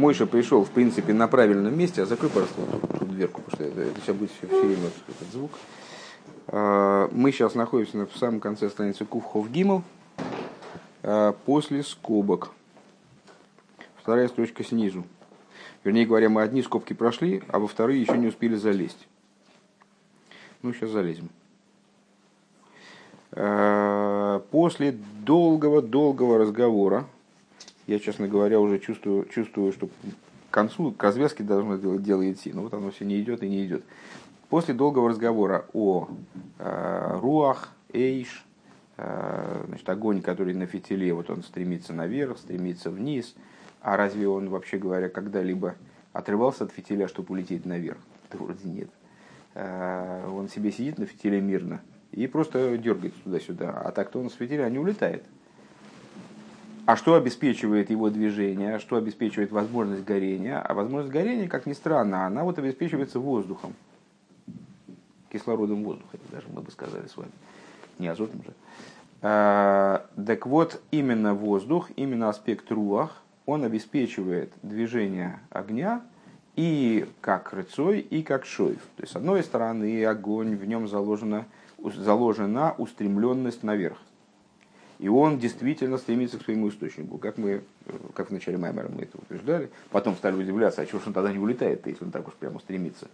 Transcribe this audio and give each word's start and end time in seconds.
Мойша 0.00 0.26
пришел, 0.26 0.64
в 0.64 0.70
принципе, 0.70 1.12
на 1.12 1.28
правильном 1.28 1.78
месте, 1.78 2.02
а 2.02 2.06
закрой, 2.06 2.30
пожалуйста, 2.30 2.62
тут 2.98 3.10
дверку, 3.10 3.42
потому 3.42 3.54
что 3.54 3.64
это, 3.64 3.82
это 3.82 4.00
сейчас 4.00 4.16
будет 4.16 4.30
все, 4.30 4.46
все 4.46 4.62
время 4.62 4.88
этот 5.06 5.28
звук. 5.30 5.50
А, 6.46 7.10
мы 7.12 7.30
сейчас 7.32 7.54
находимся 7.54 8.06
в 8.06 8.16
самом 8.16 8.40
конце 8.40 8.70
страницы 8.70 9.04
Кувхов 9.04 9.50
Гимл, 9.50 9.82
а, 11.02 11.32
после 11.44 11.82
скобок. 11.82 12.52
Вторая 13.96 14.28
строчка 14.28 14.64
снизу. 14.64 15.04
Вернее 15.84 16.06
говоря, 16.06 16.30
мы 16.30 16.40
одни 16.40 16.62
скобки 16.62 16.94
прошли, 16.94 17.42
а 17.48 17.58
во 17.58 17.66
вторые 17.66 18.00
еще 18.00 18.16
не 18.16 18.28
успели 18.28 18.54
залезть. 18.54 19.06
Ну, 20.62 20.72
сейчас 20.72 20.88
залезем. 20.88 21.28
А, 23.32 24.40
после 24.50 24.92
долгого-долгого 25.26 26.38
разговора, 26.38 27.04
я, 27.90 27.98
честно 27.98 28.28
говоря, 28.28 28.60
уже 28.60 28.78
чувствую, 28.78 29.24
чувствую, 29.26 29.72
что 29.72 29.88
к 29.88 30.52
концу, 30.54 30.92
к 30.92 31.02
развязке 31.02 31.42
должно 31.42 31.76
дело, 31.96 32.30
идти. 32.30 32.52
Но 32.52 32.62
вот 32.62 32.72
оно 32.72 32.92
все 32.92 33.04
не 33.04 33.20
идет 33.20 33.42
и 33.42 33.48
не 33.48 33.66
идет. 33.66 33.82
После 34.48 34.74
долгого 34.74 35.08
разговора 35.08 35.66
о 35.72 36.08
э, 36.58 37.18
руах, 37.20 37.70
эйш, 37.92 38.46
э, 38.96 39.64
значит, 39.66 39.88
огонь, 39.88 40.22
который 40.22 40.54
на 40.54 40.66
фитиле, 40.66 41.12
вот 41.12 41.30
он 41.30 41.42
стремится 41.42 41.92
наверх, 41.92 42.38
стремится 42.38 42.90
вниз, 42.90 43.34
а 43.80 43.96
разве 43.96 44.28
он, 44.28 44.50
вообще 44.50 44.78
говоря, 44.78 45.08
когда-либо 45.08 45.74
отрывался 46.12 46.64
от 46.64 46.72
фитиля, 46.72 47.08
чтобы 47.08 47.32
улететь 47.32 47.66
наверх? 47.66 47.98
Да 48.30 48.38
вроде 48.38 48.68
нет. 48.68 48.90
Э, 49.54 50.28
он 50.28 50.48
себе 50.48 50.70
сидит 50.70 50.98
на 50.98 51.06
фитиле 51.06 51.40
мирно 51.40 51.80
и 52.12 52.28
просто 52.28 52.78
дергается 52.78 53.20
туда-сюда. 53.24 53.70
А 53.84 53.90
так-то 53.90 54.20
он 54.20 54.30
с 54.30 54.34
фитиля 54.34 54.68
не 54.70 54.78
улетает. 54.78 55.24
А 56.90 56.96
что 56.96 57.14
обеспечивает 57.14 57.88
его 57.88 58.10
движение, 58.10 58.80
что 58.80 58.96
обеспечивает 58.96 59.52
возможность 59.52 60.02
горения? 60.02 60.58
А 60.60 60.74
возможность 60.74 61.12
горения, 61.12 61.46
как 61.46 61.64
ни 61.66 61.72
странно, 61.72 62.26
она 62.26 62.42
вот 62.42 62.58
обеспечивается 62.58 63.20
воздухом. 63.20 63.76
Кислородом 65.32 65.84
воздуха, 65.84 66.18
даже 66.32 66.48
мы 66.52 66.62
бы 66.62 66.72
сказали 66.72 67.06
с 67.06 67.16
вами. 67.16 67.30
Не 68.00 68.08
азотом 68.08 68.42
же. 68.42 68.52
А, 69.22 70.04
так 70.16 70.46
вот, 70.46 70.82
именно 70.90 71.32
воздух, 71.32 71.92
именно 71.94 72.28
аспект 72.28 72.72
руах, 72.72 73.22
он 73.46 73.62
обеспечивает 73.62 74.52
движение 74.64 75.38
огня 75.50 76.02
и 76.56 77.08
как 77.20 77.52
рыцой, 77.52 78.00
и 78.00 78.24
как 78.24 78.44
шойв. 78.44 78.80
То 78.96 79.04
есть, 79.04 79.12
с 79.12 79.16
одной 79.16 79.44
стороны, 79.44 80.04
огонь, 80.04 80.56
в 80.56 80.66
нем 80.66 80.88
заложена, 80.88 81.46
заложена 81.78 82.74
устремленность 82.78 83.62
наверх. 83.62 83.98
И 85.00 85.08
он 85.08 85.38
действительно 85.38 85.96
стремится 85.96 86.38
к 86.38 86.42
своему 86.42 86.68
источнику, 86.68 87.16
как 87.16 87.38
мы, 87.38 87.62
как 88.12 88.28
в 88.28 88.32
начале 88.34 88.58
Маймера 88.58 88.90
мы 88.90 89.04
это 89.04 89.16
утверждали. 89.16 89.70
Потом 89.88 90.14
стали 90.14 90.36
удивляться, 90.36 90.82
а 90.82 90.86
чего 90.86 90.98
же 90.98 91.06
он 91.06 91.14
тогда 91.14 91.32
не 91.32 91.38
улетает, 91.38 91.86
если 91.86 92.04
он 92.04 92.10
так 92.10 92.28
уж 92.28 92.34
прямо 92.34 92.60
стремится. 92.60 93.08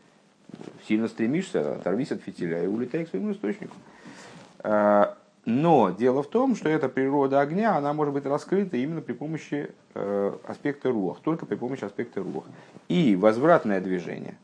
Сильно 0.88 1.06
стремишься, 1.06 1.76
оторвись 1.76 2.10
от 2.10 2.22
фитиля 2.22 2.64
и 2.64 2.66
улетай 2.66 3.04
к 3.04 3.08
своему 3.08 3.30
источнику. 3.30 3.76
А, 4.58 5.16
но 5.44 5.94
дело 5.96 6.24
в 6.24 6.28
том, 6.28 6.56
что 6.56 6.68
эта 6.68 6.88
природа 6.88 7.40
огня, 7.40 7.76
она 7.76 7.92
может 7.92 8.12
быть 8.14 8.26
раскрыта 8.26 8.76
именно 8.76 9.00
при 9.00 9.12
помощи 9.12 9.70
э, 9.94 10.36
аспекта 10.42 10.90
рух, 10.90 11.20
только 11.22 11.46
при 11.46 11.54
помощи 11.54 11.84
аспекта 11.84 12.20
рух. 12.20 12.46
И 12.88 13.14
возвратное 13.14 13.80
движение, 13.80 14.36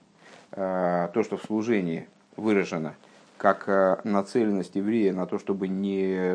э, 0.52 1.08
то, 1.12 1.24
что 1.24 1.36
в 1.38 1.42
служении 1.42 2.06
выражено– 2.36 2.94
как 3.42 3.64
э, 3.66 3.96
нацеленность 4.04 4.76
еврея 4.76 5.12
на 5.12 5.26
то, 5.26 5.36
чтобы 5.36 5.66
не 5.66 6.32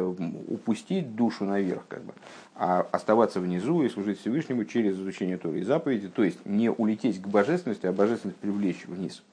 упустить 0.50 1.16
душу 1.16 1.45
наверх, 1.45 1.83
как 1.88 2.03
бы, 2.03 2.11
а 2.53 2.86
оставаться 2.91 3.39
внизу 3.39 3.81
и 3.83 3.88
служить 3.88 4.19
Всевышнему 4.19 4.66
через 4.66 4.95
изучение 4.95 5.38
Торы 5.38 5.61
и 5.61 5.64
заповеди, 5.64 6.09
то 6.09 6.22
есть 6.22 6.45
не 6.45 6.69
улететь 6.69 7.22
к 7.22 7.27
божественности, 7.27 7.86
а 7.86 7.94
божественность 7.94 8.38
привлечь 8.39 8.86
вниз. 8.88 9.23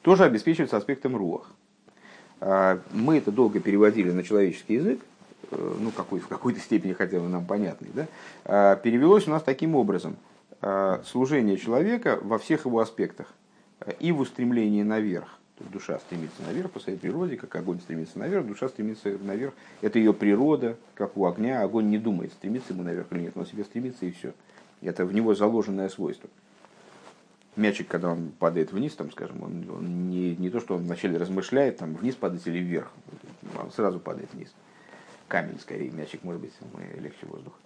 Тоже 0.00 0.24
обеспечивается 0.24 0.78
аспектом 0.78 1.14
руах. 1.14 1.50
А, 2.40 2.80
мы 2.90 3.18
это 3.18 3.30
долго 3.30 3.60
переводили 3.60 4.10
на 4.10 4.22
человеческий 4.22 4.76
язык, 4.76 5.00
э, 5.50 5.74
ну, 5.78 5.90
какой, 5.90 6.20
в 6.20 6.28
какой-то 6.28 6.58
степени 6.58 6.94
хотя 6.94 7.20
бы 7.20 7.28
нам 7.28 7.44
понятный, 7.44 7.90
да? 7.92 8.06
А, 8.46 8.76
перевелось 8.76 9.28
у 9.28 9.30
нас 9.30 9.42
таким 9.42 9.76
образом. 9.76 10.16
А, 10.62 11.02
служение 11.04 11.58
человека 11.58 12.18
во 12.22 12.38
всех 12.38 12.64
его 12.64 12.80
аспектах 12.80 13.34
и 14.00 14.10
в 14.10 14.20
устремлении 14.20 14.82
наверх, 14.82 15.38
душа 15.58 15.98
стремится 15.98 16.42
наверх 16.42 16.70
по 16.70 16.80
своей 16.80 16.98
природе, 16.98 17.36
как 17.36 17.54
огонь 17.56 17.80
стремится 17.80 18.18
наверх, 18.18 18.46
душа 18.46 18.68
стремится 18.68 19.10
наверх. 19.18 19.54
Это 19.80 19.98
ее 19.98 20.12
природа, 20.12 20.76
как 20.94 21.16
у 21.16 21.26
огня. 21.26 21.62
Огонь 21.62 21.88
не 21.88 21.98
думает, 21.98 22.32
стремится 22.32 22.72
ему 22.72 22.82
наверх 22.82 23.06
или 23.12 23.20
нет, 23.20 23.36
но 23.36 23.44
себе 23.44 23.64
стремится 23.64 24.06
и 24.06 24.10
все. 24.10 24.32
Это 24.82 25.04
в 25.04 25.14
него 25.14 25.34
заложенное 25.34 25.88
свойство. 25.88 26.28
Мячик, 27.56 27.86
когда 27.86 28.10
он 28.10 28.32
падает 28.32 28.72
вниз, 28.72 28.94
там, 28.96 29.12
скажем, 29.12 29.42
он, 29.42 29.70
он 29.70 30.10
не, 30.10 30.34
не 30.34 30.50
то, 30.50 30.58
что 30.58 30.74
он 30.74 30.82
вначале 30.82 31.18
размышляет, 31.18 31.76
там, 31.76 31.94
вниз 31.94 32.16
падать 32.16 32.44
или 32.46 32.58
вверх, 32.58 32.90
он 33.62 33.70
сразу 33.70 34.00
падает 34.00 34.32
вниз. 34.34 34.52
Камень, 35.28 35.60
скорее, 35.60 35.90
мячик, 35.90 36.24
может 36.24 36.40
быть, 36.40 36.52
легче 36.98 37.26
воздуха. 37.26 37.56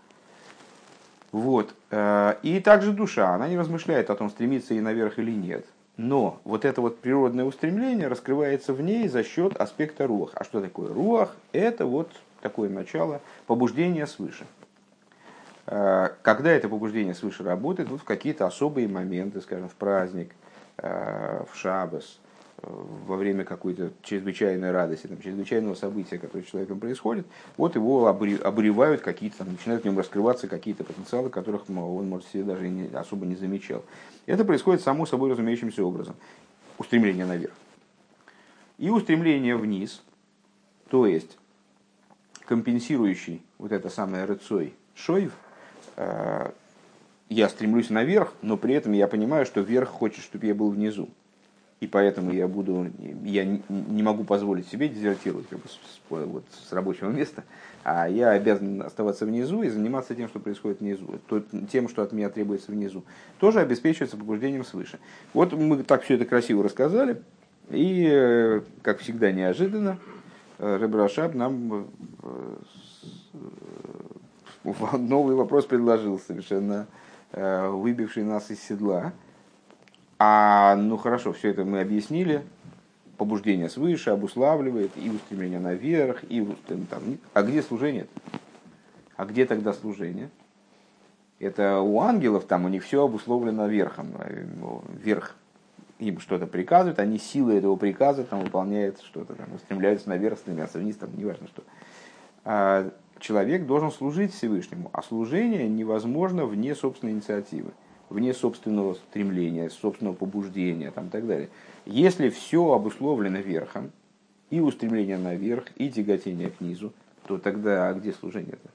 Вот. 1.33 1.75
Э, 1.91 2.37
и 2.43 2.61
также 2.61 2.93
душа, 2.93 3.35
она 3.35 3.49
не 3.49 3.59
размышляет 3.59 4.11
о 4.11 4.15
том, 4.15 4.31
стремится 4.31 4.75
и 4.75 4.81
наверх 4.81 5.19
или 5.19 5.31
нет. 5.31 5.67
Но 5.99 6.41
вот 6.45 6.65
это 6.65 6.81
вот 6.81 7.01
природное 7.01 7.45
устремление 7.45 8.07
раскрывается 8.07 8.73
в 8.73 8.81
ней 8.81 9.09
за 9.09 9.25
счет 9.25 9.57
аспекта 9.57 10.07
руах. 10.07 10.31
А 10.35 10.45
что 10.45 10.61
такое 10.61 10.95
руах? 10.95 11.35
Это 11.53 11.87
вот 11.87 12.13
такое 12.41 12.71
начало 12.71 13.21
побуждения 13.49 14.07
свыше. 14.07 14.47
Э, 15.67 16.11
когда 16.23 16.53
это 16.53 16.69
побуждение 16.69 17.17
свыше 17.17 17.43
работает, 17.43 17.89
вот 17.89 18.01
в 18.01 18.05
какие-то 18.05 18.47
особые 18.47 18.87
моменты, 18.87 19.41
скажем, 19.41 19.69
в 19.69 19.75
праздник, 19.75 20.31
э, 20.77 21.43
в 21.51 21.57
шабас, 21.57 22.21
во 22.63 23.17
время 23.17 23.45
какой-то 23.45 23.93
чрезвычайной 24.03 24.73
радости, 24.73 25.07
там, 25.07 25.21
чрезвычайного 25.21 25.75
события, 25.75 26.19
которое 26.19 26.43
с 26.43 26.49
человеком 26.49 26.81
происходит, 26.81 27.27
вот 27.57 27.77
его 27.77 28.07
обревают 28.09 29.01
какие-то, 29.01 29.39
там, 29.39 29.53
начинают 29.53 29.83
в 29.83 29.85
нем 29.87 29.97
раскрываться 29.97 30.49
какие-то 30.49 30.83
потенциалы, 30.83 31.31
которых 31.31 31.69
он, 31.69 32.09
может, 32.09 32.29
себе 32.29 32.43
даже 32.43 32.69
не, 32.69 32.89
особо 32.89 33.27
не 33.27 33.37
замечал. 33.37 33.85
Это 34.27 34.45
происходит 34.45 34.83
само 34.83 35.07
собой 35.07 35.31
разумеющимся 35.31 35.85
образом. 35.85 36.17
Устремление 36.79 37.27
наверх. 37.27 37.55
И 38.79 38.91
устремление 38.91 39.57
вниз, 39.57 40.03
то 40.89 41.07
есть 41.07 41.39
компенсирующий 42.45 43.43
вот 43.59 43.73
это 43.73 43.89
самое 43.89 44.25
рыцой 44.25 44.75
шойв, 44.95 45.33
э, 45.97 46.51
я 47.29 47.49
стремлюсь 47.49 47.91
наверх, 47.91 48.33
но 48.43 48.57
при 48.57 48.75
этом 48.75 48.93
я 48.93 49.07
понимаю, 49.07 49.47
что 49.47 49.61
вверх 49.61 49.89
хочет, 49.89 50.25
чтобы 50.25 50.47
я 50.47 50.55
был 50.55 50.71
внизу 50.71 51.09
и 51.81 51.87
поэтому 51.87 52.33
я 52.33 52.49
буду, 52.49 52.91
я 53.23 53.45
не 53.45 54.03
могу 54.03 54.25
позволить 54.25 54.69
себе 54.69 54.89
дезертировать 54.89 55.47
как 55.49 55.61
бы, 55.61 55.69
с, 55.69 55.79
вот, 56.11 56.45
с 56.51 56.73
рабочего 56.73 57.09
места, 57.11 57.45
а 57.85 58.09
я 58.09 58.31
обязан 58.31 58.83
оставаться 58.83 59.27
внизу 59.27 59.63
и 59.63 59.69
заниматься 59.69 60.15
тем, 60.15 60.29
что 60.29 60.41
происходит 60.41 60.81
внизу, 60.81 61.21
тем, 61.71 61.89
что 61.89 62.03
от 62.03 62.13
меня 62.13 62.31
требуется 62.31 62.73
внизу, 62.73 63.05
тоже 63.39 63.61
обеспечивается 63.61 64.17
побуждением 64.17 64.65
свыше. 64.65 64.99
Вот 65.33 65.53
мы 65.53 65.83
так 65.85 66.03
все 66.03 66.15
это 66.15 66.25
красиво 66.25 66.65
рассказали, 66.65 67.23
и, 67.71 68.09
э, 68.11 68.63
как 68.83 68.99
всегда, 68.99 69.31
неожиданно, 69.31 69.99
э, 70.59 70.79
Ребрашаб 70.81 71.35
нам 71.35 71.89
э, 72.23 72.57
новый 74.99 75.37
вопрос 75.37 75.67
предложил, 75.67 76.19
совершенно 76.19 76.87
выбивший 77.31 78.25
нас 78.25 78.51
из 78.51 78.59
седла. 78.63 79.13
А, 80.19 80.75
ну 80.77 80.97
хорошо, 80.97 81.33
все 81.33 81.51
это 81.51 81.65
мы 81.65 81.81
объяснили. 81.81 82.45
Побуждение 83.17 83.69
свыше 83.69 84.11
обуславливает 84.11 84.93
и 84.97 85.11
устремление 85.11 85.61
наверх, 85.61 86.23
и 86.29 86.47
там. 86.67 87.19
А 87.35 87.43
где 87.43 87.63
служение? 87.63 88.07
А 89.17 89.25
где 89.25 89.45
тогда 89.45 89.73
служение? 89.73 90.31
Это 91.41 91.81
у 91.81 92.01
ангелов, 92.01 92.45
там 92.45 92.65
у 92.65 92.69
них 92.69 92.85
все 92.85 93.05
обусловлено 93.05 93.67
верхом. 93.67 94.09
Верх 95.03 95.37
им 95.99 96.21
что-то 96.21 96.47
приказывает, 96.47 96.99
они 97.01 97.19
силы 97.19 97.55
этого 97.55 97.77
приказа 97.77 98.25
там 98.25 98.43
выполняют 98.45 99.01
что-то, 99.01 99.35
там, 99.35 99.53
устремляются 99.55 100.09
наверх, 100.09 100.39
стремятся 100.39 100.79
вниз, 100.79 100.97
там, 100.97 101.11
неважно 101.17 101.49
что. 101.49 101.63
А 102.45 102.91
человек 103.19 103.67
должен 103.67 103.91
служить 103.91 104.33
Всевышнему, 104.33 104.91
а 104.93 105.03
служение 105.03 105.69
невозможно 105.69 106.45
вне 106.45 106.75
собственной 106.77 107.15
инициативы 107.15 107.73
вне 108.11 108.35
собственного 108.35 108.95
стремления, 108.95 109.71
собственного 109.71 110.15
побуждения 110.15 110.91
там, 110.91 111.07
и 111.07 111.11
так 111.11 111.27
далее. 111.27 111.49
Если 111.87 112.29
все 112.29 112.73
обусловлено 112.73 113.39
верхом, 113.39 113.91
и 114.51 114.61
устремление 114.61 115.19
наверх, 115.19 115.65
и 115.77 115.91
тяготение 115.91 116.51
к 116.51 116.61
низу, 116.61 116.93
то 117.27 117.39
тогда 117.39 117.89
а 117.89 117.95
где 117.95 118.13
служение-то? 118.13 118.71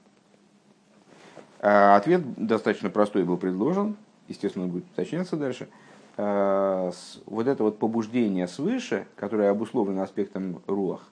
А 1.60 1.96
ответ 1.96 2.22
достаточно 2.36 2.90
простой 2.90 3.24
был 3.24 3.36
предложен, 3.36 3.96
естественно, 4.28 4.66
будет 4.66 4.84
уточняться 4.92 5.36
дальше. 5.36 5.68
А, 6.16 6.92
вот 7.26 7.46
это 7.46 7.64
вот 7.64 7.78
побуждение 7.78 8.46
свыше, 8.46 9.06
которое 9.16 9.50
обусловлено 9.50 10.02
аспектом 10.02 10.62
руах, 10.66 11.10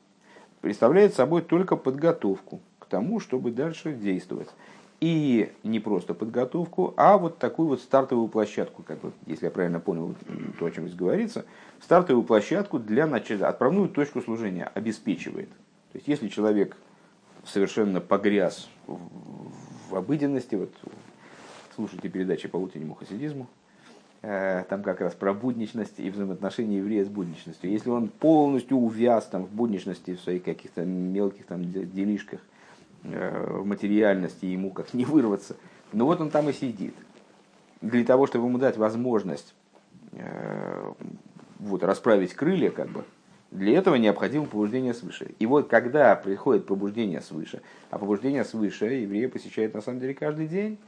представляет 0.60 1.14
собой 1.14 1.42
только 1.42 1.74
подготовку 1.76 2.60
к 2.78 2.86
тому, 2.86 3.18
чтобы 3.18 3.50
дальше 3.50 3.92
действовать. 3.94 4.48
И 5.02 5.50
не 5.64 5.80
просто 5.80 6.14
подготовку, 6.14 6.94
а 6.96 7.18
вот 7.18 7.38
такую 7.38 7.66
вот 7.66 7.80
стартовую 7.80 8.28
площадку, 8.28 8.84
как 8.84 9.02
вот, 9.02 9.12
если 9.26 9.46
я 9.46 9.50
правильно 9.50 9.80
понял 9.80 10.14
то, 10.60 10.64
о 10.64 10.70
чем 10.70 10.86
здесь 10.86 10.96
говорится, 10.96 11.44
стартовую 11.80 12.24
площадку 12.24 12.78
для 12.78 13.08
начала, 13.08 13.48
отправную 13.48 13.88
точку 13.88 14.20
служения 14.20 14.70
обеспечивает. 14.72 15.48
То 15.90 15.98
есть, 15.98 16.06
если 16.06 16.28
человек 16.28 16.76
совершенно 17.44 18.00
погряз 18.00 18.68
в, 18.86 19.96
обыденности, 19.96 20.54
вот 20.54 20.70
слушайте 21.74 22.08
передачи 22.08 22.46
по 22.46 22.58
утреннему 22.58 22.94
хасидизму, 22.94 23.48
э, 24.20 24.62
там 24.68 24.84
как 24.84 25.00
раз 25.00 25.14
про 25.14 25.34
будничность 25.34 25.98
и 25.98 26.10
взаимоотношения 26.10 26.76
еврея 26.76 27.04
с 27.04 27.08
будничностью. 27.08 27.72
Если 27.72 27.90
он 27.90 28.06
полностью 28.06 28.76
увяз 28.76 29.26
там, 29.26 29.46
в 29.46 29.50
будничности, 29.50 30.14
в 30.14 30.20
своих 30.20 30.44
каких-то 30.44 30.84
мелких 30.84 31.46
там, 31.46 31.64
делишках, 31.72 32.38
в 33.02 33.64
материальности, 33.64 34.46
ему 34.46 34.70
как 34.70 34.94
не 34.94 35.04
вырваться, 35.04 35.56
но 35.92 36.06
вот 36.06 36.20
он 36.20 36.30
там 36.30 36.48
и 36.48 36.52
сидит. 36.52 36.94
Для 37.80 38.04
того, 38.04 38.26
чтобы 38.26 38.46
ему 38.46 38.58
дать 38.58 38.76
возможность 38.76 39.54
э, 40.12 40.92
вот, 41.58 41.82
расправить 41.82 42.34
крылья, 42.34 42.70
как 42.70 42.88
бы, 42.88 43.04
для 43.50 43.76
этого 43.76 43.96
необходимо 43.96 44.46
побуждение 44.46 44.94
свыше. 44.94 45.34
И 45.38 45.46
вот 45.46 45.68
когда 45.68 46.14
приходит 46.14 46.66
побуждение 46.66 47.20
свыше, 47.20 47.60
а 47.90 47.98
побуждение 47.98 48.44
свыше 48.44 48.86
евреи 48.86 49.26
посещают 49.26 49.74
на 49.74 49.82
самом 49.82 50.00
деле 50.00 50.14
каждый 50.14 50.46
день, 50.46 50.78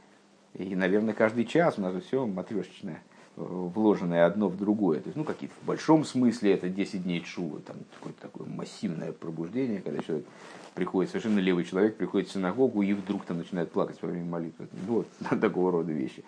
и, 0.53 0.75
наверное, 0.75 1.13
каждый 1.13 1.45
час 1.45 1.77
у 1.77 1.81
нас 1.81 1.93
же 1.93 2.01
все 2.01 2.25
матрешечное, 2.25 3.03
вложенное 3.35 4.25
одно 4.25 4.47
в 4.47 4.57
другое. 4.57 4.99
То 4.99 5.07
есть, 5.07 5.17
ну, 5.17 5.23
какие-то 5.23 5.55
в 5.61 5.65
большом 5.65 6.05
смысле 6.05 6.53
это 6.53 6.69
10 6.69 7.03
дней 7.03 7.21
чува, 7.21 7.59
там 7.59 7.77
какое-то 7.95 8.21
такое 8.21 8.47
массивное 8.47 9.11
пробуждение, 9.11 9.81
когда 9.81 10.01
человек 10.01 10.25
приходит, 10.73 11.11
совершенно 11.11 11.39
левый 11.39 11.65
человек 11.65 11.97
приходит 11.97 12.29
в 12.29 12.33
синагогу 12.33 12.81
и 12.81 12.93
вдруг 12.93 13.25
там 13.25 13.37
начинает 13.37 13.71
плакать 13.71 13.97
во 14.01 14.09
время 14.09 14.25
молитвы. 14.25 14.67
Ну, 14.87 15.05
вот 15.29 15.39
такого 15.41 15.71
рода 15.71 15.91
вещи. 15.91 16.23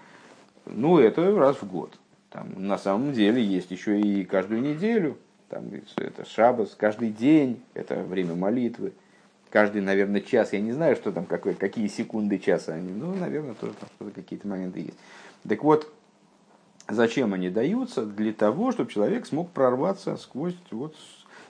Ну, 0.65 0.99
это 0.99 1.35
раз 1.37 1.57
в 1.61 1.69
год. 1.69 1.97
Там, 2.29 2.53
на 2.57 2.77
самом 2.77 3.13
деле 3.13 3.43
есть 3.43 3.71
еще 3.71 3.99
и 3.99 4.25
каждую 4.25 4.61
неделю, 4.61 5.17
там, 5.49 5.63
это 5.95 6.25
шабас, 6.25 6.75
каждый 6.77 7.09
день, 7.09 7.61
это 7.73 8.03
время 8.03 8.35
молитвы, 8.35 8.91
каждый, 9.49 9.81
наверное, 9.81 10.19
час, 10.19 10.51
я 10.51 10.59
не 10.59 10.73
знаю, 10.73 10.97
что 10.97 11.13
там, 11.13 11.25
какой, 11.25 11.53
какие 11.53 11.87
секунды 11.87 12.37
часа 12.37 12.73
они, 12.73 12.91
ну, 12.91 13.15
наверное, 13.15 13.53
тоже 13.53 13.73
там 13.79 14.11
какие-то 14.11 14.45
моменты 14.47 14.81
есть. 14.81 14.97
Так 15.47 15.63
вот, 15.63 15.89
зачем 16.89 17.33
они 17.33 17.49
даются? 17.49 18.05
Для 18.05 18.33
того, 18.33 18.71
чтобы 18.71 18.91
человек 18.91 19.25
смог 19.25 19.51
прорваться 19.51 20.17
сквозь, 20.17 20.55
вот, 20.71 20.95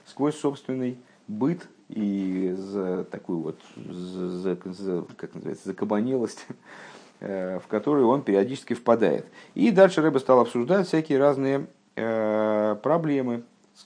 сквозь 0.06 0.36
собственный 0.36 0.98
быт 1.26 1.68
и 1.88 2.54
за 2.56 3.04
такую 3.04 3.40
вот, 3.40 3.60
за, 3.76 4.56
за, 4.56 5.04
как 5.16 5.34
называется, 5.34 5.68
закабанелость, 5.68 6.46
э, 7.20 7.58
в 7.60 7.66
которую 7.66 8.08
он 8.08 8.22
периодически 8.22 8.74
впадает. 8.74 9.26
И 9.54 9.70
дальше 9.70 10.02
Рэбе 10.02 10.18
стал 10.18 10.40
обсуждать 10.40 10.86
всякие 10.86 11.18
разные 11.18 11.66
э, 11.96 12.76
проблемы, 12.82 13.44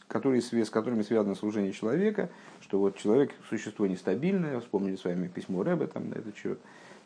которые, 0.08 0.40
с 0.42 0.70
которыми 0.70 1.02
связано 1.02 1.34
служение 1.34 1.72
человека, 1.72 2.30
что 2.60 2.78
вот 2.78 2.96
человек 2.96 3.32
существо 3.48 3.86
нестабильное, 3.86 4.60
вспомнили 4.60 4.96
с 4.96 5.04
вами 5.04 5.28
письмо 5.28 5.62
Рэбе 5.62 5.86
там 5.86 6.08
на 6.08 6.14
этот 6.14 6.36
счет, 6.36 6.58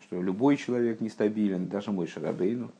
что 0.02 0.22
любой 0.22 0.56
человек 0.56 1.00
нестабилен, 1.00 1.66
даже 1.66 1.90
мой 1.90 2.06
Шарабейну, 2.06 2.70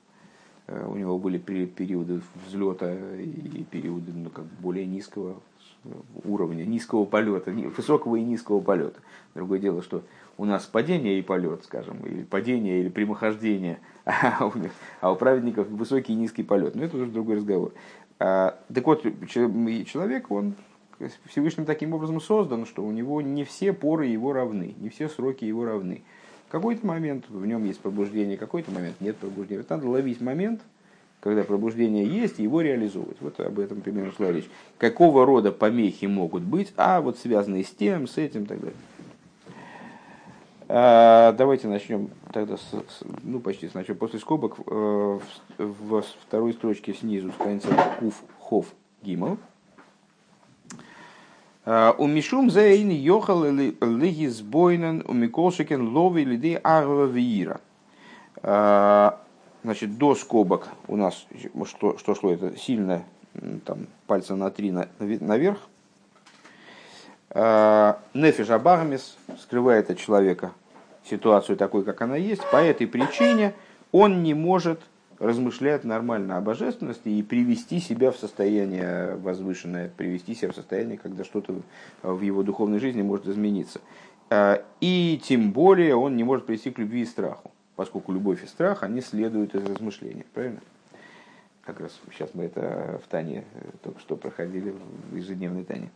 у 0.69 0.97
него 0.97 1.19
были 1.19 1.39
периоды 1.39 2.21
взлета 2.47 2.93
и 2.93 3.65
периоды 3.65 4.13
ну, 4.13 4.31
как 4.31 4.45
более 4.61 4.87
низкого 4.87 5.41
уровня, 6.25 6.65
низкого 6.65 7.05
полета, 7.05 7.51
высокого 7.51 8.17
и 8.17 8.23
низкого 8.23 8.61
полета. 8.61 9.01
Другое 9.35 9.59
дело, 9.59 9.83
что 9.83 10.03
у 10.39 10.45
нас 10.45 10.67
падение 10.67 11.19
и 11.19 11.23
полет, 11.23 11.65
скажем, 11.65 12.05
или 12.05 12.23
падение 12.25 12.81
или 12.81 12.89
прямохождение, 12.89 13.79
а 14.05 14.47
у, 14.47 14.53
а 15.01 15.13
у 15.13 15.17
праведников 15.17 15.69
высокий 15.69 16.13
и 16.13 16.17
низкий 16.17 16.43
полет. 16.43 16.75
Но 16.75 16.85
это 16.85 16.97
уже 16.97 17.07
другой 17.07 17.37
разговор. 17.37 17.73
А, 18.19 18.59
так 18.73 18.87
вот, 18.87 19.03
человек, 19.29 20.31
он 20.31 20.55
Всевышним 21.27 21.67
таким 21.67 21.93
образом 21.95 22.21
создан, 22.21 22.67
что 22.67 22.83
у 22.85 22.91
него 22.91 23.21
не 23.21 23.45
все 23.45 23.73
поры 23.73 24.07
его 24.07 24.33
равны, 24.33 24.75
не 24.79 24.89
все 24.89 25.09
сроки 25.09 25.45
его 25.45 25.65
равны. 25.65 26.03
Какой-то 26.48 26.87
момент 26.87 27.25
в 27.28 27.44
нем 27.44 27.64
есть 27.64 27.81
пробуждение, 27.81 28.37
какой-то 28.37 28.70
момент 28.70 29.00
нет 29.00 29.16
пробуждения. 29.16 29.62
Вот 29.62 29.70
надо 29.70 29.88
ловить 29.88 30.20
момент, 30.20 30.60
когда 31.20 31.43
пробуждение 31.43 32.06
есть, 32.06 32.38
его 32.38 32.60
реализовывать. 32.60 33.16
Вот 33.20 33.40
об 33.40 33.58
этом 33.58 33.81
примерно 33.81 34.12
шла 34.12 34.31
речь. 34.31 34.48
Какого 34.78 35.26
рода 35.26 35.50
помехи 35.50 36.06
могут 36.06 36.43
быть, 36.43 36.72
а 36.76 37.00
вот 37.00 37.19
связанные 37.19 37.64
с 37.64 37.70
тем, 37.70 38.06
с 38.06 38.16
этим 38.16 38.44
и 38.44 38.46
так 38.46 38.60
далее. 38.60 38.76
А, 40.69 41.32
давайте 41.32 41.69
начнем 41.69 42.10
тогда, 42.32 42.56
с, 42.56 42.72
ну 43.22 43.38
почти 43.40 43.69
сначала, 43.69 43.96
после 43.96 44.19
скобок, 44.19 44.56
э, 44.66 45.19
в, 45.58 46.00
в 46.00 46.04
второй 46.26 46.52
строчке 46.52 46.93
снизу, 46.93 47.31
страница 47.32 47.69
Куф 48.00 48.22
Хов 48.40 48.66
Гимл. 49.02 49.38
А, 51.67 51.95
у 51.99 52.07
Мишум 52.07 52.51
Зейн 52.51 52.89
Йохал 52.89 53.45
Лигис 53.45 54.41
Бойнен 54.41 55.05
у 55.07 55.13
Миколшикен 55.13 55.95
Лови 55.95 56.25
Лиды 56.25 56.55
Арва. 56.55 57.61
А, 58.43 59.21
значит, 59.63 59.99
до 59.99 60.15
скобок 60.15 60.69
у 60.89 60.97
нас, 60.97 61.27
что, 61.67 61.99
что 61.99 62.15
шло, 62.15 62.33
это 62.33 62.57
сильно, 62.57 63.03
там, 63.67 63.89
пальца 64.07 64.35
на 64.37 64.51
три 64.51 64.71
на, 64.71 64.89
наверх, 64.99 65.59
Э, 67.39 67.97
Нефиш 68.15 68.49
Абармис 68.49 69.19
скрывает 69.43 69.91
от 69.91 69.99
человека 69.99 70.53
ситуацию 71.05 71.59
такой, 71.59 71.85
как 71.85 72.01
она 72.01 72.17
есть. 72.17 72.43
По 72.51 72.57
этой 72.57 72.87
причине 72.87 73.53
он 73.93 74.23
не 74.23 74.33
может 74.33 74.81
размышлять 75.19 75.85
нормально 75.85 76.37
о 76.37 76.41
божественности 76.41 77.09
и 77.09 77.23
привести 77.23 77.81
себя 77.81 78.11
в 78.11 78.17
состояние 78.17 79.17
возвышенное, 79.17 79.91
привести 79.97 80.35
себя 80.35 80.53
в 80.53 80.55
состояние, 80.55 80.99
когда 80.99 81.25
что-то 81.25 81.61
в 82.03 82.21
его 82.21 82.43
духовной 82.43 82.79
жизни 82.79 83.03
может 83.03 83.27
измениться. 83.27 83.81
Э, 84.31 84.63
и 84.81 85.21
тем 85.23 85.53
более 85.53 85.97
он 85.97 86.17
не 86.17 86.25
может 86.25 86.47
прийти 86.47 86.71
к 86.71 86.79
любви 86.79 87.03
и 87.03 87.07
страху, 87.07 87.51
поскольку 87.77 88.13
любовь 88.13 88.43
и 88.45 88.47
страх, 88.47 88.83
они 88.83 89.01
следуют 89.01 89.55
из 89.55 89.65
размышления. 89.65 90.25
Правильно? 90.35 90.61
Как 91.63 91.81
раз 91.81 91.99
сейчас 92.13 92.31
мы 92.35 92.45
это 92.45 93.01
в 93.05 93.09
Тане 93.09 93.45
э, 93.55 93.71
только 93.83 94.01
что 94.01 94.17
проходили, 94.17 94.75
в 95.11 95.17
ежедневной 95.17 95.65
Тане. 95.65 95.91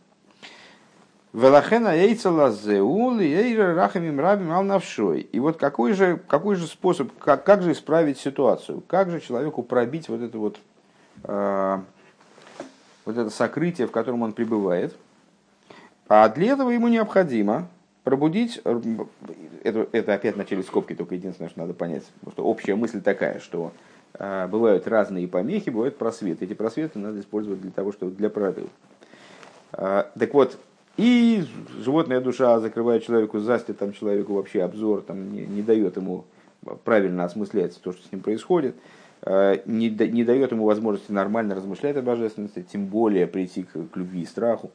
Велахена 1.33 1.93
яйцелазеул 1.95 3.19
и 3.19 3.55
рахамим 3.55 4.19
рабим 4.19 4.51
ал 4.51 4.63
навшой. 4.63 5.21
И 5.21 5.39
вот 5.39 5.57
какой 5.57 5.93
же, 5.93 6.19
какой 6.27 6.55
же 6.55 6.67
способ, 6.67 7.09
как, 7.19 7.45
как 7.45 7.61
же 7.61 7.71
исправить 7.71 8.19
ситуацию? 8.19 8.83
Как 8.85 9.09
же 9.09 9.21
человеку 9.21 9.63
пробить 9.63 10.09
вот 10.09 10.21
это 10.21 10.37
вот, 10.37 10.59
э, 11.23 11.79
вот 13.05 13.17
это 13.17 13.29
сокрытие, 13.29 13.87
в 13.87 13.91
котором 13.91 14.23
он 14.23 14.33
пребывает? 14.33 14.93
А 16.09 16.27
для 16.27 16.51
этого 16.51 16.69
ему 16.71 16.89
необходимо 16.89 17.69
пробудить, 18.03 18.61
это, 19.63 19.87
это 19.93 20.13
опять 20.13 20.35
начали 20.35 20.61
скобки, 20.63 20.93
только 20.93 21.15
единственное, 21.15 21.49
что 21.49 21.61
надо 21.61 21.73
понять, 21.73 22.03
потому 22.19 22.31
что 22.33 22.43
общая 22.43 22.75
мысль 22.75 22.99
такая, 22.99 23.39
что 23.39 23.71
э, 24.15 24.47
бывают 24.47 24.85
разные 24.85 25.29
помехи, 25.29 25.69
бывают 25.69 25.97
просветы. 25.97 26.43
Эти 26.43 26.55
просветы 26.55 26.99
надо 26.99 27.21
использовать 27.21 27.61
для 27.61 27.71
того, 27.71 27.93
чтобы 27.93 28.11
для 28.11 28.29
прорыва. 28.29 28.67
Э, 29.71 30.03
так 30.19 30.33
вот, 30.33 30.57
и 30.97 31.45
животная 31.79 32.21
душа 32.21 32.59
закрывает 32.59 33.03
человеку, 33.03 33.39
застит 33.39 33.77
там 33.77 33.93
человеку 33.93 34.33
вообще 34.33 34.63
обзор, 34.63 35.01
там, 35.01 35.33
не, 35.33 35.45
не 35.45 35.61
дает 35.61 35.95
ему 35.95 36.25
правильно 36.83 37.23
осмыслять 37.23 37.79
то, 37.81 37.91
что 37.91 38.05
с 38.07 38.11
ним 38.11 38.21
происходит, 38.21 38.75
э, 39.23 39.61
не, 39.65 39.89
не 39.89 40.23
дает 40.23 40.51
ему 40.51 40.65
возможности 40.65 41.11
нормально 41.11 41.55
размышлять 41.55 41.97
о 41.97 42.01
божественности, 42.01 42.65
тем 42.69 42.87
более 42.87 43.27
прийти 43.27 43.63
к, 43.63 43.71
к 43.71 43.97
любви 43.97 44.21
и 44.21 44.25
страху, 44.25 44.71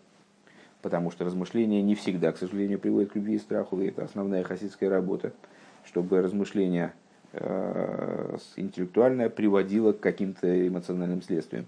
потому 0.83 1.11
что 1.11 1.25
размышления 1.25 1.83
не 1.83 1.95
всегда, 1.95 2.33
к 2.33 2.39
сожалению, 2.39 2.79
приводят 2.79 3.13
к 3.13 3.17
любви 3.17 3.35
и 3.35 3.39
страху, 3.39 3.81
и 3.81 3.89
это 3.89 4.05
основная 4.05 4.43
хасидская 4.43 4.91
работа, 4.91 5.33
чтобы 5.85 6.21
размышление 6.23 6.93
э, 7.33 8.37
интеллектуальное 8.57 9.29
приводило 9.29 9.93
к 9.93 10.01
каким-то 10.01 10.67
эмоциональным 10.67 11.23
следствиям. 11.23 11.67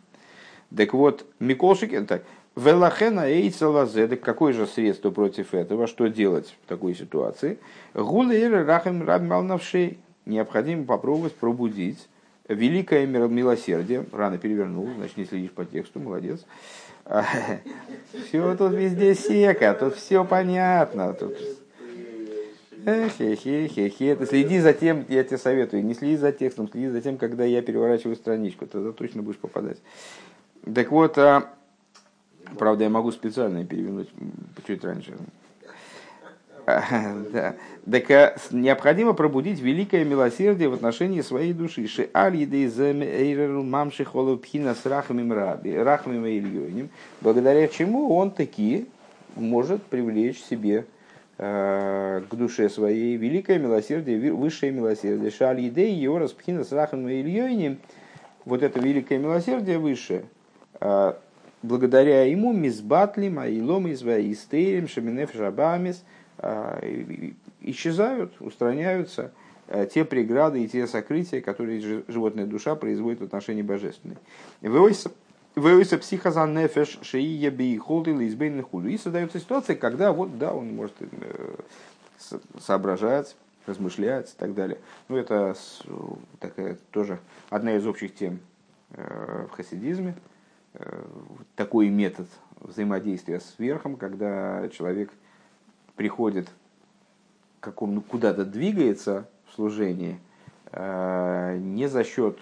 Так 0.76 0.92
вот, 0.92 1.24
Миколшикин, 1.38 2.06
так, 2.06 2.24
Велахена 2.58 3.30
эйцелазе, 3.30 4.08
какое 4.16 4.52
же 4.52 4.66
средство 4.66 5.10
против 5.10 5.54
этого? 5.54 5.86
Что 5.86 6.08
делать 6.08 6.56
в 6.64 6.68
такой 6.68 6.96
ситуации? 6.96 7.58
Гулейр 7.94 8.66
рахем 8.66 9.06
рабмалнавшей. 9.06 9.98
Необходимо 10.26 10.84
попробовать 10.84 11.34
пробудить 11.34 12.08
великое 12.48 13.06
милосердие. 13.06 14.06
Рано 14.10 14.38
перевернул, 14.38 14.88
значит, 14.96 15.16
не 15.16 15.24
следишь 15.24 15.52
по 15.52 15.64
тексту, 15.64 16.00
молодец. 16.00 16.44
Все 18.26 18.56
тут 18.56 18.72
везде 18.72 19.14
сека, 19.14 19.72
тут 19.74 19.94
все 19.94 20.24
понятно. 20.24 21.14
Тут... 21.14 21.38
Хе-хе-хе-хе. 22.84 24.16
Ты 24.16 24.26
следи 24.26 24.58
за 24.58 24.72
тем, 24.72 25.04
я 25.08 25.22
тебе 25.22 25.38
советую, 25.38 25.84
не 25.84 25.94
следи 25.94 26.16
за 26.16 26.32
текстом, 26.32 26.68
следи 26.68 26.88
за 26.88 27.02
тем, 27.02 27.18
когда 27.18 27.44
я 27.44 27.62
переворачиваю 27.62 28.16
страничку, 28.16 28.66
тогда 28.66 28.90
точно 28.90 29.22
будешь 29.22 29.38
попадать. 29.38 29.78
Так 30.74 30.90
вот, 30.90 31.16
а, 31.18 31.52
Правда, 32.56 32.84
я 32.84 32.90
могу 32.90 33.10
специально 33.10 33.64
перевернуть 33.64 34.08
чуть 34.66 34.84
раньше. 34.84 35.14
Да. 36.66 37.54
Так 37.90 38.10
э, 38.10 38.36
необходимо 38.50 39.14
пробудить 39.14 39.58
великое 39.58 40.04
милосердие 40.04 40.68
в 40.68 40.74
отношении 40.74 41.22
своей 41.22 41.54
души. 41.54 41.86
Ши 41.86 42.10
аль 42.14 42.36
мамши 43.64 44.04
холопхина 44.04 44.74
с 44.74 44.84
рахмим 44.84 45.32
раби, 45.32 45.74
рахмим 45.74 46.26
ильёним, 46.26 46.90
благодаря 47.22 47.66
чему 47.68 48.14
он 48.14 48.30
таки 48.30 48.86
может 49.34 49.82
привлечь 49.84 50.42
себе 50.42 50.84
э, 51.38 52.22
к 52.28 52.34
душе 52.34 52.68
своей 52.68 53.16
великое 53.16 53.58
милосердие, 53.58 54.30
высшее 54.34 54.70
милосердие. 54.70 55.30
Шаль 55.30 55.66
идей 55.68 55.94
его 55.94 56.18
распхина 56.18 56.64
с 56.64 56.72
рахмим 56.72 57.08
ильёним, 57.08 57.78
вот 58.44 58.62
это 58.62 58.78
великое 58.78 59.16
милосердие 59.18 59.78
высшее, 59.78 60.24
благодаря 61.62 62.24
ему 62.24 62.52
мизбатлим, 62.52 63.38
аилом, 63.38 63.90
изваистерим, 63.92 64.88
шаминеф 64.88 65.34
жабамис– 65.34 66.04
а, 66.40 66.80
исчезают, 67.60 68.40
устраняются 68.40 69.32
э, 69.66 69.88
те 69.92 70.04
преграды 70.04 70.62
и 70.62 70.68
те 70.68 70.86
сокрытия, 70.86 71.40
которые 71.40 72.04
животная 72.06 72.46
душа 72.46 72.76
производит 72.76 73.20
в 73.20 73.24
отношении 73.24 73.62
божественной. 73.62 74.16
Вывойся 74.60 75.98
психоза 75.98 76.46
нефеш 76.46 77.00
шеия 77.02 77.50
бейхолд 77.50 78.06
или 78.06 78.28
избейный 78.28 78.62
худу. 78.62 78.86
И 78.86 78.96
создается 78.96 79.40
ситуация, 79.40 79.74
когда 79.74 80.12
вот, 80.12 80.38
да, 80.38 80.52
он 80.52 80.76
может 80.76 80.94
э, 81.00 81.56
соображать, 82.60 83.36
размышлять 83.66 84.32
и 84.32 84.36
так 84.38 84.54
далее. 84.54 84.78
Ну, 85.08 85.16
это 85.16 85.56
такая 86.38 86.78
тоже 86.92 87.18
одна 87.50 87.74
из 87.74 87.84
общих 87.84 88.14
тем 88.14 88.38
э, 88.92 89.46
в 89.50 89.56
хасидизме. 89.56 90.14
Такой 91.56 91.88
метод 91.88 92.28
взаимодействия 92.60 93.40
с 93.40 93.54
верхом, 93.58 93.96
когда 93.96 94.68
человек– 94.68 95.10
приходит, 95.98 96.48
как 97.60 97.82
он 97.82 98.00
куда-то 98.00 98.46
двигается 98.46 99.28
в 99.50 99.54
служении, 99.56 100.18
э, 100.72 101.58
не 101.60 101.88
за 101.88 102.04
счет 102.04 102.38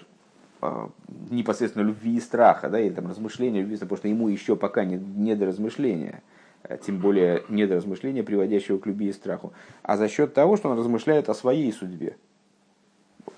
э, 0.61 0.89
непосредственно 1.31 1.85
любви 1.85 2.17
и 2.17 2.21
страха, 2.21 2.69
да, 2.69 2.79
или 2.79 2.93
там 2.93 3.09
размышления 3.09 3.63
любви, 3.63 3.79
потому 3.79 3.97
что 3.97 4.09
ему 4.09 4.29
еще 4.29 4.55
пока 4.57 4.85
не, 4.85 4.97
не 4.97 5.35
до 5.35 5.47
размышления, 5.47 6.23
э, 6.65 6.77
тем 6.87 6.99
более 6.99 7.45
не 7.49 7.67
до 7.67 7.77
размышления, 7.77 8.23
приводящего 8.23 8.79
к 8.79 8.87
любви 8.87 9.09
и 9.09 9.13
страху, 9.13 9.55
а 9.83 9.97
за 9.97 10.09
счет 10.09 10.35
того, 10.35 10.59
что 10.59 10.69
он 10.69 10.79
размышляет 10.79 11.31
о 11.31 11.35
своей 11.35 11.73
судьбе. 11.73 12.17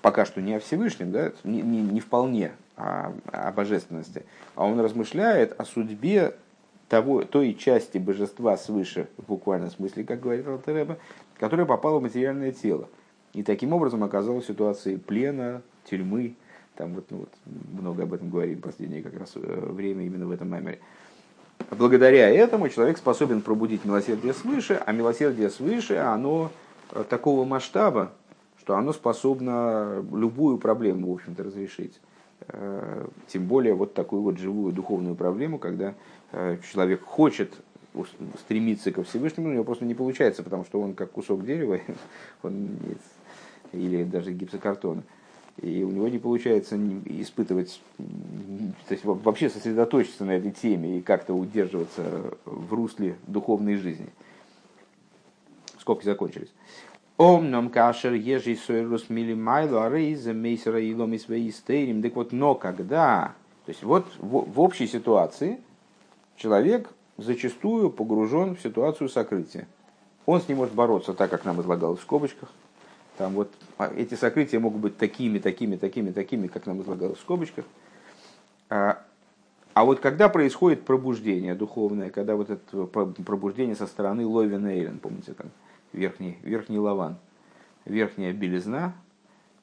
Пока 0.01 0.25
что 0.25 0.41
не 0.41 0.53
о 0.53 0.59
Всевышнем, 0.59 1.11
да, 1.11 1.31
не, 1.45 1.61
не, 1.61 1.81
не 1.81 2.01
вполне 2.01 2.51
о, 2.79 3.51
божественности, 3.51 4.23
а 4.55 4.65
он 4.65 4.79
размышляет 4.79 5.59
о 5.59 5.65
судьбе 5.65 6.35
того, 6.87 7.23
той 7.23 7.53
части 7.53 7.97
божества 7.97 8.57
свыше, 8.57 9.07
в 9.17 9.27
буквальном 9.27 9.69
смысле, 9.69 10.03
как 10.03 10.21
говорит 10.21 10.47
Алтереба, 10.47 10.97
которая 11.39 11.65
попала 11.65 11.99
в 11.99 12.01
материальное 12.01 12.51
тело. 12.51 12.87
И 13.33 13.43
таким 13.43 13.73
образом 13.73 14.03
оказалась 14.03 14.45
в 14.45 14.47
ситуации 14.47 14.95
плена, 14.95 15.61
тюрьмы. 15.85 16.35
Там 16.75 16.95
вот, 16.95 17.05
ну, 17.09 17.17
вот 17.17 17.29
много 17.79 18.03
об 18.03 18.13
этом 18.13 18.29
говорим 18.29 18.57
в 18.57 18.61
последнее 18.61 19.03
как 19.03 19.19
раз 19.19 19.33
э, 19.35 19.39
время 19.39 20.05
именно 20.05 20.25
в 20.25 20.31
этом 20.31 20.47
меморе. 20.47 20.79
Благодаря 21.71 22.29
этому 22.29 22.69
человек 22.69 22.97
способен 22.97 23.41
пробудить 23.41 23.85
милосердие 23.85 24.33
свыше, 24.33 24.81
а 24.85 24.91
милосердие 24.93 25.49
свыше, 25.49 25.97
оно 25.97 26.51
э, 26.91 27.03
такого 27.07 27.43
масштаба, 27.45 28.13
что 28.57 28.75
оно 28.75 28.93
способно 28.93 30.03
любую 30.13 30.57
проблему, 30.57 31.11
в 31.11 31.15
общем-то, 31.15 31.43
разрешить. 31.43 31.99
Э, 32.47 33.07
тем 33.27 33.45
более 33.45 33.73
вот 33.73 33.93
такую 33.93 34.21
вот 34.21 34.37
живую 34.37 34.73
духовную 34.73 35.15
проблему, 35.15 35.59
когда 35.59 35.95
Э, 36.31 36.57
человек 36.71 37.03
хочет 37.03 37.53
стремиться 38.41 38.91
ко 38.91 39.03
Всевышнему, 39.03 39.49
у 39.49 39.51
него 39.51 39.63
просто 39.63 39.85
не 39.85 39.95
получается, 39.95 40.43
потому 40.43 40.63
что 40.63 40.79
он 40.79 40.93
как 40.93 41.11
кусок 41.11 41.43
дерева 41.43 41.79
он, 42.43 42.77
или 43.71 44.03
даже 44.03 44.31
гипсокартона. 44.31 45.03
И 45.61 45.83
у 45.83 45.89
него 45.89 46.07
не 46.07 46.19
получается 46.19 46.79
испытывать, 47.05 47.81
то 47.97 48.93
есть 48.93 49.03
вообще 49.03 49.49
сосредоточиться 49.49 50.23
на 50.23 50.31
этой 50.31 50.51
теме 50.51 50.97
и 50.99 51.01
как-то 51.01 51.33
удерживаться 51.33 52.33
в 52.45 52.73
русле 52.73 53.17
духовной 53.27 53.75
жизни. 53.75 54.07
Скобки 55.77 56.05
закончились. 56.05 56.53
Омном 57.19 57.69
кашер 57.69 58.13
ежи 58.13 58.55
сойрус 58.55 59.09
милимайло 59.09 59.85
арейза 59.85 60.33
мейсера 60.33 60.79
и 60.79 60.95
ломис 60.95 61.27
Так 61.27 62.15
вот, 62.15 62.31
но 62.31 62.55
когда, 62.55 63.35
то 63.65 63.69
есть 63.69 63.83
вот 63.83 64.07
в, 64.17 64.51
в 64.51 64.59
общей 64.59 64.87
ситуации– 64.87 65.59
человек 66.39 66.89
зачастую 67.17 67.91
погружен 67.91 68.55
в 68.55 68.61
ситуацию 68.61 69.09
сокрытия. 69.09 69.67
Он 70.25 70.41
с 70.41 70.47
ним 70.47 70.59
может 70.59 70.73
бороться 70.73 71.13
так, 71.13 71.29
как 71.29 71.45
нам 71.45 71.61
излагалось 71.61 71.99
в 71.99 72.03
скобочках. 72.03 72.49
Там 73.17 73.33
вот 73.33 73.51
эти 73.95 74.15
сокрытия 74.15 74.59
могут 74.59 74.81
быть 74.81 74.97
такими, 74.97 75.39
такими, 75.39 75.75
такими, 75.75 76.11
такими, 76.11 76.47
как 76.47 76.65
нам 76.65 76.81
излагалось 76.81 77.17
в 77.17 77.21
скобочках. 77.21 77.65
А, 78.69 79.01
а 79.73 79.83
вот 79.83 79.99
когда 79.99 80.29
происходит 80.29 80.85
пробуждение 80.85 81.55
духовное, 81.55 82.09
когда 82.09 82.35
вот 82.35 82.49
это 82.49 82.85
пробуждение 82.85 83.75
со 83.75 83.87
стороны 83.87 84.25
Ловина 84.25 84.67
Эйлен, 84.67 84.99
помните, 84.99 85.33
там 85.33 85.47
верхний, 85.93 86.37
верхний 86.43 86.77
лаван, 86.77 87.17
верхняя 87.85 88.33
белизна, 88.33 88.95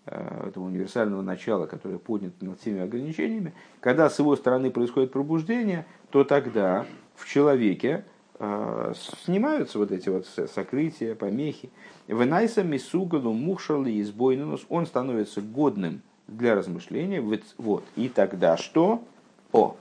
Э, 0.08 0.46
этого 0.46 0.64
универсального 0.64 1.20
начала, 1.20 1.66
которое 1.66 1.98
поднято 1.98 2.44
над 2.44 2.60
всеми 2.60 2.80
ограничениями, 2.80 3.52
когда 3.80 4.08
с 4.08 4.16
его 4.20 4.36
стороны 4.36 4.70
происходит 4.70 5.10
пробуждение, 5.10 5.84
то 6.10 6.22
тогда 6.22 6.86
в 7.16 7.28
человеке 7.28 8.04
э, 8.38 8.92
снимаются 9.24 9.78
вот 9.78 9.90
эти 9.90 10.08
вот 10.08 10.24
сокрытия, 10.54 11.16
помехи. 11.16 11.70
Венайса 12.06 12.62
мисугалу 12.62 13.32
мухшали 13.32 14.00
избойнус, 14.00 14.64
он 14.68 14.86
становится 14.86 15.40
годным 15.40 16.02
для 16.28 16.54
размышления. 16.54 17.20
Вот. 17.58 17.82
И 17.96 18.08
тогда 18.08 18.56
что? 18.56 19.02
О, 19.50 19.76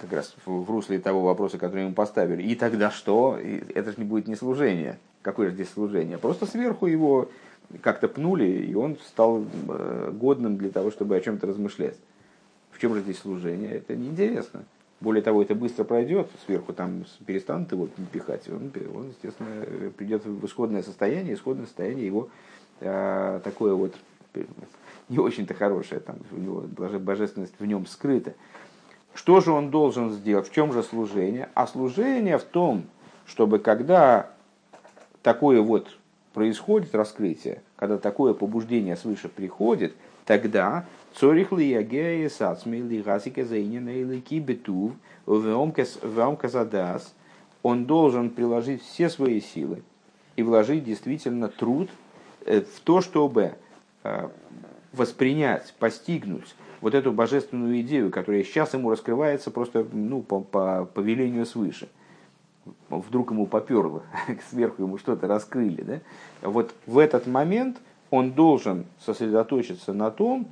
как 0.00 0.12
раз 0.12 0.34
в 0.44 0.68
русле 0.68 0.98
того 0.98 1.22
вопроса, 1.22 1.58
который 1.58 1.84
ему 1.84 1.94
поставили. 1.94 2.42
И 2.42 2.56
тогда 2.56 2.90
что? 2.90 3.38
Это 3.38 3.92
же 3.92 3.98
не 3.98 4.04
будет 4.04 4.26
не 4.26 4.34
служение. 4.34 4.98
Какое 5.26 5.48
же 5.48 5.54
здесь 5.54 5.70
служение? 5.70 6.18
Просто 6.18 6.46
сверху 6.46 6.86
его 6.86 7.28
как-то 7.80 8.06
пнули, 8.06 8.44
и 8.44 8.76
он 8.76 8.96
стал 9.08 9.42
э, 9.68 10.12
годным 10.12 10.56
для 10.56 10.70
того, 10.70 10.92
чтобы 10.92 11.16
о 11.16 11.20
чем-то 11.20 11.48
размышлять. 11.48 11.96
В 12.70 12.78
чем 12.78 12.94
же 12.94 13.00
здесь 13.00 13.18
служение? 13.18 13.72
Это 13.72 13.96
неинтересно. 13.96 14.62
Более 15.00 15.24
того, 15.24 15.42
это 15.42 15.56
быстро 15.56 15.82
пройдет, 15.82 16.30
сверху 16.44 16.72
там 16.72 17.04
перестанут 17.26 17.72
его 17.72 17.88
пихать, 18.12 18.48
он, 18.48 18.70
он 18.94 19.08
естественно, 19.08 19.90
придет 19.96 20.24
в 20.24 20.46
исходное 20.46 20.84
состояние, 20.84 21.34
исходное 21.34 21.66
состояние 21.66 22.06
его 22.06 22.28
э, 22.78 23.40
такое 23.42 23.74
вот 23.74 23.96
не 25.08 25.18
очень-то 25.18 25.54
хорошее, 25.54 26.00
там 26.00 26.18
у 26.30 26.36
него 26.36 26.60
божественность 27.00 27.54
в 27.58 27.66
нем 27.66 27.86
скрыта. 27.86 28.34
Что 29.12 29.40
же 29.40 29.50
он 29.50 29.72
должен 29.72 30.12
сделать? 30.12 30.48
В 30.48 30.52
чем 30.52 30.72
же 30.72 30.84
служение? 30.84 31.48
А 31.54 31.66
служение 31.66 32.38
в 32.38 32.44
том, 32.44 32.84
чтобы 33.26 33.58
когда 33.58 34.35
такое 35.26 35.60
вот 35.60 35.88
происходит 36.34 36.94
раскрытие, 36.94 37.60
когда 37.74 37.98
такое 37.98 38.32
побуждение 38.32 38.94
свыше 38.94 39.28
приходит, 39.28 39.92
тогда 40.24 40.84
цорих 41.16 41.50
ли 41.50 41.68
ягея 41.68 42.28
сацми 42.28 42.76
ли 42.76 43.02
гасике 43.02 43.44
заинена 43.44 43.88
или 43.88 44.20
кибетув 44.20 44.92
задас, 46.44 47.12
он 47.64 47.86
должен 47.86 48.30
приложить 48.30 48.84
все 48.84 49.10
свои 49.10 49.40
силы 49.40 49.82
и 50.36 50.44
вложить 50.44 50.84
действительно 50.84 51.48
труд 51.48 51.90
э, 52.44 52.60
в 52.60 52.80
то, 52.82 53.00
чтобы 53.00 53.54
э, 54.04 54.28
воспринять, 54.92 55.74
постигнуть 55.80 56.54
вот 56.80 56.94
эту 56.94 57.10
божественную 57.10 57.80
идею, 57.80 58.12
которая 58.12 58.44
сейчас 58.44 58.74
ему 58.74 58.90
раскрывается 58.90 59.50
просто 59.50 59.84
ну, 59.92 60.22
по, 60.22 60.38
по, 60.38 60.84
по 60.84 61.00
велению 61.00 61.46
свыше 61.46 61.88
вдруг 62.90 63.30
ему 63.30 63.46
поперло, 63.46 64.02
сверху 64.50 64.82
ему 64.82 64.98
что-то 64.98 65.26
раскрыли, 65.26 65.82
да? 65.82 66.00
вот 66.42 66.74
в 66.86 66.98
этот 66.98 67.26
момент 67.26 67.78
он 68.10 68.32
должен 68.32 68.86
сосредоточиться 69.00 69.92
на 69.92 70.10
том, 70.10 70.46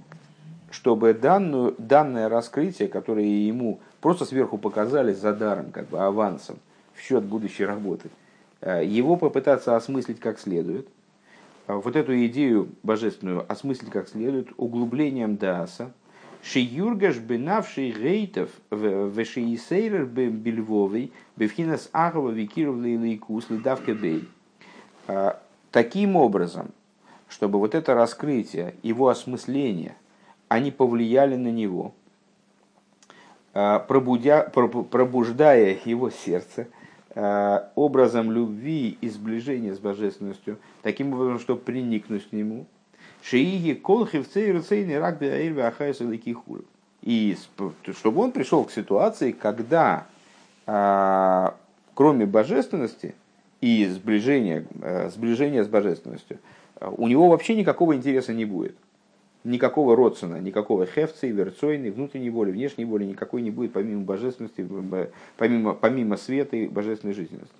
чтобы 0.70 1.14
данную, 1.14 1.74
данное 1.78 2.28
раскрытие, 2.28 2.88
которое 2.88 3.26
ему 3.26 3.80
просто 4.00 4.24
сверху 4.24 4.58
показали 4.58 5.12
за 5.12 5.32
даром, 5.32 5.70
как 5.70 5.88
бы 5.88 6.00
авансом, 6.00 6.56
в 6.94 7.00
счет 7.00 7.24
будущей 7.24 7.64
работы, 7.64 8.10
э, 8.60 8.84
его 8.84 9.16
попытаться 9.16 9.76
осмыслить 9.76 10.20
как 10.20 10.38
следует, 10.40 10.88
вот 11.66 11.96
эту 11.96 12.26
идею 12.26 12.68
божественную 12.82 13.44
осмыслить 13.50 13.90
как 13.90 14.08
следует, 14.08 14.48
углублением 14.56 15.36
даса, 15.36 15.92
Шиюргаш 16.44 17.18
бенавший 17.18 17.90
гейтов 17.90 18.50
в 18.68 19.24
шиисейрер 19.24 20.04
бельвовый 20.04 21.10
бевхинас 21.36 21.88
агова 21.92 22.30
викиров 22.30 22.76
лейкус 22.76 23.48
лидавка 23.48 23.94
бей. 23.94 24.28
Таким 25.70 26.16
образом, 26.16 26.70
чтобы 27.28 27.58
вот 27.58 27.74
это 27.74 27.94
раскрытие, 27.94 28.74
его 28.82 29.08
осмысление, 29.08 29.96
они 30.48 30.70
повлияли 30.70 31.36
на 31.36 31.48
него, 31.48 31.94
а, 33.54 33.80
пробудя, 33.80 34.42
пробуждая 34.42 35.78
его 35.84 36.10
сердце, 36.10 36.68
образом 37.74 38.30
любви 38.30 38.98
и 39.00 39.08
сближения 39.08 39.74
с 39.74 39.78
божественностью, 39.78 40.58
таким 40.82 41.14
образом, 41.14 41.38
чтобы 41.38 41.60
приникнуть 41.60 42.28
к 42.28 42.32
нему. 42.32 42.66
Шииги 43.24 43.72
колхивцей 43.72 44.52
руцейный 44.52 44.98
рак 44.98 45.18
И 47.02 47.36
чтобы 47.92 48.20
он 48.20 48.32
пришел 48.32 48.64
к 48.64 48.70
ситуации, 48.70 49.32
когда 49.32 50.06
кроме 51.94 52.26
божественности 52.26 53.14
и 53.60 53.86
сближения, 53.86 54.66
сближения 55.14 55.64
с 55.64 55.68
божественностью, 55.68 56.38
у 56.80 57.08
него 57.08 57.28
вообще 57.28 57.54
никакого 57.54 57.94
интереса 57.94 58.34
не 58.34 58.44
будет 58.44 58.76
никакого 59.44 59.94
родствена, 59.94 60.40
никакого 60.40 60.86
хефца, 60.86 61.26
верцойной, 61.26 61.90
внутренней 61.90 62.30
боли, 62.30 62.50
внешней 62.50 62.86
боли 62.86 63.04
никакой 63.04 63.42
не 63.42 63.50
будет, 63.50 63.74
помимо 63.74 64.02
божественности, 64.02 64.66
помимо, 65.36 65.74
помимо 65.74 66.16
света 66.16 66.56
и 66.56 66.66
божественной 66.66 67.14
жизненности. 67.14 67.54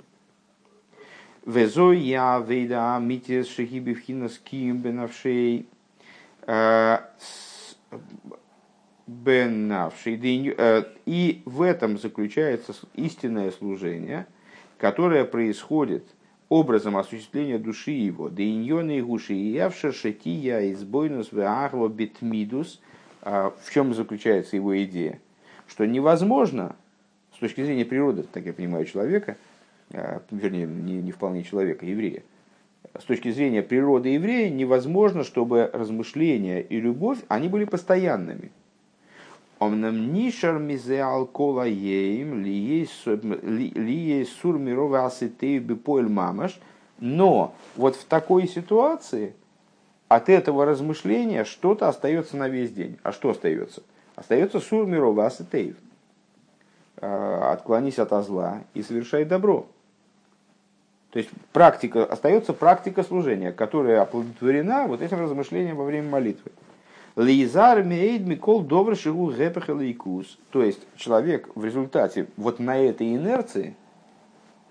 Везой 1.47 1.99
я 1.99 2.39
вейда 2.47 2.99
митис 3.01 3.49
шехиби 3.49 3.95
вхинас 3.95 4.39
ким 4.39 4.79
бенавшей 4.79 5.67
э, 6.47 6.99
бенавшей. 9.07 10.55
Э, 10.57 10.85
и 11.07 11.43
в 11.45 11.63
этом 11.63 11.99
заключается 11.99 12.75
истинное 12.95 13.51
служение, 13.51 14.27
которое 14.79 15.25
происходит– 15.25 16.05
образом 16.49 16.97
осуществления 16.97 17.59
души 17.59 17.91
его. 17.91 18.29
Да 18.29 18.43
иньоны 18.43 18.99
и 18.99 19.03
гуши 19.03 19.35
и 19.35 19.53
явша 19.53 19.93
шатия 19.93 20.73
избойнус 20.73 21.33
веахло 21.33 21.89
битмидус. 21.89 22.81
А 23.23 23.55
в 23.63 23.73
чем 23.73 23.95
заключается 23.95 24.57
его 24.57 24.81
идея? 24.85 25.21
Что 25.67 25.87
невозможно, 25.87 26.77
с 27.35 27.39
точки 27.39 27.65
зрения 27.65 27.85
природы, 27.85 28.25
так 28.25 28.45
я 28.45 28.53
понимаю, 28.53 28.85
человека, 28.85 29.37
вернее, 29.91 30.67
не, 30.67 30.95
не 31.03 31.13
вполне 31.13 31.43
человека, 31.43 31.87
еврея, 31.87 32.23
с 32.99 33.05
точки 33.05 33.31
зрения 33.31 33.63
природы 33.63 34.11
еврея 34.11 34.51
невозможно, 34.51 35.25
чтобы 35.25 35.71
размышления 35.73 36.61
и 36.61 36.81
любовь, 36.81 37.19
они 37.29 37.49
были 37.49 37.65
постоянными. 37.65 38.53
Омнам 39.59 40.13
нишар 40.13 40.59
мизе 40.59 41.03
алкола 41.03 41.63
еим 41.63 42.45
ли 42.45 42.87
сур 42.87 44.59
мирова 44.59 45.07
аситею 45.07 45.63
бипоэль 45.63 46.09
мамаш. 46.09 46.59
Но 46.99 47.55
вот 47.77 47.97
в 47.97 48.05
такой 48.05 48.47
ситуации 48.47 49.35
от 50.09 50.29
этого 50.29 50.65
размышления 50.65 51.45
что-то 51.45 51.89
остается 51.89 52.37
на 52.37 52.49
весь 52.49 52.73
день. 52.73 52.99
А 53.03 53.13
что 53.13 53.31
остается? 53.31 53.83
Остается 54.17 54.61
сур 54.61 54.87
мирова 54.87 55.27
аситеев. 55.27 55.77
А, 57.07 57.53
отклонись 57.53 57.99
от 57.99 58.25
зла 58.25 58.63
и 58.73 58.83
совершай 58.83 59.27
добро. 59.27 59.67
То 61.11 61.19
есть 61.19 61.31
практика, 61.53 62.07
остается 62.07 62.55
практика 62.55 63.03
служения, 63.03 63.53
которая 63.53 64.01
оплодотворена 64.01 64.87
вот 64.87 65.03
этим 65.03 65.21
размышлением 65.21 65.77
во 65.77 65.85
время 65.85 66.09
молитвы. 66.09 66.51
Лизар 67.15 67.85
мейд 67.85 68.27
микол 68.27 68.63
добр 68.63 68.97
шигу 68.97 69.31
лейкус. 69.31 70.39
То 70.51 70.63
есть 70.63 70.81
человек 70.97 71.51
в 71.55 71.63
результате 71.63 72.27
вот 72.39 72.59
на 72.59 72.79
этой 72.79 73.15
инерции, 73.15 73.77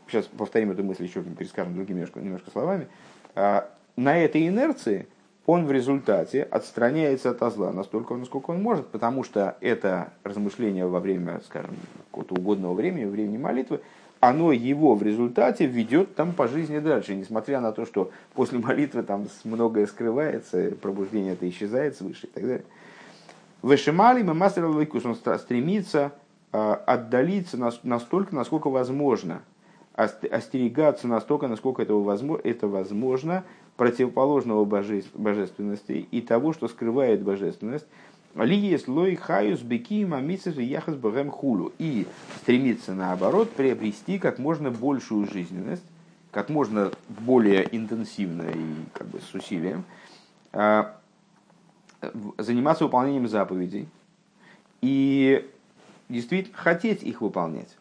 сейчас 0.08 0.26
повторим 0.26 0.72
эту 0.72 0.84
мысль 0.84 1.04
еще 1.04 1.22
перескажем 1.22 1.76
другими 1.76 1.98
немножко, 1.98 2.20
немножко 2.20 2.50
словами, 2.50 2.88
а, 3.36 3.70
на 3.96 4.18
этой 4.18 4.48
инерции 4.48 5.08
он 5.46 5.66
в 5.66 5.72
результате 5.72 6.44
отстраняется 6.44 7.32
от 7.32 7.54
зла 7.54 7.72
настолько, 7.72 8.16
насколько 8.16 8.52
он 8.52 8.62
может, 8.62 8.88
потому 8.88 9.24
что 9.24 9.58
это 9.60 10.14
размышление 10.24 10.88
во 10.88 11.00
время, 11.00 11.42
скажем, 11.46 11.76
какого-то 12.12 12.36
угодного 12.36 12.74
времени, 12.74 13.06
времени 13.06 13.38
молитвы, 13.38 13.82
оно 14.22 14.54
его 14.54 14.96
в 14.96 15.04
результате 15.04 15.66
ведет 15.66 16.16
там 16.16 16.32
по 16.32 16.48
жизни 16.48 16.80
дальше, 16.80 17.14
несмотря 17.14 17.60
на 17.60 17.74
то, 17.74 17.86
что 17.86 18.12
после 18.34 18.60
молитвы 18.60 19.04
там 19.04 19.28
многое 19.44 19.86
скрывается, 19.86 20.72
пробуждение 20.82 21.34
это 21.34 21.48
исчезает 21.50 21.98
свыше 21.98 22.28
и 22.28 22.30
так 22.30 22.44
далее. 22.44 22.66
Вышимали 23.62 24.24
мы 24.24 24.34
мастер 24.34 24.66
Лайкус, 24.66 25.06
он 25.06 25.16
стремится 25.16 26.14
а, 26.54 26.76
отдалиться 26.76 27.58
настолько, 27.84 28.34
насколько 28.34 28.70
возможно, 28.70 29.42
остерегаться 29.94 31.08
настолько, 31.08 31.48
насколько 31.48 31.82
это 31.82 32.68
возможно 32.68 33.44
противоположного 33.78 34.66
божественности 34.66 36.08
и 36.10 36.22
того, 36.22 36.54
что 36.54 36.68
скрывает 36.68 37.24
божественность, 37.24 37.88
ли 38.36 38.56
есть 38.56 38.88
лой 38.88 39.16
хаюс 39.16 39.62
беки 39.62 40.06
мамицев 40.06 40.58
и 40.58 40.64
яхас 40.64 40.96
богем 40.96 41.30
хулу. 41.30 41.72
И 41.78 42.08
стремится, 42.38 42.94
наоборот, 42.94 43.52
приобрести 43.52 44.20
как 44.20 44.40
можно 44.40 44.72
большую 44.72 45.28
жизненность, 45.32 45.86
как 46.32 46.50
можно 46.50 46.92
более 47.10 47.68
интенсивно 47.76 48.44
и 48.44 48.74
как 48.94 49.08
бы 49.08 49.20
с 49.20 49.34
усилием, 49.34 49.84
а, 50.52 51.00
заниматься 52.38 52.86
выполнением 52.86 53.28
заповедей 53.28 53.88
и 54.82 55.50
действительно 56.10 56.58
хотеть 56.58 57.04
их 57.04 57.22
выполнять. 57.22 57.78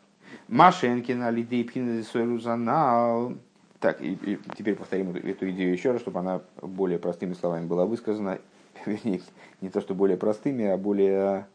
Машенкина, 0.49 1.31
Лидей 1.31 1.65
Пхиназисойрузанал. 1.65 3.35
Так, 3.83 4.01
и, 4.01 4.13
и 4.13 4.39
теперь 4.57 4.77
повторим 4.77 5.11
эту 5.11 5.51
идею 5.51 5.73
еще 5.73 5.91
раз, 5.91 6.01
чтобы 6.01 6.21
она 6.21 6.41
более 6.63 7.01
простыми 7.01 7.35
словами 7.35 7.67
была 7.67 7.85
высказана 7.85 8.39
вернее, 8.87 9.21
не 9.61 9.71
то 9.71 9.81
что 9.81 9.95
более 9.95 10.17
простыми, 10.17 10.65
а 10.67 10.77
более, 10.77 11.47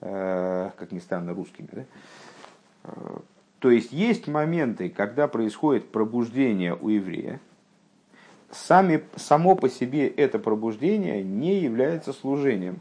э, 0.00 0.70
как 0.76 0.92
ни 0.92 0.98
странно, 0.98 1.34
русскими. 1.34 1.68
Да? 1.70 1.84
Э, 2.84 3.18
то 3.58 3.70
есть 3.70 3.92
есть 3.92 4.28
моменты, 4.28 4.88
когда 4.88 5.28
происходит 5.28 5.92
пробуждение 5.92 6.74
у 6.74 6.88
еврея, 6.88 7.38
сами, 8.50 9.04
само 9.16 9.54
по 9.54 9.68
себе 9.68 10.08
это 10.08 10.38
пробуждение 10.38 11.22
не 11.22 11.60
является 11.60 12.14
служением. 12.14 12.80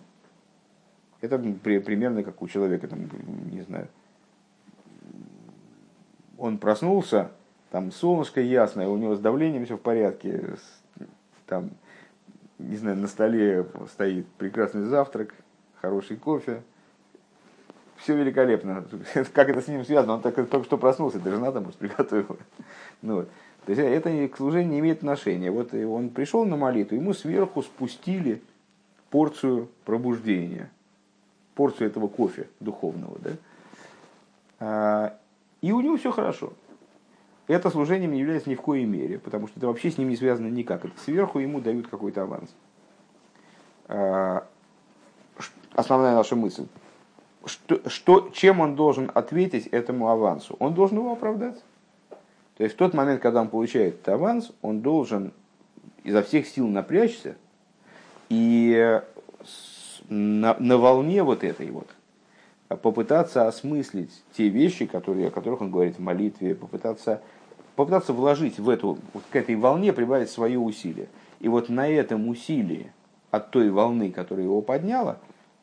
Это 1.20 1.38
примерно 1.38 2.24
как 2.24 2.42
у 2.42 2.48
человека, 2.48 2.88
там, 2.88 3.02
не 3.52 3.62
знаю, 3.62 3.90
он 6.38 6.58
проснулся, 6.58 7.32
там 7.72 7.92
солнышко 7.92 8.42
ясное, 8.42 8.88
у 8.90 8.98
него 8.98 9.16
с 9.16 9.20
давлением 9.20 9.66
все 9.66 9.78
в 9.78 9.82
порядке, 9.82 10.56
там 11.48 11.72
не 12.60 12.76
знаю, 12.76 12.98
на 12.98 13.08
столе 13.08 13.66
стоит 13.92 14.28
прекрасный 14.38 14.84
завтрак, 14.84 15.34
хороший 15.82 16.18
кофе, 16.18 16.62
все 17.96 18.16
великолепно. 18.16 18.86
Как 19.34 19.50
это 19.50 19.62
с 19.62 19.68
ним 19.68 19.86
связано? 19.86 20.16
Он 20.16 20.22
так, 20.22 20.36
только 20.36 20.64
что 20.64 20.78
проснулся, 20.78 21.20
жена 21.24 21.52
там 21.52 21.64
может 21.64 21.80
приготовила. 21.80 22.38
Ну, 23.02 23.16
вот. 23.16 23.30
То 23.66 23.72
есть 23.72 23.82
это 23.82 24.28
к 24.28 24.38
служению 24.38 24.72
не 24.72 24.80
имеет 24.80 24.98
отношения. 24.98 25.50
Вот 25.50 25.74
он 25.74 26.10
пришел 26.10 26.46
на 26.46 26.58
молитву, 26.58 26.96
ему 26.96 27.14
сверху 27.14 27.62
спустили 27.62 28.42
порцию 29.10 29.70
пробуждения, 29.86 30.70
порцию 31.56 31.88
этого 31.88 32.08
кофе 32.08 32.48
духовного. 32.60 33.18
Да? 33.20 33.30
А, 34.60 35.18
и 35.62 35.72
у 35.72 35.82
него 35.82 35.98
все 35.98 36.12
хорошо 36.12 36.54
это 37.52 37.70
служением 37.70 38.14
не 38.14 38.20
является 38.20 38.50
ни 38.50 38.56
в 38.56 38.62
коей 38.62 38.86
мере, 38.86 39.20
потому 39.20 39.48
что 39.48 39.60
это 39.60 39.68
вообще 39.68 39.92
с 39.92 39.98
ним 39.98 40.10
не 40.10 40.16
связано 40.16 40.48
никак. 40.48 40.86
Это 40.86 41.00
сверху 41.00 41.40
ему 41.40 41.60
дают 41.60 41.88
какой-то 41.88 42.24
аванс. 42.24 42.50
А, 43.88 44.46
основная 45.74 46.16
наша 46.16 46.36
мысль. 46.36 46.66
Что, 47.46 47.90
что, 47.90 48.30
чем 48.34 48.60
он 48.60 48.76
должен 48.76 49.12
ответить 49.14 49.68
этому 49.68 50.10
авансу? 50.10 50.56
Он 50.60 50.74
должен 50.74 50.98
его 50.98 51.12
оправдать. 51.12 51.62
То 52.58 52.64
есть 52.64 52.76
в 52.76 52.78
тот 52.78 52.94
момент, 52.94 53.22
когда 53.22 53.42
он 53.42 53.50
получает 53.50 53.96
этот 53.96 54.10
аванс, 54.10 54.52
он 54.62 54.82
должен 54.82 55.34
изо 56.04 56.22
всех 56.22 56.48
сил 56.48 56.68
напрячься 56.68 57.36
и 58.30 59.02
на, 60.08 60.56
на 60.60 60.78
волне 60.78 61.24
вот 61.24 61.44
этой 61.44 61.70
вот 61.72 61.88
попытаться 62.78 63.48
осмыслить 63.48 64.12
те 64.38 64.48
вещи, 64.48 64.86
которые, 64.86 65.28
о 65.28 65.32
которых 65.32 65.62
он 65.62 65.72
говорит 65.72 65.98
в 65.98 66.02
молитве, 66.02 66.56
попытаться 66.56 67.22
попытаться 67.76 68.14
вложить 68.14 68.60
в 68.60 68.70
эту, 68.70 68.98
вот 69.14 69.24
к 69.32 69.36
этой 69.36 69.56
волне, 69.56 69.94
прибавить 69.94 70.30
свое 70.30 70.60
усилие. 70.60 71.08
И 71.40 71.48
вот 71.48 71.70
на 71.70 71.88
этом 71.88 72.28
усилии 72.28 72.92
от 73.32 73.52
той 73.52 73.70
волны, 73.70 74.12
которая 74.12 74.46
его 74.46 74.62
подняла, 74.62 75.18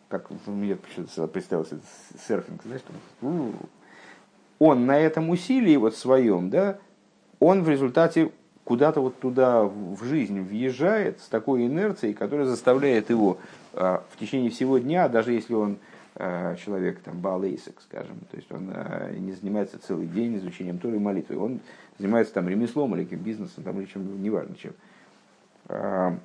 как 0.08 0.28
мне 0.46 0.76
представился 0.76 1.78
серфинг, 2.26 2.62
знаешь, 2.64 2.82
он 4.58 4.86
на 4.86 4.98
этом 4.98 5.30
усилии 5.30 5.76
вот 5.76 5.94
своем, 5.94 6.50
да, 6.50 6.78
он 7.38 7.62
в 7.62 7.68
результате 7.68 8.32
куда-то 8.64 9.00
вот 9.00 9.18
туда 9.18 9.62
в 9.62 10.04
жизнь 10.04 10.40
въезжает 10.40 11.20
с 11.20 11.28
такой 11.28 11.66
инерцией, 11.66 12.12
которая 12.12 12.46
заставляет 12.46 13.08
его 13.08 13.38
а, 13.72 14.02
в 14.10 14.18
течение 14.18 14.50
всего 14.50 14.78
дня, 14.78 15.08
даже 15.08 15.32
если 15.32 15.54
он 15.54 15.78
а, 16.16 16.56
человек, 16.56 16.98
там, 17.00 17.18
балейсек, 17.18 17.80
скажем, 17.80 18.18
то 18.30 18.36
есть 18.36 18.52
он 18.52 18.70
а, 18.74 19.10
не 19.12 19.32
занимается 19.32 19.78
целый 19.78 20.06
день 20.06 20.36
изучением 20.36 20.78
Торы 20.78 20.96
и 20.96 20.98
молитвы, 20.98 21.38
он 21.38 21.60
занимается 21.98 22.34
там 22.34 22.48
ремеслом 22.48 22.94
или 22.96 23.04
бизнесом, 23.04 23.64
там, 23.64 23.78
или 23.80 23.86
чем, 23.86 24.22
неважно 24.22 24.54
чем. 24.56 24.72
А, 25.68 26.18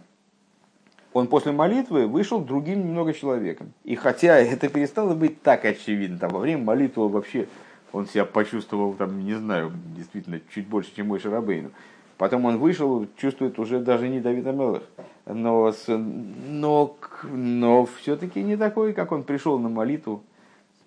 он 1.14 1.28
после 1.28 1.52
молитвы 1.52 2.08
вышел 2.08 2.40
другим 2.40 2.80
немного 2.80 3.14
человеком. 3.14 3.74
И 3.84 3.96
хотя 3.96 4.38
это 4.38 4.70
перестало 4.70 5.14
быть 5.14 5.42
так 5.42 5.66
очевидно, 5.66 6.18
там, 6.18 6.32
во 6.32 6.40
время 6.40 6.64
молитвы 6.64 7.08
вообще 7.08 7.48
он 7.92 8.08
себя 8.08 8.26
почувствовал, 8.26 8.94
там, 8.94 9.24
не 9.24 9.36
знаю, 9.36 9.72
действительно, 9.96 10.40
чуть 10.54 10.68
больше, 10.68 10.96
чем 10.96 11.08
мой 11.08 11.20
Шарабейну. 11.20 11.70
Потом 12.18 12.46
он 12.46 12.58
вышел, 12.58 13.08
чувствует 13.18 13.60
уже 13.60 13.80
даже 13.80 14.08
не 14.08 14.20
Давид 14.20 14.48
Амелых, 14.48 14.84
но, 15.26 15.74
но, 15.88 16.98
но 17.24 17.86
все-таки 17.86 18.42
не 18.42 18.56
такой, 18.56 18.94
как 18.94 19.12
он 19.12 19.24
пришел 19.24 19.60
на 19.60 19.70
молитву 19.70 20.24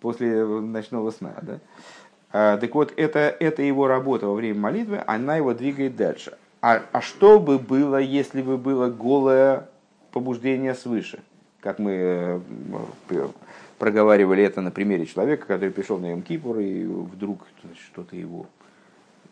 после 0.01 0.45
ночного 0.45 1.11
сна. 1.11 1.35
Да? 1.43 1.59
А, 2.33 2.57
так 2.59 2.75
вот, 2.75 2.93
это, 2.97 3.19
это 3.19 3.63
его 3.63 3.87
работа 3.87 4.27
во 4.27 4.35
время 4.35 4.61
молитвы, 4.61 5.03
она 5.07 5.37
его 5.37 5.55
двигает 5.55 5.97
дальше. 5.97 6.37
А, 6.61 6.83
а 6.93 7.01
что 7.01 7.39
бы 7.39 7.59
было, 7.59 7.97
если 7.97 8.43
бы 8.43 8.59
было 8.59 8.89
голое 8.89 9.69
побуждение 10.13 10.75
свыше? 10.75 11.21
Как 11.61 11.79
мы 11.79 12.43
э, 13.11 13.29
проговаривали 13.79 14.43
это 14.43 14.61
на 14.61 14.71
примере 14.71 15.07
человека, 15.07 15.47
который 15.47 15.71
пришел 15.71 15.99
на 15.99 16.13
Йом-Кипур, 16.13 16.63
и 16.63 16.85
вдруг 16.85 17.47
что-то 17.91 18.17
его... 18.17 18.47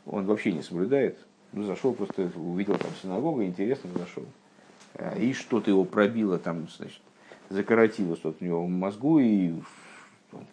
Он 0.07 0.27
вообще 0.27 0.53
не 0.53 0.63
соблюдает. 0.63 1.19
Ну, 1.53 1.65
зашел 1.65 1.95
просто, 1.95 2.31
увидел 2.37 2.77
там 2.77 2.91
синагогу, 3.01 3.43
интересно 3.43 3.91
зашел. 3.97 4.25
А, 4.95 5.17
и 5.17 5.33
что-то 5.33 5.71
его 5.71 5.85
пробило 5.85 6.39
там, 6.39 6.69
значит, 6.77 7.01
закоротило 7.49 8.17
что-то 8.17 8.39
у 8.41 8.45
него 8.45 8.65
в 8.65 8.69
мозгу, 8.69 9.19
и 9.19 9.55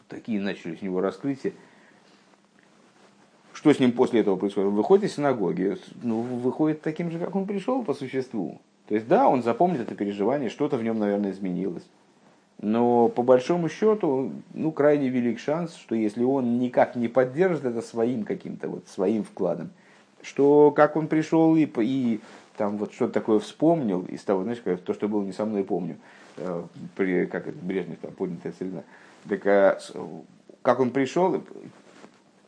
такие 0.07 0.39
начались 0.39 0.81
у 0.81 0.85
него 0.85 1.01
раскрытия. 1.01 1.53
Что 3.61 3.71
с 3.71 3.79
ним 3.79 3.91
после 3.91 4.21
этого 4.21 4.37
происходит? 4.37 4.71
Выходит 4.71 5.05
из 5.05 5.15
синагоги, 5.17 5.77
ну, 6.01 6.21
выходит 6.21 6.81
таким 6.81 7.11
же, 7.11 7.19
как 7.19 7.35
он 7.35 7.45
пришел 7.45 7.83
по 7.83 7.93
существу. 7.93 8.59
То 8.87 8.95
есть, 8.95 9.07
да, 9.07 9.29
он 9.29 9.43
запомнит 9.43 9.81
это 9.81 9.93
переживание, 9.93 10.49
что-то 10.49 10.77
в 10.77 10.83
нем, 10.83 10.97
наверное, 10.97 11.29
изменилось. 11.29 11.83
Но 12.59 13.07
по 13.07 13.21
большому 13.21 13.69
счету, 13.69 14.31
ну, 14.55 14.71
крайне 14.71 15.09
велик 15.09 15.37
шанс, 15.37 15.75
что 15.75 15.93
если 15.93 16.23
он 16.23 16.57
никак 16.57 16.95
не 16.95 17.07
поддержит 17.07 17.63
это 17.63 17.83
своим 17.83 18.23
каким-то 18.23 18.67
вот 18.67 18.87
своим 18.87 19.23
вкладом, 19.23 19.69
что 20.23 20.71
как 20.71 20.95
он 20.95 21.07
пришел 21.07 21.55
и, 21.55 21.69
и 21.81 22.19
там 22.57 22.79
вот 22.79 22.93
что-то 22.93 23.13
такое 23.13 23.37
вспомнил 23.37 24.01
из 24.05 24.23
того, 24.23 24.41
знаешь, 24.41 24.61
как, 24.63 24.81
то, 24.81 24.95
что 24.95 25.07
было 25.07 25.23
не 25.23 25.33
со 25.33 25.45
мной, 25.45 25.63
помню, 25.63 25.97
э, 26.37 26.63
при, 26.95 27.27
как 27.27 27.47
это, 27.47 27.59
Брежнев, 27.61 27.99
там, 27.99 28.11
поднятая 28.13 28.53
целина. 28.57 28.83
Так 29.29 29.45
а, 29.45 29.77
как 30.63 30.79
он 30.79 30.89
пришел, 30.89 31.43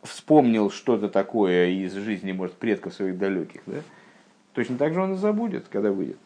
вспомнил 0.04 0.70
что-то 0.70 1.10
такое 1.10 1.70
из 1.70 1.94
жизни, 1.94 2.32
может, 2.32 2.56
предков 2.56 2.94
своих 2.94 3.18
далеких, 3.18 3.62
да? 3.66 3.78
Точно 4.54 4.78
так 4.78 4.94
же 4.94 5.02
он 5.02 5.14
и 5.14 5.18
забудет, 5.18 5.66
когда 5.70 5.92
выйдет. 5.92 6.18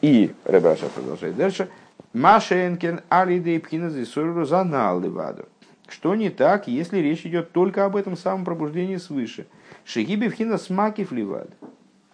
И 0.00 0.32
Ребраша 0.44 0.88
продолжает 0.88 1.36
дальше. 1.36 1.68
Машенкен 2.12 3.00
алидей 3.08 3.60
пхиназы 3.60 4.04
сору 4.04 4.44
занал 4.44 5.00
леваду. 5.00 5.46
Что 5.88 6.14
не 6.14 6.30
так, 6.30 6.68
если 6.68 6.98
речь 6.98 7.26
идет 7.26 7.52
только 7.52 7.84
об 7.84 7.96
этом 7.96 8.16
самом 8.16 8.44
пробуждении 8.44 8.96
свыше? 8.96 9.46
Шигиби 9.84 10.28
пхина 10.28 10.56
смакив 10.56 11.10
ливад. 11.10 11.50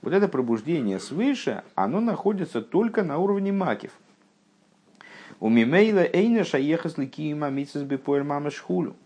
Вот 0.00 0.12
это 0.12 0.28
пробуждение 0.28 0.98
свыше, 0.98 1.62
оно 1.74 2.00
находится 2.00 2.62
только 2.62 3.02
на 3.02 3.18
уровне 3.18 3.52
макив. 3.52 3.90
У 5.40 5.50
мимейла 5.50 6.04
эйна 6.11 6.44
шаехас 6.44 6.96
ликима 6.96 7.50
митсис 7.50 7.82
бепоэль 7.82 8.22
мама 8.22 8.50
шхулю. 8.50 8.96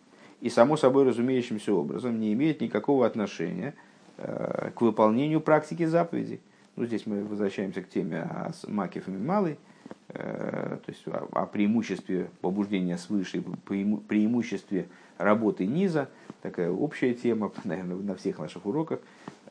И 0.41 0.49
само 0.49 0.77
собой 0.77 1.05
разумеющимся 1.05 1.73
образом 1.73 2.19
не 2.19 2.33
имеет 2.33 2.61
никакого 2.61 3.07
отношения 3.07 3.75
э, 4.17 4.71
к 4.75 4.81
выполнению 4.81 5.41
практики 5.41 5.85
заповедей. 5.85 6.41
Ну, 6.77 6.87
здесь 6.87 7.07
мы 7.07 7.25
возвращаемся 7.25 7.83
к 7.83 7.89
теме 7.89 8.21
о 8.21 8.53
макив 8.69 9.09
и 9.09 9.11
малой– 9.11 9.59
Э, 10.13 10.79
то 10.85 10.91
есть 10.91 11.07
о, 11.07 11.29
о 11.33 11.47
преимуществе 11.47 12.31
побуждения 12.41 12.99
свыше, 12.99 13.43
преимуществе 13.43 14.89
работы 15.19 15.67
низа, 15.67 16.09
такая 16.43 16.71
общая 16.71 17.15
тема, 17.15 17.53
наверное, 17.65 17.97
на 17.97 18.15
всех 18.17 18.39
наших 18.39 18.67
уроках. 18.67 19.01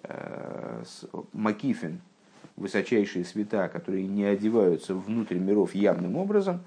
Э, 0.04 0.84
Макифин, 1.32 2.02
высочайшие 2.58 3.24
света, 3.24 3.70
которые 3.70 4.06
не 4.08 4.26
одеваются 4.26 4.96
внутрь 4.96 5.38
миров 5.38 5.74
явным 5.76 6.18
образом, 6.18 6.62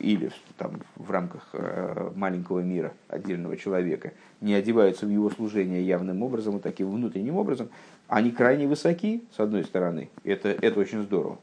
или 0.00 0.30
там, 0.56 0.80
в 0.96 1.10
рамках 1.10 1.48
э, 1.52 2.10
маленького 2.14 2.60
мира 2.60 2.92
отдельного 3.08 3.56
человека, 3.56 4.12
не 4.40 4.54
одеваются 4.54 5.06
в 5.06 5.10
его 5.10 5.30
служение 5.30 5.86
явным 5.86 6.22
образом, 6.22 6.54
вот 6.54 6.62
таким 6.62 6.90
внутренним 6.90 7.36
образом, 7.36 7.68
они 8.06 8.30
крайне 8.30 8.66
высоки, 8.66 9.24
с 9.36 9.40
одной 9.40 9.64
стороны, 9.64 10.10
это, 10.24 10.48
это 10.48 10.80
очень 10.80 11.02
здорово. 11.02 11.38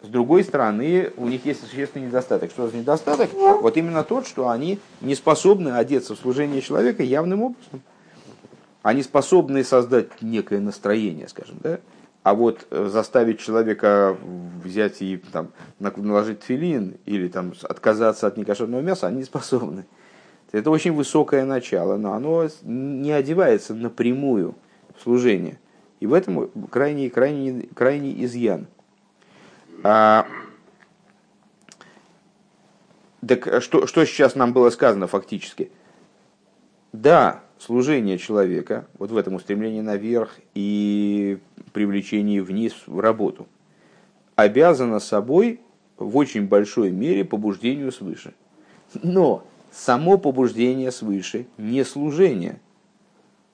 С 0.00 0.06
другой 0.06 0.44
стороны, 0.44 1.10
у 1.16 1.26
них 1.26 1.44
есть 1.44 1.60
существенный 1.60 2.06
недостаток. 2.06 2.50
Что 2.50 2.68
за 2.68 2.76
недостаток? 2.76 3.30
Вот 3.32 3.76
именно 3.76 4.04
тот, 4.04 4.28
что 4.28 4.48
они 4.48 4.78
не 5.00 5.16
способны 5.16 5.70
одеться 5.70 6.14
в 6.14 6.18
служение 6.18 6.62
человека 6.62 7.02
явным 7.02 7.42
образом. 7.42 7.82
Они 8.82 9.02
способны 9.02 9.64
создать 9.64 10.22
некое 10.22 10.60
настроение, 10.60 11.26
скажем, 11.26 11.56
да? 11.60 11.80
А 12.28 12.34
вот 12.34 12.66
э, 12.70 12.88
заставить 12.92 13.40
человека 13.40 14.14
взять 14.62 15.00
и 15.00 15.16
там, 15.16 15.48
наложить 15.78 16.42
филин 16.42 16.98
или 17.06 17.28
там, 17.28 17.54
отказаться 17.62 18.26
от 18.26 18.36
некошерного 18.36 18.82
мяса, 18.82 19.06
они 19.06 19.18
не 19.18 19.24
способны. 19.24 19.86
Это 20.52 20.70
очень 20.70 20.92
высокое 20.92 21.46
начало, 21.46 21.96
но 21.96 22.12
оно 22.12 22.48
не 22.62 23.12
одевается 23.12 23.74
напрямую 23.74 24.56
в 24.94 25.02
служение. 25.02 25.58
И 26.00 26.06
в 26.06 26.12
этом 26.12 26.50
крайний, 26.70 27.08
крайний, 27.08 27.70
крайний 27.74 28.24
изъян– 28.24 28.66
а, 29.84 30.26
так 33.26 33.62
что, 33.62 33.86
что 33.86 34.04
сейчас 34.04 34.34
нам 34.34 34.52
было 34.52 34.68
сказано 34.68 35.06
фактически? 35.06 35.70
Да, 36.92 37.40
служение 37.58 38.18
человека, 38.18 38.86
вот 38.98 39.10
в 39.10 39.16
этом 39.16 39.34
устремлении 39.34 39.80
наверх 39.80 40.38
и 40.54 41.38
привлечении 41.72 42.40
вниз 42.40 42.74
в 42.86 43.00
работу, 43.00 43.46
обязано 44.36 45.00
собой 45.00 45.60
в 45.96 46.16
очень 46.16 46.46
большой 46.46 46.90
мере 46.90 47.24
побуждению 47.24 47.92
свыше. 47.92 48.34
Но 49.02 49.44
само 49.72 50.18
побуждение 50.18 50.90
свыше 50.90 51.46
не 51.56 51.84
служение– 51.84 52.60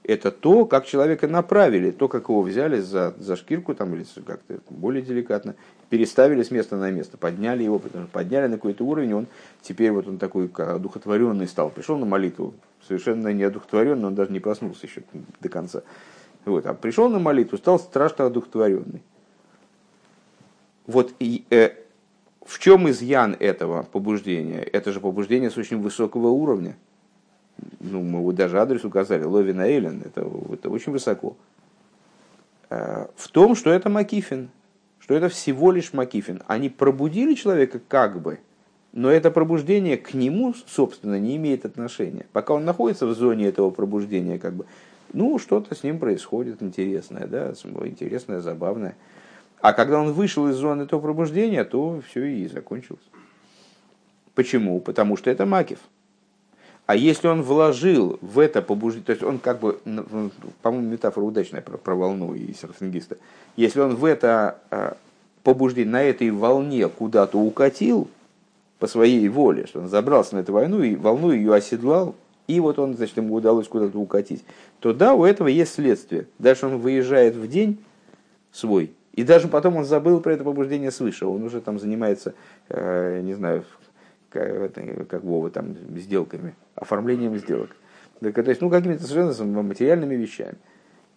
это 0.04 0.30
то, 0.30 0.66
как 0.66 0.86
человека 0.86 1.26
направили, 1.26 1.90
то, 1.90 2.08
как 2.08 2.28
его 2.28 2.42
взяли 2.42 2.78
за, 2.80 3.14
за 3.18 3.36
шкирку, 3.36 3.74
там, 3.74 3.94
или 3.94 4.04
как-то 4.24 4.60
более 4.68 5.02
деликатно, 5.02 5.56
переставили 5.94 6.42
с 6.42 6.50
места 6.50 6.74
на 6.74 6.90
место, 6.90 7.16
подняли 7.16 7.62
его, 7.62 7.78
подняли 8.10 8.48
на 8.48 8.56
какой-то 8.56 8.82
уровень, 8.82 9.14
он 9.14 9.26
теперь 9.62 9.92
вот 9.92 10.08
он 10.08 10.18
такой 10.18 10.50
одухотворенный 10.52 11.46
стал, 11.46 11.70
пришел 11.70 11.96
на 11.96 12.04
молитву, 12.04 12.52
совершенно 12.84 13.32
не 13.32 13.44
одухотворенный, 13.44 14.08
он 14.08 14.16
даже 14.16 14.32
не 14.32 14.40
проснулся 14.40 14.88
еще 14.88 15.04
до 15.38 15.48
конца. 15.48 15.82
Вот, 16.46 16.66
а 16.66 16.74
пришел 16.74 17.08
на 17.08 17.20
молитву, 17.20 17.58
стал 17.58 17.78
страшно 17.78 18.26
одухотворенный. 18.26 19.04
Вот 20.88 21.14
и, 21.20 21.44
э, 21.50 21.70
в 22.44 22.58
чем 22.58 22.90
изъян 22.90 23.36
этого 23.38 23.84
побуждения? 23.84 24.62
Это 24.62 24.90
же 24.90 24.98
побуждение 24.98 25.48
с 25.48 25.56
очень 25.56 25.80
высокого 25.80 26.26
уровня– 26.26 26.76
ну, 27.78 28.02
мы 28.02 28.20
вот 28.20 28.34
даже 28.34 28.60
адрес 28.60 28.84
указали, 28.84 29.22
Ловина 29.22 29.62
Эйлен, 29.62 30.02
это, 30.04 30.28
это 30.52 30.70
очень 30.70 30.90
высоко, 30.90 31.36
э, 32.70 33.06
в 33.14 33.28
том, 33.28 33.54
что 33.54 33.70
это 33.70 33.88
Макифин, 33.88 34.50
что 35.04 35.14
это 35.14 35.28
всего 35.28 35.70
лишь 35.70 35.92
Макифин. 35.92 36.42
Они 36.46 36.70
пробудили 36.70 37.34
человека 37.34 37.78
как 37.88 38.22
бы, 38.22 38.38
но 38.92 39.10
это 39.10 39.30
пробуждение 39.30 39.98
к 39.98 40.14
нему, 40.14 40.54
собственно, 40.66 41.20
не 41.20 41.36
имеет 41.36 41.66
отношения. 41.66 42.24
Пока 42.32 42.54
он 42.54 42.64
находится 42.64 43.06
в 43.06 43.12
зоне 43.12 43.48
этого 43.48 43.68
пробуждения, 43.68 44.38
как 44.38 44.54
бы, 44.54 44.64
ну, 45.12 45.38
что-то 45.38 45.74
с 45.74 45.82
ним 45.82 45.98
происходит 45.98 46.62
интересное, 46.62 47.26
да, 47.26 47.52
интересное, 47.52 48.40
забавное. 48.40 48.96
А 49.60 49.74
когда 49.74 50.00
он 50.00 50.14
вышел 50.14 50.48
из 50.48 50.54
зоны 50.54 50.84
этого 50.84 51.02
пробуждения, 51.02 51.64
то 51.64 52.00
все 52.08 52.24
и 52.24 52.46
закончилось. 52.48 53.04
Почему? 54.34 54.80
Потому 54.80 55.18
что 55.18 55.30
это 55.30 55.44
Макив– 55.44 55.80
а 56.86 56.96
если 56.96 57.28
он 57.28 57.42
вложил 57.42 58.18
в 58.20 58.38
это 58.38 58.60
побуждение, 58.60 59.06
то 59.06 59.12
есть 59.12 59.22
он 59.22 59.38
как 59.38 59.60
бы, 59.60 59.78
по-моему, 60.62 60.90
метафора 60.90 61.24
удачная 61.24 61.62
про, 61.62 61.78
про 61.78 61.94
волну 61.94 62.34
и 62.34 62.52
серфингиста, 62.52 63.16
если 63.56 63.80
он 63.80 63.96
в 63.96 64.04
это 64.04 64.58
а, 64.70 64.96
побуждение, 65.42 65.90
на 65.90 66.02
этой 66.02 66.30
волне 66.30 66.88
куда-то 66.88 67.38
укатил 67.38 68.08
по 68.78 68.86
своей 68.86 69.26
воле, 69.28 69.66
что 69.66 69.80
он 69.80 69.88
забрался 69.88 70.34
на 70.34 70.40
эту 70.40 70.52
войну 70.52 70.82
и 70.82 70.94
волну 70.94 71.32
ее 71.32 71.54
оседлал, 71.54 72.14
и 72.46 72.60
вот 72.60 72.78
он, 72.78 72.94
значит, 72.94 73.16
ему 73.16 73.34
удалось 73.34 73.66
куда-то 73.66 73.98
укатить, 73.98 74.44
то 74.80 74.92
да, 74.92 75.14
у 75.14 75.24
этого 75.24 75.48
есть 75.48 75.74
следствие. 75.74 76.26
Дальше 76.38 76.66
он 76.66 76.78
выезжает 76.78 77.34
в 77.34 77.48
день 77.48 77.78
свой, 78.52 78.92
и 79.14 79.22
даже 79.22 79.48
потом 79.48 79.76
он 79.76 79.84
забыл 79.86 80.20
про 80.20 80.34
это 80.34 80.44
побуждение 80.44 80.90
свыше. 80.90 81.24
Он 81.24 81.44
уже 81.44 81.62
там 81.62 81.78
занимается, 81.78 82.34
э, 82.68 83.22
не 83.22 83.32
знаю, 83.32 83.64
как, 84.34 85.08
как 85.08 85.24
Вова, 85.24 85.50
там, 85.50 85.76
сделками, 85.96 86.54
оформлением 86.74 87.36
сделок. 87.38 87.70
То 88.20 88.28
есть, 88.28 88.60
ну, 88.60 88.68
какими-то 88.68 89.04
совершенно 89.04 89.62
материальными 89.62 90.14
вещами. 90.14 90.56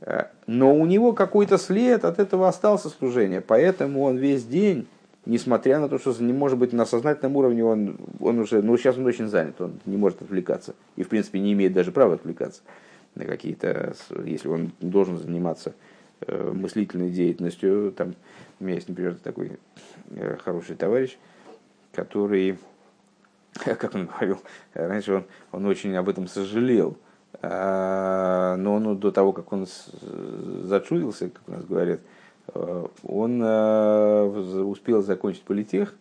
Э, 0.01 0.25
но 0.45 0.73
у 0.75 0.85
него 0.85 1.13
какой-то 1.13 1.57
след 1.57 2.05
от 2.05 2.19
этого 2.19 2.47
остался 2.47 2.89
служения, 2.89 3.41
поэтому 3.41 4.03
он 4.03 4.17
весь 4.17 4.45
день 4.45 4.87
несмотря 5.27 5.79
на 5.79 5.89
то, 5.89 5.99
что 5.99 6.15
не 6.23 6.33
может 6.33 6.57
быть 6.57 6.73
на 6.73 6.85
сознательном 6.85 7.35
уровне 7.35 7.63
он, 7.63 7.97
он 8.19 8.39
уже, 8.39 8.61
ну 8.61 8.77
сейчас 8.77 8.97
он 8.97 9.05
очень 9.05 9.27
занят, 9.27 9.59
он 9.59 9.79
не 9.85 9.97
может 9.97 10.21
отвлекаться 10.21 10.73
и 10.95 11.03
в 11.03 11.09
принципе 11.09 11.39
не 11.39 11.53
имеет 11.53 11.73
даже 11.73 11.91
права 11.91 12.15
отвлекаться 12.15 12.61
на 13.15 13.25
какие-то, 13.25 13.93
если 14.23 14.47
он 14.47 14.71
должен 14.79 15.17
заниматься 15.17 15.73
э, 16.21 16.51
мыслительной 16.53 17.09
деятельностью, 17.09 17.91
там 17.95 18.15
у 18.59 18.63
меня 18.63 18.75
есть, 18.75 18.87
например, 18.87 19.15
такой 19.15 19.51
э, 20.11 20.37
хороший 20.43 20.75
товарищ, 20.75 21.17
который, 21.91 22.57
как 23.77 23.95
он 23.95 24.07
говорил, 24.07 24.39
раньше 24.73 25.13
он, 25.13 25.23
он 25.51 25.65
очень 25.65 25.95
об 25.95 26.09
этом 26.09 26.27
сожалел, 26.27 26.97
а, 27.41 28.55
но 28.57 28.75
он 28.75 28.97
до 28.97 29.11
того, 29.11 29.33
как 29.33 29.51
он 29.51 29.67
зачудился, 30.63 31.29
как 31.29 31.41
у 31.47 31.51
нас 31.51 31.65
говорят, 31.65 31.99
Э, 32.53 32.85
он 33.03 33.41
э, 33.43 34.61
успел 34.61 35.01
закончить 35.01 35.43
политех 35.43 35.95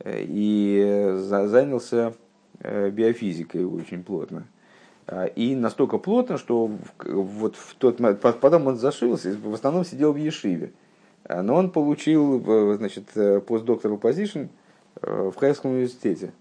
э, 0.00 0.24
и 0.26 1.14
занялся 1.18 2.14
биофизикой 2.62 3.64
очень 3.64 4.04
плотно. 4.04 4.46
И 5.34 5.56
настолько 5.56 5.96
плотно, 5.96 6.36
что 6.36 6.70
вот 6.98 7.56
в 7.56 7.74
тот 7.76 7.96
потом 8.20 8.66
он 8.66 8.76
зашился, 8.76 9.34
в 9.34 9.54
основном 9.54 9.86
сидел 9.86 10.12
в 10.12 10.16
Ешиве. 10.16 10.72
Но 11.26 11.54
он 11.54 11.70
получил 11.70 12.76
значит, 12.76 13.06
постдокторал 13.46 13.96
позишн 13.96 14.44
в 15.00 15.32
Хайском 15.36 15.70
университете. 15.70 16.32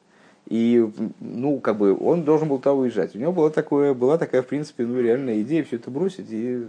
И, 0.49 0.89
ну, 1.19 1.59
как 1.59 1.77
бы, 1.77 1.95
он 1.95 2.23
должен 2.23 2.49
был 2.49 2.59
там 2.59 2.79
уезжать. 2.79 3.15
У 3.15 3.19
него 3.19 3.31
была, 3.31 3.49
такое, 3.49 3.93
была 3.93 4.17
такая, 4.17 4.41
в 4.41 4.47
принципе, 4.47 4.85
ну, 4.85 4.99
реальная 4.99 5.41
идея 5.41 5.63
все 5.63 5.77
это 5.77 5.91
бросить 5.91 6.27
и 6.29 6.65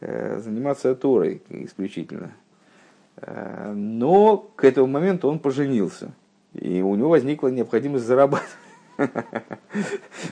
Э, 0.00 0.38
заниматься 0.40 0.94
Торой 0.94 1.42
исключительно. 1.48 2.32
Э, 3.16 3.72
но 3.74 4.50
к 4.54 4.64
этому 4.64 4.86
моменту 4.86 5.28
он 5.28 5.38
поженился, 5.38 6.12
и 6.52 6.82
у 6.82 6.94
него 6.96 7.08
возникла 7.08 7.48
необходимость 7.48 8.04
зарабатывать. 8.04 8.50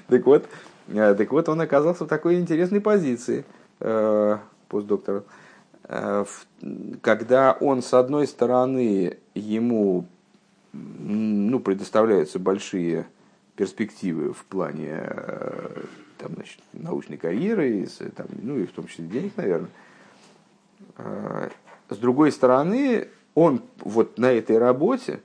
Так 0.08 0.26
вот, 0.26 0.46
э, 0.88 1.14
так 1.14 1.32
вот, 1.32 1.48
он 1.48 1.60
оказался 1.62 2.04
в 2.04 2.08
такой 2.08 2.40
интересной 2.40 2.80
позиции, 2.80 3.44
постдоктор, 4.68 5.24
когда 7.02 7.52
он, 7.60 7.82
с 7.82 7.92
одной 7.92 8.26
стороны, 8.26 9.18
ему 9.34 10.06
ну, 10.74 11.60
предоставляются 11.60 12.38
большие 12.38 13.06
перспективы 13.56 14.32
в 14.32 14.44
плане 14.44 15.10
там, 16.18 16.34
значит, 16.34 16.58
научной 16.72 17.16
карьеры, 17.16 17.86
там, 18.16 18.26
ну 18.42 18.58
и 18.58 18.66
в 18.66 18.72
том 18.72 18.86
числе 18.86 19.04
денег, 19.06 19.32
наверное. 19.36 19.70
А, 20.96 21.50
с 21.88 21.96
другой 21.96 22.32
стороны, 22.32 23.08
он 23.34 23.62
вот 23.80 24.18
на 24.18 24.32
этой 24.32 24.58
работе, 24.58 25.20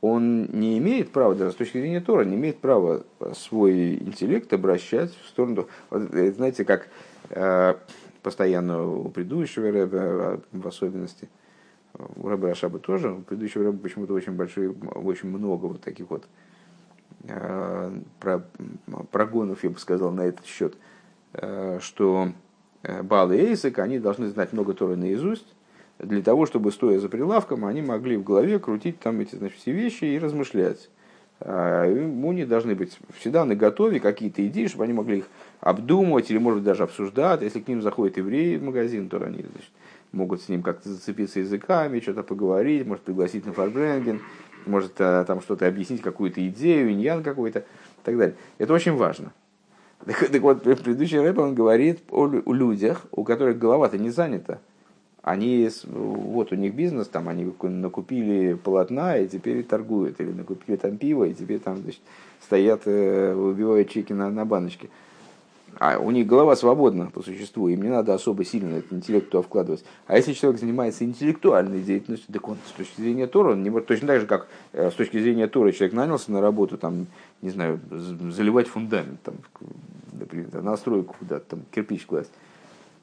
он 0.00 0.46
не 0.46 0.78
имеет 0.78 1.10
права, 1.10 1.34
даже 1.34 1.52
с 1.52 1.56
точки 1.56 1.78
зрения 1.78 2.00
Тора, 2.00 2.24
не 2.24 2.36
имеет 2.36 2.58
права 2.58 3.04
свой 3.34 3.94
интеллект 3.96 4.52
обращать 4.52 5.12
в 5.24 5.28
сторону... 5.28 5.68
Вот, 5.90 6.02
знаете, 6.10 6.64
как 6.64 6.88
э, 7.30 7.74
постоянно 8.22 8.86
у 8.86 9.08
предыдущего 9.08 9.70
рэба, 9.70 10.40
в 10.52 10.66
особенности, 10.66 11.28
у 12.16 12.28
рэба 12.28 12.48
Рашаба 12.48 12.78
тоже, 12.78 13.12
у 13.12 13.20
предыдущего 13.20 13.64
рэба 13.64 13.78
почему-то 13.78 14.14
очень 14.14 14.32
большой, 14.32 14.68
очень 14.68 15.28
много 15.28 15.66
вот 15.66 15.80
таких 15.80 16.10
вот 16.10 16.26
Э, 17.28 17.90
про, 18.20 18.42
прогонов, 19.10 19.64
я 19.64 19.70
бы 19.70 19.78
сказал, 19.78 20.12
на 20.12 20.22
этот 20.22 20.46
счет, 20.46 20.74
э, 21.32 21.78
что 21.80 22.28
э, 22.82 23.02
Бал 23.02 23.32
и 23.32 23.36
Эйсек, 23.36 23.78
они 23.78 23.98
должны 23.98 24.28
знать 24.28 24.52
много 24.52 24.74
Торы 24.74 24.96
наизусть, 24.96 25.46
для 25.98 26.22
того, 26.22 26.46
чтобы, 26.46 26.70
стоя 26.70 27.00
за 27.00 27.08
прилавком, 27.08 27.64
они 27.64 27.82
могли 27.82 28.16
в 28.16 28.22
голове 28.22 28.58
крутить 28.58 29.00
там 29.00 29.20
эти 29.20 29.34
значит, 29.34 29.58
все 29.58 29.72
вещи 29.72 30.04
и 30.04 30.18
размышлять. 30.18 30.90
Не 31.40 32.44
должны 32.44 32.74
быть 32.74 32.98
всегда 33.18 33.44
на 33.44 33.54
готове 33.54 34.00
какие-то 34.00 34.46
идеи, 34.46 34.66
чтобы 34.66 34.84
они 34.84 34.92
могли 34.92 35.18
их 35.18 35.28
обдумывать 35.60 36.30
или, 36.30 36.38
может 36.38 36.60
быть, 36.60 36.64
даже 36.64 36.82
обсуждать. 36.82 37.42
Если 37.42 37.60
к 37.60 37.68
ним 37.68 37.82
заходит 37.82 38.18
еврей 38.18 38.56
в 38.56 38.62
магазин, 38.62 39.08
то 39.08 39.16
они 39.18 39.38
значит, 39.38 39.70
могут 40.12 40.42
с 40.42 40.48
ним 40.48 40.62
как-то 40.62 40.88
зацепиться 40.88 41.40
языками, 41.40 42.00
что-то 42.00 42.22
поговорить, 42.22 42.86
может 42.86 43.04
пригласить 43.04 43.46
на 43.46 43.52
фарбренген 43.52 44.20
может 44.66 44.94
э, 44.98 45.24
там 45.26 45.40
что-то 45.40 45.66
объяснить, 45.66 46.02
какую-то 46.02 46.46
идею, 46.48 46.92
иньян 46.92 47.22
какой-то 47.22 47.60
и 47.60 48.04
так 48.04 48.16
далее. 48.16 48.36
Это 48.58 48.72
очень 48.74 48.94
важно. 48.94 49.32
Так, 50.04 50.28
так 50.28 50.42
вот, 50.42 50.62
предыдущий 50.62 51.18
рэп, 51.18 51.38
он 51.38 51.54
говорит 51.54 52.00
о, 52.10 52.26
о 52.26 52.52
людях, 52.52 53.06
у 53.12 53.24
которых 53.24 53.58
голова-то 53.58 53.98
не 53.98 54.10
занята. 54.10 54.58
Они, 55.22 55.68
вот 55.84 56.52
у 56.52 56.54
них 56.54 56.74
бизнес, 56.74 57.08
там 57.08 57.28
они 57.28 57.52
накупили 57.62 58.54
полотна 58.54 59.18
и 59.18 59.26
теперь 59.26 59.64
торгуют, 59.64 60.20
или 60.20 60.30
накупили 60.30 60.76
там 60.76 60.98
пиво 60.98 61.24
и 61.24 61.34
теперь 61.34 61.58
там 61.58 61.78
значит, 61.78 62.00
стоят, 62.40 62.82
э, 62.84 63.34
выбивают 63.34 63.88
чеки 63.88 64.12
на, 64.12 64.30
на 64.30 64.44
баночке 64.44 64.88
а 65.78 65.98
у 65.98 66.10
них 66.10 66.26
голова 66.26 66.56
свободна 66.56 67.10
по 67.10 67.22
существу, 67.22 67.68
им 67.68 67.82
не 67.82 67.88
надо 67.88 68.14
особо 68.14 68.44
сильно 68.44 68.76
этот 68.76 68.92
интеллект 68.92 69.28
туда 69.28 69.42
вкладывать. 69.42 69.84
А 70.06 70.16
если 70.16 70.32
человек 70.32 70.60
занимается 70.60 71.04
интеллектуальной 71.04 71.82
деятельностью, 71.82 72.32
так 72.32 72.48
он 72.48 72.56
с 72.66 72.72
точки 72.72 73.00
зрения 73.00 73.26
Тора, 73.26 73.52
он 73.52 73.62
не 73.62 73.70
может, 73.70 73.86
точно 73.86 74.08
так 74.08 74.20
же, 74.20 74.26
как 74.26 74.48
э, 74.72 74.90
с 74.90 74.94
точки 74.94 75.18
зрения 75.18 75.46
Тора 75.48 75.72
человек 75.72 75.94
нанялся 75.94 76.32
на 76.32 76.40
работу, 76.40 76.78
там, 76.78 77.06
не 77.42 77.50
знаю, 77.50 77.78
заливать 77.90 78.68
фундамент, 78.68 79.22
там, 79.22 79.34
например, 80.12 80.62
на 80.62 80.76
куда-то, 80.76 81.44
там, 81.46 81.60
кирпич 81.70 82.06
класть. 82.06 82.32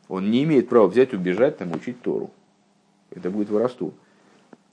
Он 0.08 0.32
не 0.32 0.44
имеет 0.44 0.68
права 0.68 0.88
взять, 0.88 1.14
убежать, 1.14 1.58
там, 1.58 1.72
учить 1.74 2.02
Тору. 2.02 2.32
Это 3.12 3.30
будет 3.30 3.50
воровство. 3.50 3.94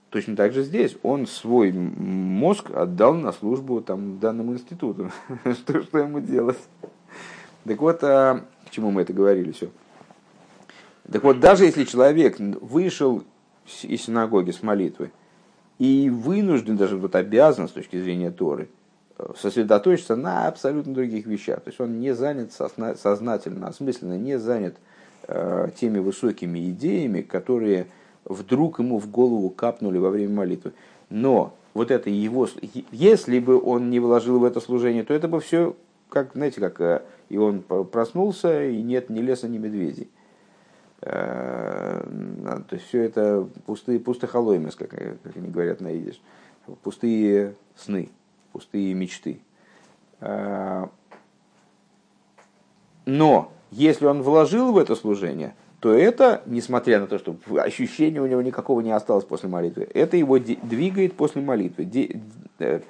Точно 0.08 0.34
так 0.34 0.52
же 0.52 0.64
здесь. 0.64 0.96
Он 1.02 1.26
свой 1.26 1.70
мозг 1.70 2.70
отдал 2.74 3.14
на 3.14 3.32
службу 3.32 3.80
там, 3.80 4.18
данному 4.18 4.54
институту. 4.54 5.10
что, 5.52 5.82
что 5.82 5.98
ему 5.98 6.20
делать? 6.20 6.58
Так 7.64 7.80
вот, 7.80 8.02
а, 8.02 8.44
к 8.66 8.70
чему 8.70 8.90
мы 8.90 9.02
это 9.02 9.12
говорили 9.12 9.52
все? 9.52 9.70
Так 11.10 11.24
вот, 11.24 11.40
даже 11.40 11.64
если 11.64 11.84
человек 11.84 12.38
вышел 12.38 13.24
из 13.82 14.02
синагоги 14.02 14.50
с 14.50 14.62
молитвы 14.62 15.10
и 15.78 16.10
вынужден, 16.10 16.76
даже 16.76 16.96
вот 16.96 17.16
обязан 17.16 17.68
с 17.68 17.72
точки 17.72 18.00
зрения 18.00 18.30
Торы, 18.30 18.68
э, 19.18 19.32
сосредоточиться 19.36 20.16
на 20.16 20.46
абсолютно 20.46 20.94
других 20.94 21.26
вещах. 21.26 21.62
То 21.62 21.70
есть 21.70 21.80
он 21.80 22.00
не 22.00 22.14
занят 22.14 22.52
сознательно, 22.52 23.68
осмысленно, 23.68 24.16
не 24.18 24.38
занят 24.38 24.76
э, 25.26 25.68
теми 25.78 25.98
высокими 25.98 26.70
идеями, 26.70 27.22
которые 27.22 27.86
вдруг 28.24 28.78
ему 28.78 28.98
в 28.98 29.10
голову 29.10 29.50
капнули 29.50 29.98
во 29.98 30.10
время 30.10 30.34
молитвы. 30.34 30.72
Но 31.08 31.54
вот 31.74 31.90
это 31.90 32.10
его, 32.10 32.48
если 32.92 33.38
бы 33.38 33.60
он 33.60 33.90
не 33.90 34.00
вложил 34.00 34.38
в 34.38 34.44
это 34.44 34.60
служение, 34.60 35.04
то 35.04 35.14
это 35.14 35.28
бы 35.28 35.40
все, 35.40 35.76
как, 36.08 36.32
знаете, 36.34 36.60
как 36.60 36.80
э, 36.80 37.02
и 37.30 37.38
он 37.38 37.62
проснулся, 37.62 38.64
и 38.64 38.82
нет 38.82 39.08
ни 39.08 39.20
леса, 39.20 39.48
ни 39.48 39.56
медведей. 39.56 40.10
Э, 41.00 42.02
то 42.68 42.74
есть 42.74 42.86
все 42.88 43.02
это 43.02 43.48
пустые, 43.64 43.98
пустохолоймес, 43.98 44.74
как, 44.74 44.90
как 44.90 45.36
они 45.36 45.48
говорят 45.48 45.80
на 45.80 45.92
идиш. 45.92 46.20
Пустые 46.82 47.54
сны, 47.76 48.10
пустые 48.52 48.92
мечты. 48.92 49.40
Э, 50.20 50.88
но 53.06 53.52
если 53.70 54.06
он 54.06 54.22
вложил 54.22 54.72
в 54.72 54.78
это 54.78 54.94
служение, 54.96 55.54
то 55.78 55.94
это, 55.94 56.42
несмотря 56.46 57.00
на 57.00 57.06
то, 57.06 57.18
что 57.18 57.36
ощущения 57.56 58.20
у 58.20 58.26
него 58.26 58.42
никакого 58.42 58.80
не 58.80 58.90
осталось 58.90 59.24
после 59.24 59.48
молитвы, 59.48 59.88
это 59.94 60.16
его 60.16 60.38
двигает 60.38 61.14
после 61.14 61.40
молитвы, 61.40 61.88
э, 62.58 62.80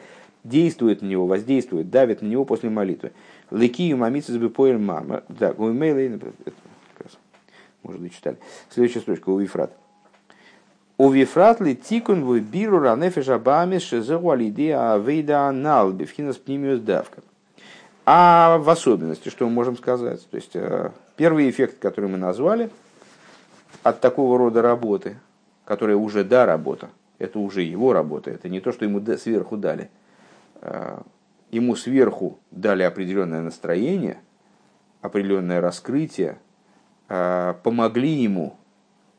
действует 0.42 1.02
на 1.02 1.06
него, 1.06 1.26
воздействует, 1.26 1.90
давит 1.90 2.22
на 2.22 2.26
него 2.26 2.44
после 2.44 2.70
молитвы. 2.70 3.12
Лекию 3.50 3.96
мамицис 3.96 4.36
бы 4.36 4.48
поэль 4.50 4.78
мама. 4.78 5.22
Так, 5.38 5.58
у 5.58 5.70
имейла, 5.70 6.20
может 7.82 8.00
быть, 8.00 8.14
читали. 8.14 8.38
Следующая 8.68 9.00
строчка, 9.00 9.30
у 9.30 9.38
Вифрат. 9.38 9.72
У 10.98 11.08
Вифрат 11.08 11.60
ли 11.60 11.74
тикун 11.74 12.24
в 12.24 12.38
биру 12.40 12.78
ранефеш 12.78 13.28
абамис 13.28 13.82
шезеу 13.82 14.30
алидея 14.30 14.92
авейда 14.92 15.48
анал 15.48 15.92
бифхинас 15.92 16.36
пнимиус 16.36 16.80
давка. 16.80 17.22
А 18.04 18.58
в 18.58 18.68
особенности, 18.68 19.28
что 19.28 19.46
мы 19.46 19.52
можем 19.52 19.76
сказать? 19.76 20.26
То 20.30 20.36
есть, 20.36 20.50
э, 20.54 20.90
первый 21.16 21.48
эффект, 21.48 21.78
который 21.78 22.10
мы 22.10 22.18
назвали, 22.18 22.70
от 23.82 24.00
такого 24.00 24.36
рода 24.36 24.62
работы, 24.62 25.16
которая 25.64 25.96
уже 25.96 26.24
да 26.24 26.44
работа, 26.44 26.90
это 27.18 27.38
уже 27.38 27.62
его 27.62 27.92
работа, 27.92 28.30
это 28.30 28.48
не 28.48 28.60
то, 28.60 28.72
что 28.72 28.84
ему 28.84 29.00
сверху 29.16 29.56
дали 29.56 29.90
э, 30.60 30.98
ему 31.50 31.76
сверху 31.76 32.38
дали 32.50 32.82
определенное 32.82 33.42
настроение, 33.42 34.20
определенное 35.00 35.60
раскрытие, 35.60 36.38
а, 37.08 37.54
помогли 37.62 38.10
ему 38.10 38.56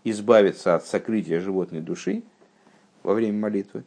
избавиться 0.04 0.76
от 0.76 0.86
сокрытия 0.86 1.40
животной 1.40 1.82
души 1.82 2.24
во 3.04 3.14
время 3.14 3.40
молитвы. 3.40 3.84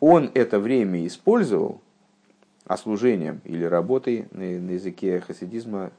Он 0.00 0.30
это 0.34 0.58
время 0.58 1.06
использовал, 1.06 1.80
а 2.66 2.76
служением 2.76 3.40
или 3.44 3.64
работой 3.64 4.26
на, 4.32 4.42
языке 4.42 5.20
хасидизма, 5.20 5.92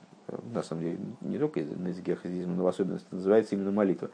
на 0.53 0.61
самом 0.61 0.83
деле 0.83 0.97
не 1.21 1.37
только 1.37 1.61
на 1.61 1.87
языке 1.87 2.15
хасидизма, 2.15 2.55
но 2.55 2.63
в 2.63 2.67
особенности 2.67 3.07
называется 3.11 3.55
именно 3.55 3.71
молитва. 3.71 4.09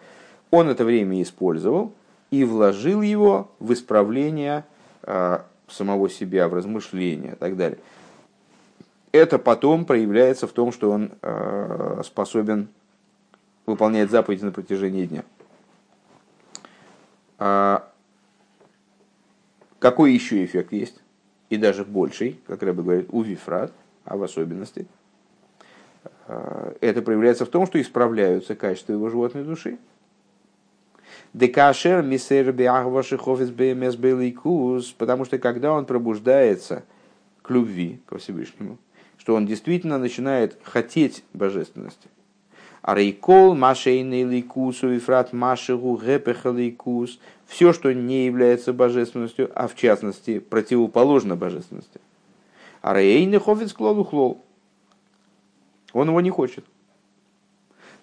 Он 0.52 0.70
это 0.70 0.86
время 0.86 1.22
использовал 1.22 1.94
и 2.30 2.44
вложил 2.44 3.02
его 3.02 3.52
в 3.60 3.74
исправление 3.74 4.66
самого 5.74 6.10
себя, 6.10 6.48
в 6.48 6.54
размышления 6.54 7.34
и 7.34 7.36
так 7.36 7.58
далее. 7.58 7.80
Это 9.12 9.38
потом 9.40 9.86
проявляется 9.86 10.48
в 10.48 10.52
том, 10.52 10.72
что 10.72 10.90
он 10.90 11.12
способен 12.04 12.68
выполнять 13.66 14.10
заповеди 14.10 14.46
на 14.46 14.52
протяжении 14.52 15.06
дня. 15.06 15.24
Какой 19.84 20.14
еще 20.14 20.46
эффект 20.46 20.72
есть? 20.72 21.02
И 21.50 21.58
даже 21.58 21.84
больший, 21.84 22.40
как 22.48 22.64
Рэбе 22.64 22.82
говорит, 22.82 23.10
у 23.12 23.22
Вифрат, 23.22 23.74
а 24.06 24.16
в 24.16 24.24
особенности. 24.24 24.88
А, 26.26 26.74
это 26.80 27.02
проявляется 27.02 27.46
в 27.46 27.50
том, 27.50 27.68
что 27.68 27.82
исправляются 27.82 28.56
качества 28.56 28.94
его 28.94 29.10
животной 29.10 29.44
души. 29.44 29.78
Декашер 31.34 32.04
мисер 32.04 32.52
потому 34.98 35.26
что 35.26 35.38
когда 35.40 35.74
он 35.74 35.86
пробуждается 35.86 36.84
к 37.42 37.50
любви, 37.50 38.00
к 38.06 38.18
Всевышнему, 38.18 38.78
что 39.18 39.36
он 39.36 39.46
действительно 39.46 39.98
начинает 39.98 40.58
хотеть 40.64 41.24
божественности– 41.34 42.08
Арейкол, 42.84 43.56
Машейный 43.56 44.24
ликусу, 44.24 44.96
Ифрат 44.98 45.32
Машигу, 45.32 45.98
Гепеха 45.98 46.50
ликус. 46.50 47.18
Все, 47.48 47.72
что 47.72 47.94
не 47.94 48.26
является 48.26 48.74
божественностью, 48.74 49.50
а 49.56 49.70
в 49.70 49.76
частности 49.76 50.40
противоположно 50.40 51.38
божественности. 51.38 52.02
Арейный 52.82 53.40
хофиц 53.40 53.72
клолу 53.72 54.04
хлол. 54.04 54.44
Он 55.94 56.10
его 56.10 56.20
не 56.20 56.30
хочет. 56.30 56.66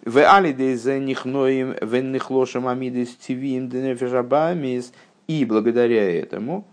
В 0.05 0.19
алидез 0.19 0.87
нихноим 0.87 1.75
веннихлошам 1.81 2.69
амидис 2.69 3.17
тивим 3.17 3.69
денефежабамис. 3.69 4.93
И 5.27 5.45
благодаря 5.45 6.19
этому 6.19 6.67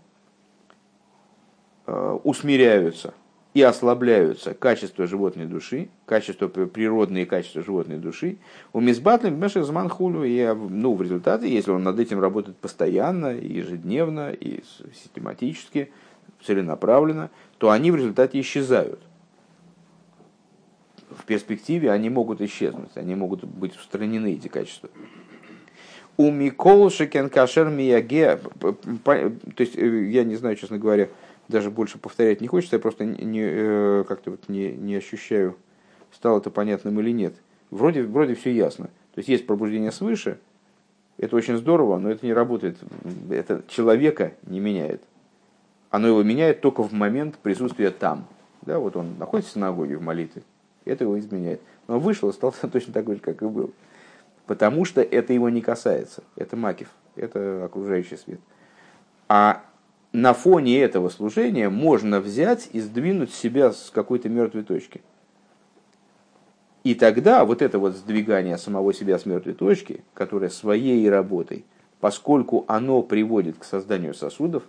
э, 1.86 2.18
усмиряются 2.24 3.14
и 3.54 3.62
ослабляются 3.62 4.54
качества 4.54 5.06
животной 5.06 5.46
души, 5.46 5.88
качества, 6.06 6.48
природные 6.48 7.26
качества 7.26 7.62
животной 7.62 7.98
души, 7.98 8.38
у 8.72 8.80
мисбатлим 8.80 9.40
мешек 9.40 9.64
зман 9.64 9.88
хулю, 9.88 10.22
и 10.24 10.44
ну, 10.46 10.94
в 10.94 11.02
результате, 11.02 11.48
если 11.48 11.70
он 11.70 11.82
над 11.82 11.98
этим 11.98 12.20
работает 12.20 12.56
постоянно, 12.58 13.28
ежедневно, 13.28 14.30
и 14.30 14.62
систематически, 15.02 15.90
целенаправленно, 16.44 17.30
то 17.58 17.70
они 17.70 17.90
в 17.90 17.96
результате 17.96 18.40
исчезают. 18.40 19.00
В 21.18 21.24
перспективе 21.24 21.90
они 21.90 22.10
могут 22.10 22.40
исчезнуть, 22.40 22.90
они 22.94 23.14
могут 23.14 23.44
быть 23.44 23.76
устранены, 23.76 24.34
эти 24.34 24.48
качества. 24.48 24.88
У 26.16 26.30
Микол 26.30 26.90
Шекен 26.90 27.28
Кашер 27.28 27.68
Мияге, 27.68 28.38
то 28.60 29.16
есть 29.58 29.76
э, 29.76 30.04
я 30.06 30.24
не 30.24 30.36
знаю, 30.36 30.56
честно 30.56 30.78
говоря, 30.78 31.08
даже 31.48 31.70
больше 31.70 31.98
повторять 31.98 32.40
не 32.40 32.48
хочется, 32.48 32.76
я 32.76 32.80
просто 32.80 33.04
не, 33.04 33.40
э, 33.42 34.04
как-то 34.06 34.32
вот 34.32 34.48
не, 34.48 34.72
не 34.72 34.96
ощущаю, 34.96 35.56
стало 36.12 36.38
это 36.38 36.50
понятным 36.50 36.98
или 37.00 37.10
нет. 37.10 37.34
Вроде, 37.70 38.02
вроде 38.02 38.34
все 38.34 38.52
ясно. 38.52 38.86
То 39.14 39.18
есть 39.18 39.28
есть 39.28 39.46
пробуждение 39.46 39.92
свыше, 39.92 40.38
это 41.18 41.34
очень 41.34 41.56
здорово, 41.56 41.98
но 41.98 42.10
это 42.10 42.24
не 42.24 42.32
работает. 42.32 42.78
Это 43.28 43.62
человека 43.68 44.34
не 44.44 44.60
меняет. 44.60 45.02
Оно 45.90 46.08
его 46.08 46.22
меняет 46.22 46.60
только 46.60 46.82
в 46.82 46.92
момент 46.92 47.38
присутствия 47.38 47.90
там. 47.90 48.26
Да, 48.62 48.78
вот 48.78 48.96
он 48.96 49.18
находится 49.18 49.50
в 49.50 49.54
синагоге 49.54 49.96
в 49.96 50.02
молитве, 50.02 50.42
это 50.88 51.04
его 51.04 51.18
изменяет. 51.18 51.60
Но 51.86 51.98
вышел 51.98 52.28
и 52.28 52.32
стал 52.32 52.54
точно 52.72 52.92
такой 52.92 53.16
же, 53.16 53.20
как 53.20 53.42
и 53.42 53.46
был. 53.46 53.72
Потому 54.46 54.84
что 54.84 55.02
это 55.02 55.32
его 55.32 55.48
не 55.48 55.60
касается. 55.60 56.22
Это 56.36 56.56
Макив, 56.56 56.88
это 57.16 57.64
окружающий 57.64 58.16
свет. 58.16 58.40
А 59.28 59.62
на 60.12 60.32
фоне 60.32 60.80
этого 60.80 61.10
служения 61.10 61.68
можно 61.68 62.20
взять 62.20 62.70
и 62.72 62.80
сдвинуть 62.80 63.32
себя 63.32 63.72
с 63.72 63.90
какой-то 63.90 64.28
мертвой 64.28 64.62
точки. 64.62 65.02
И 66.84 66.94
тогда 66.94 67.44
вот 67.44 67.60
это 67.60 67.78
вот 67.78 67.94
сдвигание 67.94 68.56
самого 68.56 68.94
себя 68.94 69.18
с 69.18 69.26
мертвой 69.26 69.52
точки, 69.52 70.02
которое 70.14 70.48
своей 70.48 71.08
работой, 71.10 71.66
поскольку 72.00 72.64
оно 72.68 73.02
приводит 73.02 73.58
к 73.58 73.64
созданию 73.64 74.14
сосудов, 74.14 74.62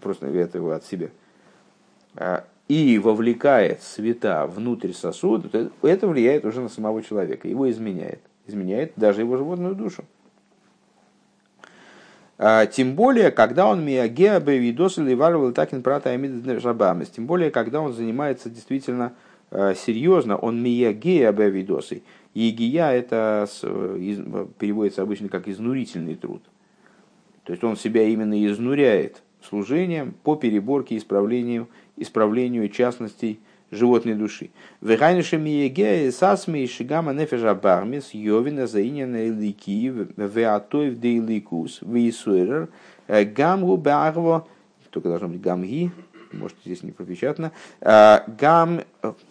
просто 0.00 0.26
это 0.26 0.58
его 0.58 0.72
от 0.72 0.84
себя, 0.84 1.08
а, 2.16 2.44
и 2.72 2.98
вовлекает 2.98 3.82
света 3.82 4.46
внутрь 4.46 4.94
сосуда, 4.94 5.70
это 5.82 6.08
влияет 6.08 6.46
уже 6.46 6.62
на 6.62 6.70
самого 6.70 7.02
человека, 7.02 7.46
его 7.46 7.70
изменяет. 7.70 8.22
Изменяет 8.46 8.94
даже 8.96 9.20
его 9.20 9.36
животную 9.36 9.74
душу. 9.74 10.06
А, 12.38 12.64
тем 12.64 12.94
более, 12.94 13.30
когда 13.30 13.66
он 13.66 13.84
миагеа 13.84 14.40
бевидос 14.40 14.96
или 14.96 15.12
варвал 15.12 15.52
такин 15.52 15.82
прата 15.82 16.18
жабамес. 16.60 17.10
Тем 17.10 17.26
более, 17.26 17.50
когда 17.50 17.82
он 17.82 17.92
занимается 17.92 18.48
действительно 18.48 19.12
а, 19.50 19.74
серьезно, 19.74 20.38
он 20.38 20.62
миагеа 20.62 21.30
бевидосы. 21.30 22.02
Егия 22.32 22.90
это 22.90 23.46
переводится 24.58 25.02
обычно 25.02 25.28
как 25.28 25.46
изнурительный 25.46 26.14
труд. 26.14 26.42
То 27.44 27.52
есть 27.52 27.62
он 27.64 27.76
себя 27.76 28.04
именно 28.04 28.46
изнуряет 28.46 29.22
служением 29.44 30.14
по 30.22 30.36
переборке 30.36 30.94
и 30.94 30.98
исправлению, 30.98 31.68
исправлению 31.96 32.68
частностей 32.68 33.40
животной 33.70 34.14
души. 34.14 34.50
Вегайниши 34.80 35.38
миеге 35.38 36.12
сасми 36.12 36.66
шигама 36.66 37.12
нефежа 37.12 37.54
бармис 37.54 38.10
йовина 38.12 38.66
заинена 38.66 39.26
илики 39.26 39.92
веатоев 40.16 41.00
де 41.00 41.16
иликус 41.16 41.80
веисуэрер 41.82 42.68
э, 43.08 43.24
гамгу 43.24 43.76
баарво 43.76 44.46
только 44.92 45.08
должно 45.08 45.28
быть 45.28 45.40
гамги, 45.40 45.90
может 46.32 46.56
здесь 46.64 46.82
не 46.82 46.92
пропечатано, 46.92 47.50
э, 47.80 48.18
гам 48.38 48.82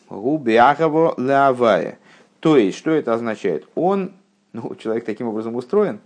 губиахово 0.10 1.13
лавая. 1.17 2.00
То 2.39 2.58
есть, 2.58 2.78
что 2.78 2.91
это 2.91 3.13
означает? 3.13 3.67
Он, 3.76 4.13
ну, 4.54 4.76
человек 4.76 5.06
таким 5.06 5.28
образом 5.28 5.56
устроен, 5.56 6.00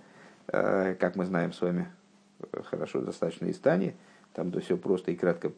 э, 0.47 0.95
как 0.99 1.15
мы 1.15 1.25
знаем 1.25 1.53
с 1.53 1.61
вами 1.61 1.87
хорошо 2.65 3.01
достаточно 3.01 3.45
из 3.45 3.57
Тани, 3.59 3.93
там 4.33 4.51
то 4.51 4.59
все 4.59 4.77
просто 4.77 5.11
и 5.11 5.15
кратко 5.15 5.51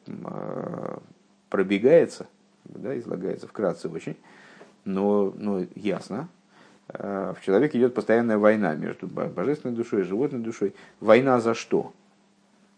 пробегается, 1.50 2.28
да, 2.65 2.97
излагается 2.97 3.47
вкратце 3.47 3.89
очень, 3.89 4.17
но, 4.86 5.34
но 5.36 5.65
ясно. 5.76 6.30
А, 6.89 7.34
в 7.34 7.41
человеке 7.43 7.78
идет 7.78 7.93
постоянная 7.93 8.38
война 8.38 8.76
между 8.76 9.08
божественной 9.08 9.76
душой 9.76 10.02
и 10.02 10.04
животной 10.04 10.39
душой. 10.39 10.73
Война 11.00 11.39
за 11.39 11.54
что? 11.54 11.93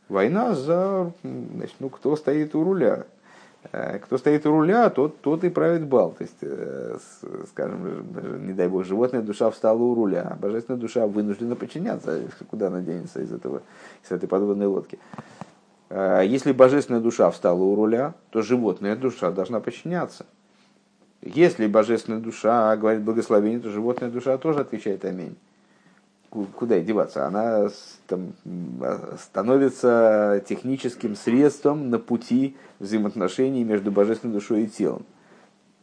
Война 0.08 0.56
за, 0.56 1.12
значит, 1.24 1.76
ну, 1.80 1.89
кто 1.89 2.15
стоит 2.15 2.56
у 2.56 2.63
руля. 2.63 3.06
А, 3.72 4.00
кто 4.00 4.17
стоит 4.17 4.45
у 4.45 4.52
руля, 4.52 4.89
тот, 4.89 5.22
тот 5.22 5.43
и 5.43 5.50
правит 5.50 5.86
бал. 5.86 6.12
То 6.12 6.24
есть, 6.24 6.38
э, 6.41 6.98
скажем, 7.50 8.45
не 8.45 8.54
дай 8.54 8.67
бог, 8.67 8.86
животная 8.86 9.22
душа 9.22 9.50
встала 9.50 9.82
у 9.82 9.95
руля, 9.95 10.30
а 10.32 10.36
божественная 10.36 10.80
душа 10.80 11.06
вынуждена 11.08 11.56
подчиняться. 11.56 12.22
Куда 12.50 12.67
она 12.67 12.82
денется 12.82 13.22
из, 13.22 13.32
этого, 13.32 13.62
из 14.04 14.12
этой 14.12 14.28
подводной 14.28 14.67
лодки? 14.67 14.98
Э, 15.89 16.22
если 16.26 16.54
божественная 16.54 17.02
душа 17.02 17.30
встала 17.32 17.62
у 17.62 17.76
руля, 17.76 18.13
то 18.30 18.41
животная 18.41 18.95
душа 18.95 19.32
должна 19.32 19.60
подчиняться. 19.60 20.26
Если 21.22 21.67
божественная 21.67 22.22
душа 22.22 22.76
говорит 22.78 23.02
благословение, 23.02 23.60
то 23.60 23.69
животная 23.69 24.10
душа 24.10 24.38
тоже 24.38 24.62
отвечает 24.62 25.04
аминь. 25.04 25.36
Куда 26.30 26.80
деваться? 26.80 27.26
Она 27.26 27.70
там, 28.08 28.34
становится 29.20 30.44
техническим 30.48 31.15
средством 31.15 31.89
на 31.89 31.98
пути 31.98 32.56
взаимоотношений 32.80 33.63
между 33.63 33.92
божественной 33.92 34.34
душой 34.34 34.63
и 34.63 34.68
телом. 34.68 35.06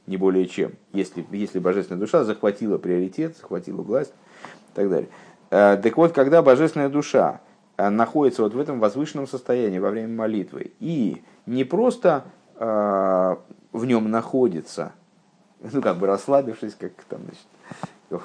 Не 0.06 0.16
более 0.16 0.46
чем. 0.46 0.74
Если, 0.92 1.26
если 1.32 1.58
божественная 1.58 2.00
душа 2.00 2.22
захватила 2.22 2.78
приоритет, 2.78 3.36
захватила 3.36 3.82
власть 3.82 4.14
и 4.42 4.74
так 4.76 4.88
далее. 4.88 5.08
Э, 5.50 5.76
так 5.82 5.96
вот, 5.96 6.12
когда 6.12 6.42
божественная 6.42 6.88
душа 6.88 7.40
Э, 7.76 7.90
находится 7.90 8.42
вот 8.42 8.54
в 8.54 8.58
этом 8.58 8.80
возвышенном 8.80 9.26
состоянии 9.26 9.78
во 9.78 9.90
время 9.90 10.14
молитвы 10.14 10.72
и 10.80 11.22
не 11.44 11.64
просто 11.64 12.24
э, 12.54 13.36
в 13.72 13.84
нем 13.84 14.10
находится, 14.10 14.92
ну 15.72 15.82
как 15.82 15.98
бы 15.98 16.06
расслабившись, 16.06 16.74
как 16.74 16.92
там, 17.08 17.20
значит, 17.24 17.46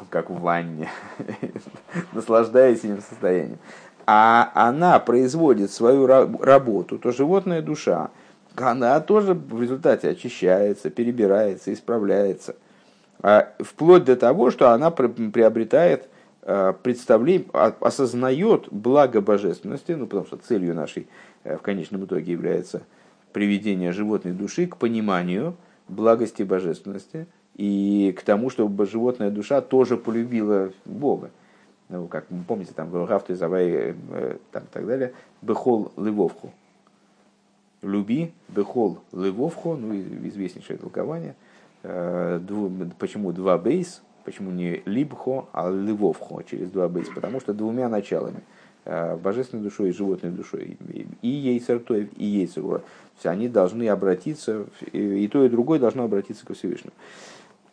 как 0.09 0.29
в 0.29 0.39
ванне, 0.39 0.89
наслаждаясь 2.13 2.79
этим 2.79 3.01
состоянием, 3.01 3.57
а 4.05 4.51
она 4.53 4.99
производит 4.99 5.71
свою 5.71 6.07
работу, 6.07 6.97
то 6.97 7.11
животная 7.11 7.61
душа, 7.61 8.09
она 8.55 8.99
тоже 8.99 9.33
в 9.33 9.61
результате 9.61 10.09
очищается, 10.09 10.89
перебирается, 10.89 11.73
исправляется, 11.73 12.55
а 13.21 13.53
вплоть 13.59 14.03
до 14.05 14.15
того, 14.15 14.51
что 14.51 14.71
она 14.71 14.91
приобретает 14.91 16.09
Э, 16.43 16.73
представление, 16.81 17.47
осознает 17.53 18.67
благо 18.71 19.21
божественности, 19.21 19.91
ну, 19.91 20.07
потому 20.07 20.25
что 20.25 20.37
целью 20.37 20.73
нашей 20.73 21.07
э, 21.43 21.55
в 21.55 21.61
конечном 21.61 22.05
итоге 22.05 22.31
является 22.31 22.81
приведение 23.31 23.91
животной 23.91 24.31
души 24.31 24.65
к 24.65 24.77
пониманию 24.77 25.55
благости 25.87 26.41
божественности 26.41 27.27
и 27.55 28.15
к 28.17 28.23
тому, 28.23 28.49
чтобы 28.49 28.85
животная 28.85 29.29
душа 29.29 29.61
тоже 29.61 29.97
полюбила 29.97 30.71
Бога. 30.85 31.31
ну, 31.89 32.07
как 32.07 32.25
помните, 32.47 32.73
там, 32.75 32.89
Гафты, 33.05 33.35
Завай, 33.35 33.95
там, 34.51 34.63
так 34.71 34.85
далее, 34.85 35.13
Бехол 35.41 35.91
Лывовху. 35.95 36.51
Люби, 37.81 38.33
Бехол 38.49 38.99
Лывовху, 39.11 39.75
ну, 39.75 39.95
известнейшее 39.95 40.77
толкование. 40.77 41.35
Почему 41.81 43.31
два 43.31 43.57
бейс, 43.57 44.01
почему 44.23 44.51
не 44.51 44.83
либхо, 44.85 45.47
а 45.51 45.69
ливовхо 45.69 46.43
через 46.43 46.69
два 46.69 46.87
бейс? 46.87 47.09
Потому 47.09 47.39
что 47.39 47.53
двумя 47.53 47.89
началами– 47.89 48.41
Э, 48.83 49.15
божественной 49.15 49.63
душой 49.63 49.89
и 49.89 49.93
животной 49.93 50.31
душой, 50.31 50.75
и 51.21 51.27
ейцертоев, 51.27 52.09
и 52.17 52.25
ейцерура. 52.25 52.79
То 52.79 52.85
есть 53.15 53.25
они 53.27 53.47
должны 53.47 53.87
обратиться, 53.87 54.65
и 54.91 55.27
то, 55.27 55.45
и 55.45 55.49
другое 55.49 55.77
должно 55.77 56.03
обратиться 56.03 56.47
ко 56.47 56.55
Всевышнему. 56.55 56.93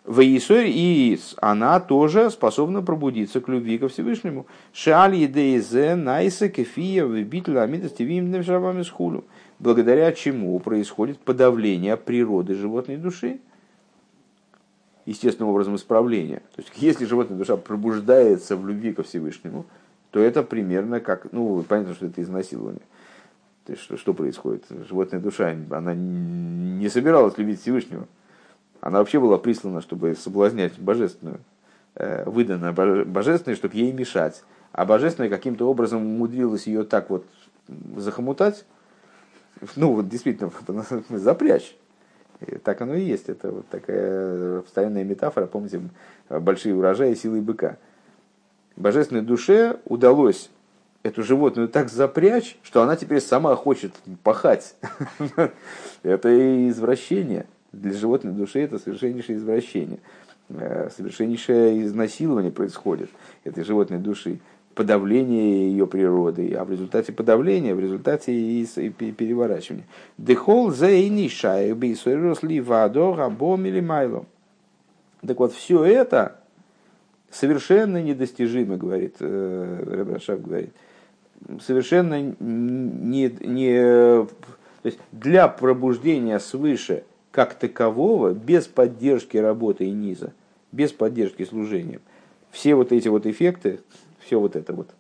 В 0.09 0.25
Иисоре 0.25 0.71
и 0.71 1.21
она 1.37 1.79
тоже 1.81 2.31
способна 2.31 2.81
пробудиться 2.81 3.43
к 3.43 3.49
любви 3.49 3.77
ко 3.77 3.89
Всевышнему. 3.89 4.47
Шаль 4.73 5.17
едеизе 5.17 5.97
найса 5.97 6.49
кефия 6.49 7.05
выбителя 7.05 7.65
амидостивим 7.65 8.43
шабами 8.43 8.85
схулю. 8.85 9.25
Благодаря 9.59 10.11
чему 10.13 10.59
происходит 10.61 11.19
подавление 11.19 11.99
природы 11.99 12.55
животной 12.55 12.97
души, 12.97 13.41
естественным 15.05 15.51
образом 15.51 15.77
исправление. 15.77 16.39
То 16.57 16.63
есть, 16.63 16.73
если 16.77 17.05
животная 17.05 17.37
душа 17.37 17.59
пробуждается 17.59 18.57
в 18.57 18.67
любви 18.67 18.95
ко 18.95 19.03
Всевышнему, 19.03 19.67
то 20.11 20.21
это 20.21 20.43
примерно 20.43 21.01
как, 21.01 21.31
ну, 21.33 21.63
понятно, 21.69 21.93
что 21.93 22.07
это 22.07 22.23
изнасилование. 22.23 22.81
То 23.67 23.73
есть, 23.73 23.85
что, 23.85 23.99
что 23.99 24.15
происходит? 24.15 24.65
Животная 24.89 25.21
душа, 25.21 25.55
она 25.69 25.95
не 25.95 26.89
собиралась 26.89 27.37
любить 27.37 27.61
Всевышнего. 27.61 28.09
Она 28.81 28.99
вообще 28.99 29.21
была 29.21 29.39
прислана, 29.39 29.81
чтобы 29.81 30.15
соблазнять 30.15 30.79
божественную, 30.79 31.41
э, 31.95 32.29
выдана 32.29 32.73
божественной, 32.73 33.57
чтобы 33.57 33.77
ей 33.77 33.93
мешать. 33.93 34.45
А 34.73 34.85
божественная 34.85 35.31
каким-то 35.31 35.69
образом 35.69 36.05
умудрилась 36.05 36.67
ее 36.67 36.85
так 36.85 37.11
вот 37.11 37.25
захомутать, 37.97 38.65
ну 39.77 39.95
вот 39.95 40.09
действительно 40.09 40.51
запрячь. 41.11 41.77
И 42.41 42.57
так 42.59 42.81
оно 42.81 42.95
и 42.95 43.03
есть. 43.03 43.29
Это 43.29 43.51
вот 43.51 43.69
такая 43.69 44.61
постоянная 44.61 45.03
метафора. 45.03 45.47
Помните, 45.47 45.81
большие 46.29 46.75
урожаи 46.75 47.15
силы 47.15 47.41
быка 47.41 47.79
божественной 48.79 49.23
душе 49.23 49.81
удалось 49.85 50.51
эту 51.03 51.23
животную 51.23 51.69
так 51.69 51.89
запрячь, 51.91 52.57
что 52.63 52.83
она 52.83 52.97
теперь 52.97 53.21
сама 53.21 53.55
хочет 53.57 53.93
пахать. 54.23 54.75
Это 56.03 56.69
извращение. 56.69 57.47
Для 57.73 57.93
животной 57.93 58.33
души 58.33 58.61
это 58.61 58.79
совершеннейшее 58.79 59.39
извращение. 59.39 59.99
Э, 60.49 60.89
совершеннейшее 60.95 61.85
изнасилование 61.85 62.51
происходит 62.51 63.11
этой 63.45 63.65
животной 63.65 63.99
души. 63.99 64.39
Подавление 64.75 65.71
ее 65.71 65.87
природы. 65.87 66.55
А 66.55 66.65
в 66.65 66.71
результате 66.71 67.13
подавления, 67.13 67.75
в 67.75 67.81
результате 67.81 68.33
и 68.33 68.65
переворачивания. 68.91 69.85
Дехол 70.17 70.71
вадо 72.61 73.15
рабом 73.15 73.67
или 73.67 73.81
майлом. 73.81 74.27
Так 75.27 75.39
вот, 75.41 75.53
все 75.53 75.85
это 75.85 76.39
совершенно 77.31 78.03
недостижимо, 78.03 78.77
говорит 78.77 79.17
э, 79.21 79.85
Рабрашав, 79.87 80.41
говорит, 80.41 80.71
совершенно 81.61 82.21
не, 82.21 83.31
не, 83.41 83.75
то 83.75 84.29
есть 84.85 84.99
для 85.13 85.49
пробуждения 85.49 86.39
свыше 86.39 87.05
как 87.39 87.55
такового, 87.55 88.33
без 88.33 88.67
поддержки 88.67 89.37
работы 89.37 89.85
и 89.85 89.93
низа, 89.93 90.33
без 90.73 90.91
поддержки 90.91 91.45
служения, 91.45 92.01
все 92.51 92.75
вот 92.75 92.91
эти 92.91 93.07
вот 93.07 93.27
эффекты, 93.27 93.79
все 94.19 94.41
вот 94.41 94.57
это 94.57 94.73
вот, 94.73 94.91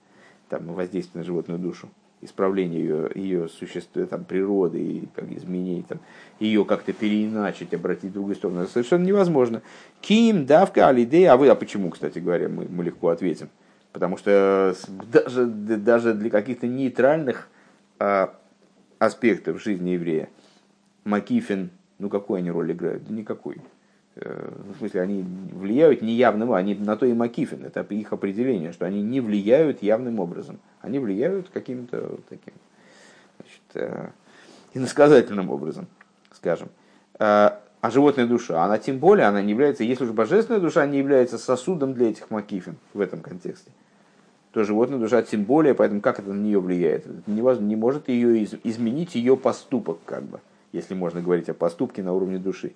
там, 0.48 0.72
воздействие 0.72 1.22
на 1.22 1.24
животную 1.24 1.58
душу, 1.58 1.88
исправление 2.20 2.80
ее, 2.80 3.10
ее 3.16 3.48
существа, 3.48 4.06
там, 4.06 4.24
природы, 4.24 4.80
и 4.80 5.08
как 5.16 5.28
изменить, 5.32 5.88
там, 5.88 5.98
ее 6.38 6.64
как-то 6.64 6.92
переиначить, 6.92 7.74
обратить 7.74 8.10
в 8.10 8.14
другую 8.14 8.36
сторону, 8.36 8.60
это 8.60 8.70
совершенно 8.70 9.04
невозможно. 9.04 9.60
Ким, 10.00 10.46
давка, 10.46 10.86
алидей, 10.86 11.28
а 11.28 11.36
вы, 11.36 11.48
а 11.48 11.56
почему, 11.56 11.90
кстати 11.90 12.20
говоря, 12.20 12.48
мы, 12.48 12.68
мы 12.70 12.84
легко 12.84 13.08
ответим. 13.08 13.48
Потому 13.92 14.16
что 14.16 14.76
даже, 15.10 15.46
даже 15.46 16.14
для 16.14 16.30
каких-то 16.30 16.68
нейтральных 16.68 17.48
а, 17.98 18.32
аспектов 19.00 19.60
жизни 19.60 19.90
еврея 19.90 20.28
Макифин, 21.02 21.70
ну 21.98 22.08
какой 22.08 22.40
они 22.40 22.50
роль 22.50 22.72
играют? 22.72 23.06
Да 23.06 23.14
никакой. 23.14 23.56
Э, 24.16 24.50
в 24.74 24.78
смысле, 24.78 25.02
они 25.02 25.24
влияют 25.52 26.02
неявным, 26.02 26.52
они 26.52 26.74
на 26.74 26.96
то 26.96 27.06
и 27.06 27.12
Макифин, 27.12 27.64
это 27.64 27.82
их 27.94 28.12
определение, 28.12 28.72
что 28.72 28.86
они 28.86 29.02
не 29.02 29.20
влияют 29.20 29.82
явным 29.82 30.18
образом. 30.18 30.58
Они 30.80 30.98
влияют 30.98 31.48
каким-то 31.50 32.18
таким 32.28 32.54
значит, 33.36 33.62
э, 33.74 34.10
иносказательным 34.74 35.50
образом, 35.50 35.86
скажем. 36.32 36.68
Э, 37.18 37.50
а 37.80 37.90
животная 37.90 38.26
душа, 38.26 38.64
она 38.64 38.78
тем 38.78 38.98
более, 38.98 39.26
она 39.26 39.40
не 39.40 39.50
является, 39.50 39.84
если 39.84 40.04
уж 40.04 40.10
божественная 40.10 40.60
душа 40.60 40.84
не 40.86 40.98
является 40.98 41.38
сосудом 41.38 41.94
для 41.94 42.10
этих 42.10 42.28
макифин 42.30 42.76
в 42.92 43.00
этом 43.00 43.20
контексте, 43.20 43.70
то 44.50 44.64
животная 44.64 44.98
душа 44.98 45.22
тем 45.22 45.44
более, 45.44 45.74
поэтому 45.74 46.00
как 46.00 46.18
это 46.18 46.32
на 46.32 46.40
нее 46.40 46.58
влияет? 46.58 47.06
Это 47.06 47.30
не, 47.30 47.40
не 47.64 47.76
может 47.76 48.08
ее 48.08 48.40
из, 48.40 48.54
изменить 48.64 49.14
ее 49.14 49.36
поступок, 49.36 49.98
как 50.04 50.24
бы, 50.24 50.40
если 50.72 50.94
можно 50.94 51.20
говорить 51.22 51.48
о 51.48 51.54
поступке 51.54 52.02
на 52.02 52.12
уровне 52.12 52.38
души. 52.38 52.72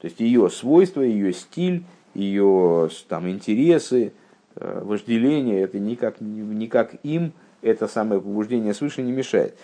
То 0.00 0.06
есть 0.06 0.20
ее 0.20 0.50
свойства, 0.50 1.00
ее 1.00 1.32
стиль, 1.32 1.84
ее 2.14 2.90
там, 3.08 3.28
интересы, 3.28 4.12
э, 4.56 4.80
вожделение, 4.84 5.60
это 5.60 5.78
никак, 5.78 6.20
никак 6.20 6.94
им 7.04 7.32
это 7.62 7.86
самое 7.88 8.20
побуждение 8.20 8.74
свыше 8.74 9.02
не 9.02 9.12
мешает. 9.12 9.56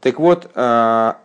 Так 0.00 0.20
вот, 0.20 0.50
а, 0.54 1.18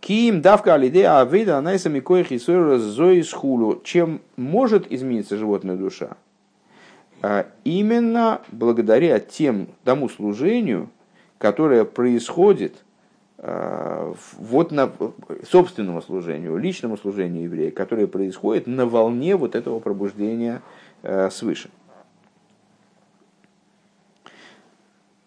Ким 0.00 0.42
давка 0.42 0.74
алидея 0.74 1.20
авида 1.20 1.58
анайсами 1.58 2.00
коих 2.00 2.32
и 2.32 2.38
зои 2.38 3.22
хулу. 3.22 3.80
Чем 3.84 4.20
может 4.36 4.90
измениться 4.90 5.36
животная 5.36 5.76
душа? 5.76 6.16
А, 7.22 7.46
именно 7.64 8.40
благодаря 8.50 9.18
тем, 9.20 9.68
тому 9.84 10.08
служению, 10.08 10.90
которое 11.38 11.84
происходит 11.84 12.74
вот 13.42 14.70
на 14.70 14.92
собственному 15.50 16.00
служению, 16.00 16.56
личному 16.58 16.96
служению 16.96 17.44
еврея, 17.44 17.72
которое 17.72 18.06
происходит 18.06 18.68
на 18.68 18.86
волне 18.86 19.34
вот 19.34 19.56
этого 19.56 19.80
пробуждения 19.80 20.62
а, 21.02 21.28
свыше. 21.28 21.68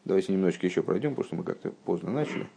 Давайте 0.05 0.31
немножечко 0.31 0.65
еще 0.65 0.81
пройдем, 0.81 1.09
потому 1.15 1.25
что 1.25 1.35
мы 1.35 1.43
как-то 1.43 1.71
поздно 1.83 2.11
начали. 2.11 2.47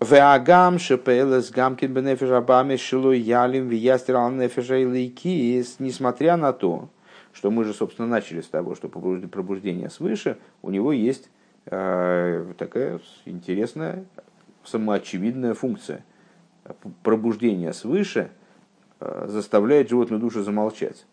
Веагам 0.00 0.78
шепелес 0.78 1.50
гамкин 1.50 1.92
бенефиш 1.92 2.30
абами 2.30 2.76
шилу 2.76 3.10
ялим 3.10 3.68
виястрал 3.68 4.30
нефиша 4.30 4.76
лейкис, 4.76 5.76
несмотря 5.80 6.36
на 6.36 6.52
то, 6.52 6.90
что 7.32 7.50
мы 7.50 7.64
же, 7.64 7.72
собственно, 7.72 8.06
начали 8.06 8.40
с 8.40 8.46
того, 8.46 8.76
что 8.76 8.88
пробуждение 8.88 9.90
свыше, 9.90 10.38
у 10.60 10.70
него 10.70 10.92
есть 10.92 11.24
э, 11.24 11.41
такая 11.64 13.00
интересная, 13.24 14.04
самоочевидная 14.64 15.54
функция. 15.54 16.04
Пробуждение 17.02 17.72
свыше 17.72 18.30
э, 19.00 19.26
заставляет 19.28 19.88
животную 19.88 20.20
душу 20.20 20.42
замолчать. 20.42 21.04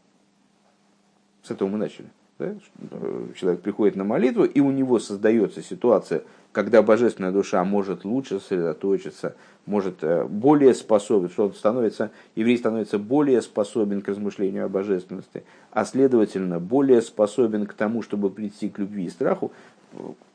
С 1.42 1.52
этого 1.52 1.68
мы 1.70 1.78
начали. 1.80 2.08
Да? 2.38 2.54
Э, 2.92 3.28
человек 3.36 3.62
приходит 3.62 3.96
на 3.96 4.04
молитву, 4.04 4.44
и 4.44 4.60
у 4.60 4.70
него 4.72 5.00
создается 5.00 5.64
ситуация, 5.64 6.22
когда 6.52 6.84
божественная 6.84 7.32
душа 7.32 7.64
может 7.64 8.06
лучше 8.06 8.40
сосредоточиться, 8.40 9.36
может 9.66 10.04
э, 10.04 10.26
более 10.26 10.76
способен, 10.76 11.30
что 11.30 11.48
он 11.48 11.54
становится, 11.54 12.12
еврей 12.36 12.58
становится 12.58 13.00
более 13.00 13.42
способен 13.42 14.02
к 14.02 14.08
размышлению 14.08 14.66
о 14.66 14.70
божественности, 14.70 15.44
а 15.72 15.84
следовательно 15.84 16.60
более 16.60 17.02
способен 17.02 17.66
к 17.66 17.74
тому, 17.74 18.04
чтобы 18.04 18.30
прийти 18.30 18.70
к 18.70 18.78
любви 18.78 19.06
и 19.06 19.10
страху, 19.10 19.52
э, 19.52 19.79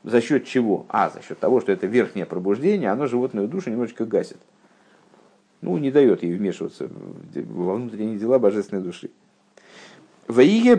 за 0.03 0.21
счет 0.21 0.47
чего? 0.47 0.87
А, 0.89 1.11
за 1.11 1.23
счет 1.23 1.39
того, 1.39 1.61
что 1.61 1.73
это 1.73 1.87
верхнее 1.87 2.27
пробуждение, 2.27 2.91
оно 2.91 3.07
животную 3.07 3.49
душу 3.49 3.71
немножечко 3.71 4.05
гасит. 4.05 4.39
Ну, 5.61 5.79
не 5.79 5.91
дает 5.91 6.23
ей 6.23 6.35
вмешиваться 6.35 6.91
во 7.35 7.75
внутренние 7.75 8.19
дела 8.19 8.39
божественной 8.39 8.83
души. 8.83 9.11
Ваиге 10.29 10.77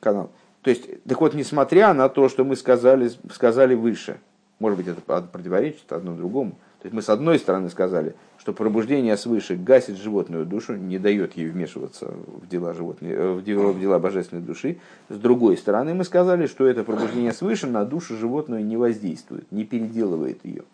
канал. 0.00 0.30
То 0.62 0.70
есть, 0.70 1.02
так 1.04 1.20
вот, 1.20 1.34
несмотря 1.34 1.92
на 1.94 2.08
то, 2.08 2.28
что 2.28 2.44
мы 2.44 2.56
сказали, 2.56 3.10
сказали 3.30 3.74
выше, 3.74 4.18
может 4.58 4.78
быть, 4.78 4.86
это 4.86 5.00
противоречит 5.00 5.92
одно 5.92 6.14
другому. 6.14 6.54
То 6.84 6.88
есть 6.88 6.94
мы 6.96 7.00
с 7.00 7.08
одной 7.08 7.38
стороны 7.38 7.70
сказали, 7.70 8.14
что 8.36 8.52
пробуждение 8.52 9.16
свыше 9.16 9.56
гасит 9.56 9.96
животную 9.96 10.44
душу, 10.44 10.74
не 10.74 10.98
дает 10.98 11.34
ей 11.34 11.48
вмешиваться 11.48 12.12
в 12.26 12.46
дела, 12.46 12.74
животной, 12.74 13.10
э, 13.10 13.32
в 13.32 13.42
дела, 13.42 13.72
в 13.72 13.80
дела 13.80 13.98
божественной 13.98 14.42
души. 14.42 14.76
С 15.08 15.16
другой 15.16 15.56
стороны 15.56 15.94
мы 15.94 16.04
сказали, 16.04 16.46
что 16.46 16.66
это 16.66 16.84
пробуждение 16.84 17.32
свыше 17.32 17.68
на 17.68 17.86
душу 17.86 18.18
животную 18.18 18.62
не 18.66 18.76
воздействует, 18.76 19.50
не 19.50 19.64
переделывает 19.64 20.44
ее. 20.44 20.64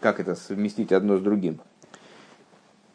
Как 0.00 0.18
это 0.18 0.34
совместить 0.34 0.90
одно 0.90 1.16
с 1.16 1.20
другим? 1.20 1.60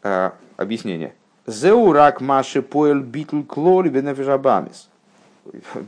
А, 0.02 0.34
объяснение. 0.58 1.14
Зеурак 1.46 2.20
маши 2.20 2.60
поэл 2.60 3.00
битл 3.00 3.44
клори 3.44 3.88
бенефишабамис. 3.88 4.90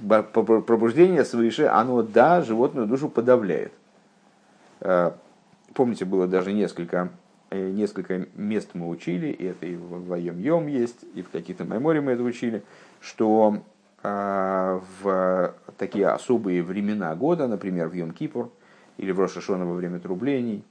Пробуждение 0.06 1.26
свыше, 1.26 1.66
оно, 1.66 2.00
да, 2.00 2.40
животную 2.40 2.86
душу 2.86 3.10
подавляет. 3.10 3.74
Э, 5.68 5.72
помните, 5.74 6.04
было 6.04 6.26
даже 6.26 6.52
несколько, 6.52 7.10
э, 7.50 7.70
несколько 7.70 8.26
мест 8.34 8.70
мы 8.74 8.88
учили, 8.88 9.28
и 9.28 9.44
это 9.44 9.66
и 9.66 9.76
в 9.76 10.14
Йом 10.16 10.66
есть, 10.66 11.04
и 11.14 11.22
в 11.22 11.30
каких-то 11.30 11.64
мемориях 11.64 12.04
мы 12.04 12.12
это 12.12 12.22
учили, 12.22 12.62
что 13.00 13.62
э, 14.02 14.80
в 15.02 15.54
такие 15.76 16.08
особые 16.08 16.62
времена 16.62 17.14
года, 17.14 17.46
например, 17.46 17.88
в 17.88 17.94
Йом 17.94 18.12
Кипур, 18.12 18.50
или 18.96 19.12
в 19.12 19.20
Рошашона 19.20 19.64
во 19.64 19.74
время 19.74 20.00
трублений, 20.00 20.64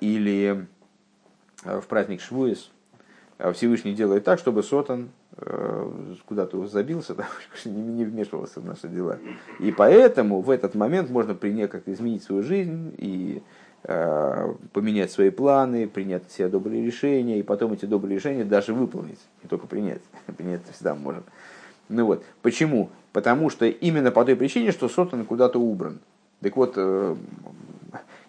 или 0.00 0.66
в 1.62 1.82
праздник 1.82 2.22
Швуис, 2.22 2.70
Всевышний 3.52 3.94
делает 3.94 4.24
так, 4.24 4.38
чтобы 4.38 4.62
Сотан 4.62 5.10
Э, 5.38 6.14
куда-то 6.24 6.66
забился, 6.66 7.14
да, 7.14 7.26
не 7.66 8.04
вмешивался 8.04 8.60
в 8.60 8.64
наши 8.64 8.88
дела. 8.88 9.18
И 9.60 9.70
поэтому 9.70 10.40
в 10.40 10.48
этот 10.48 10.74
момент 10.74 11.10
можно 11.10 11.34
принять, 11.34 11.70
как 11.70 11.86
изменить 11.88 12.22
свою 12.22 12.42
жизнь 12.42 12.94
и 12.96 13.42
э, 13.42 13.42
поменять 13.82 15.12
свои 15.12 15.30
планы, 15.30 15.86
принять 15.86 16.24
все 16.28 16.48
добрые 16.48 16.84
решения, 16.84 17.38
и 17.38 17.42
потом 17.42 17.72
эти 17.72 17.84
добрые 17.84 18.16
решения 18.16 18.44
даже 18.44 18.74
выполнить, 18.74 19.20
не 19.42 19.48
только 19.48 19.66
принять. 19.68 20.02
принять 20.36 20.62
всегда 20.72 20.94
можно. 20.94 21.22
Ну 21.88 22.06
вот, 22.06 22.24
почему? 22.42 22.90
Потому 23.12 23.48
что 23.48 23.66
именно 23.66 24.10
по 24.10 24.24
той 24.24 24.36
причине, 24.36 24.72
что 24.72 24.88
Сотан 24.88 25.24
куда-то 25.24 25.60
убран. 25.60 26.00
Так 26.40 26.56
вот, 26.56 26.74
э, 26.76 27.16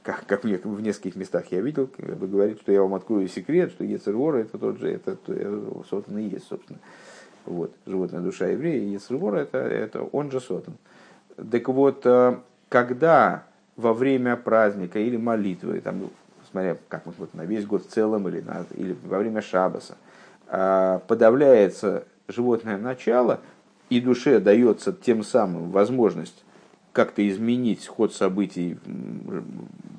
как, 0.04 0.26
как 0.26 0.44
мне 0.44 0.58
в 0.64 0.80
нескольких 0.82 1.16
местах 1.16 1.46
я 1.52 1.60
видел, 1.60 1.90
вы 1.98 2.28
говорите, 2.28 2.62
что 2.62 2.72
я 2.72 2.82
вам 2.82 2.94
открою 2.94 3.28
секрет, 3.28 3.72
что 3.72 3.84
Ецергора 3.84 4.38
это 4.38 4.58
тот 4.58 4.80
же, 4.80 4.92
это, 4.92 5.18
Сотан 5.90 6.18
и 6.20 6.24
есть, 6.30 6.48
собственно. 6.48 6.80
Вот, 7.46 7.74
животная 7.86 8.22
душа 8.22 8.48
еврея, 8.48 8.82
и 8.82 8.96
это, 8.96 9.58
это 9.58 10.04
он 10.04 10.32
же 10.32 10.40
Сотан. 10.40 10.78
Так 11.52 11.68
вот, 11.70 12.06
э, 12.06 12.38
когда 12.70 13.47
во 13.78 13.94
время 13.94 14.36
праздника 14.36 15.00
или 15.00 15.16
молитвы, 15.16 15.80
там, 15.80 16.00
ну, 16.00 16.10
смотря 16.52 16.78
как 16.90 17.04
вот 17.06 17.34
на 17.34 17.46
весь 17.46 17.66
год 17.66 17.86
в 17.86 17.90
целом 17.90 18.28
или, 18.28 18.42
на, 18.42 18.66
или 18.76 18.96
во 19.06 19.20
время 19.20 19.42
шабаса, 19.42 19.96
э, 20.48 21.00
подавляется 21.08 22.06
животное 22.28 22.78
начало, 22.78 23.40
и 23.90 24.02
душе 24.02 24.40
дается 24.40 24.92
тем 24.92 25.24
самым 25.24 25.72
возможность 25.72 26.44
как-то 26.92 27.28
изменить 27.30 27.88
ход 27.88 28.14
событий 28.14 28.78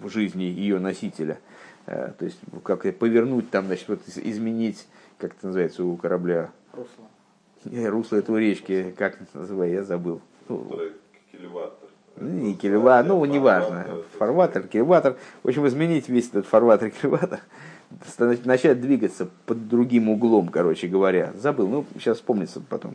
в 0.02 0.10
жизни 0.10 0.42
ее 0.42 0.80
носителя. 0.80 1.38
Э, 1.86 2.12
то 2.18 2.24
есть 2.24 2.40
как 2.64 2.82
повернуть 2.98 3.50
там, 3.50 3.66
значит, 3.66 3.88
вот 3.88 4.00
изменить, 4.06 4.86
как 5.18 5.36
это 5.36 5.46
называется 5.46 5.84
у 5.84 5.96
корабля? 5.96 6.50
Русло. 6.72 7.88
Русло 7.90 8.16
этого 8.16 8.38
речки, 8.38 8.92
как 8.98 9.18
называется, 9.32 9.76
я 9.76 9.84
забыл. 9.84 10.20
Ну, 10.48 10.68
килеватор. 11.30 11.87
Не 12.20 12.54
килеватор, 12.54 13.06
ну, 13.06 13.24
неважно. 13.24 13.86
Фарватер, 14.18 14.66
килеватор. 14.66 15.16
В 15.42 15.48
общем, 15.48 15.66
изменить 15.66 16.08
весь 16.08 16.28
этот 16.28 16.46
фарватер, 16.46 16.90
килеватор 16.90 17.40
начать 18.44 18.80
двигаться 18.80 19.28
под 19.46 19.68
другим 19.68 20.08
углом, 20.08 20.48
короче 20.48 20.88
говоря. 20.88 21.32
Забыл, 21.34 21.68
ну, 21.68 21.84
сейчас 21.94 22.18
вспомнится 22.18 22.60
потом 22.60 22.94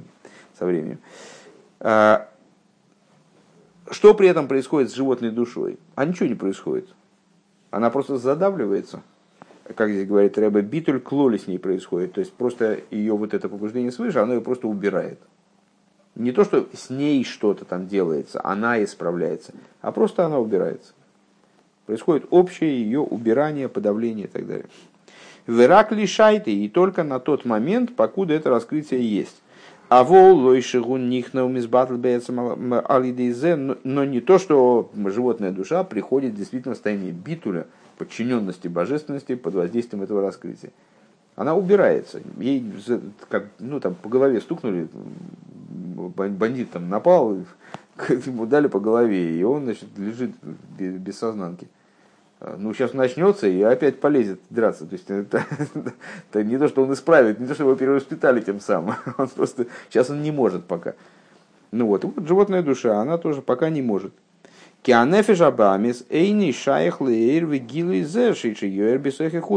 со 0.58 0.66
временем. 0.66 1.00
А, 1.80 2.30
что 3.90 4.14
при 4.14 4.28
этом 4.28 4.48
происходит 4.48 4.92
с 4.92 4.96
животной 4.96 5.32
душой? 5.32 5.80
А 5.96 6.06
ничего 6.06 6.28
не 6.28 6.36
происходит. 6.36 6.88
Она 7.72 7.90
просто 7.90 8.18
задавливается. 8.18 9.02
Как 9.76 9.90
здесь 9.90 10.08
говорит 10.08 10.38
Рэбе, 10.38 10.62
битуль 10.62 11.00
клоли 11.00 11.38
с 11.38 11.48
ней 11.48 11.58
происходит. 11.58 12.14
То 12.14 12.20
есть 12.20 12.34
просто 12.34 12.80
ее 12.92 13.16
вот 13.16 13.34
это 13.34 13.50
побуждение 13.50 13.92
свыше, 13.92 14.20
оно 14.20 14.36
ее 14.36 14.42
просто 14.42 14.68
убирает. 14.68 15.20
Не 16.16 16.32
то, 16.32 16.44
что 16.44 16.68
с 16.74 16.90
ней 16.90 17.24
что-то 17.24 17.66
там 17.66 17.88
делается, 17.88 18.40
она 18.44 18.84
исправляется, 18.84 19.54
а 19.82 19.92
просто 19.92 20.26
она 20.26 20.40
убирается. 20.40 20.94
Происходит 21.86 22.26
общее 22.30 22.82
ее 22.82 23.00
убирание, 23.00 23.68
подавление 23.68 24.26
и 24.26 24.30
так 24.30 24.48
далее. 24.48 24.68
Верак 25.48 25.92
лишайте, 25.92 26.52
и 26.52 26.70
только 26.70 27.04
на 27.04 27.20
тот 27.20 27.46
момент, 27.46 27.96
покуда 27.96 28.34
это 28.34 28.50
раскрытие 28.50 29.06
есть. 29.06 29.42
А 29.90 30.04
вол 30.04 30.40
лойшигун 30.40 31.10
нихнау 31.10 31.50
мизбатл 31.50 31.96
но 31.96 34.06
не 34.06 34.22
то, 34.22 34.40
что 34.40 34.90
животная 34.96 35.52
душа 35.52 35.84
приходит 35.84 36.36
действительно 36.36 36.74
в 36.74 36.78
состояние 36.78 37.12
битуля, 37.12 37.68
подчиненности 37.98 38.68
божественности 38.68 39.36
под 39.36 39.56
воздействием 39.56 40.04
этого 40.04 40.22
раскрытия. 40.22 40.72
Она 41.36 41.56
убирается. 41.56 42.22
Ей 42.38 42.64
ну, 43.60 43.80
там, 43.80 43.96
по 43.96 44.10
голове 44.10 44.40
стукнули, 44.40 44.88
бандит 45.74 46.72
там 46.72 46.90
напал, 46.90 47.38
ему 48.10 48.46
дали 48.48 48.68
по 48.68 48.80
голове, 48.80 49.38
и 49.38 49.44
он 49.44 49.64
значит, 49.64 49.90
лежит 49.98 50.32
без 50.78 51.18
сознанки. 51.18 51.68
А, 52.40 52.58
ну, 52.58 52.74
сейчас 52.74 52.94
начнется 52.94 53.48
и 53.48 53.62
опять 53.62 54.02
полезет 54.02 54.42
драться. 54.50 54.86
То 54.86 54.94
есть 54.94 55.06
это, 55.10 55.46
это 56.30 56.44
не 56.44 56.58
то, 56.58 56.68
что 56.68 56.84
он 56.84 56.94
исправит, 56.94 57.40
не 57.40 57.48
то, 57.48 57.54
что 57.54 57.64
его 57.64 57.76
перевоспитали 57.76 58.42
тем 58.42 58.60
самым. 58.60 58.96
Он 59.18 59.28
просто 59.30 59.68
сейчас 59.90 60.10
он 60.10 60.22
не 60.22 60.32
может 60.32 60.66
пока. 60.66 60.94
Ну 61.72 61.88
вот, 61.88 62.04
вот 62.04 62.28
животная 62.28 62.62
душа, 62.62 63.00
она 63.00 63.18
тоже 63.18 63.42
пока 63.42 63.70
не 63.70 63.82
может. 63.82 64.14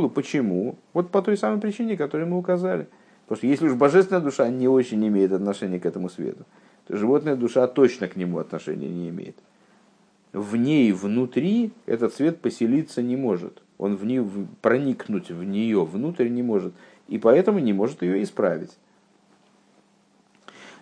Почему? 0.09 0.79
Вот 0.93 1.11
по 1.11 1.21
той 1.21 1.37
самой 1.37 1.61
причине, 1.61 1.97
которую 1.97 2.31
мы 2.31 2.39
указали. 2.39 2.87
Потому 3.27 3.39
что 3.39 3.47
если 3.47 3.67
уж 3.67 3.75
божественная 3.75 4.23
душа 4.23 4.49
не 4.49 4.69
очень 4.69 5.07
имеет 5.07 5.33
отношения 5.33 5.81
к 5.81 5.87
этому 5.87 6.09
свету, 6.09 6.45
то 6.87 6.97
животная 6.97 7.37
душа 7.37 7.67
точно 7.67 8.09
к 8.09 8.17
нему 8.17 8.39
отношения 8.39 8.89
не 8.89 9.09
имеет 9.09 9.37
в 10.37 10.55
ней 10.57 10.93
внутри 10.93 11.73
этот 11.87 12.15
свет 12.15 12.41
поселиться 12.41 13.01
не 13.03 13.17
может. 13.17 13.63
Он 13.79 13.97
в 13.97 14.05
нее, 14.05 14.27
проникнуть 14.61 15.31
в 15.31 15.43
нее 15.43 15.85
внутрь 15.85 16.29
не 16.29 16.43
может. 16.43 16.75
И 17.09 17.19
поэтому 17.19 17.59
не 17.59 17.73
может 17.73 18.03
ее 18.03 18.23
исправить. 18.23 18.77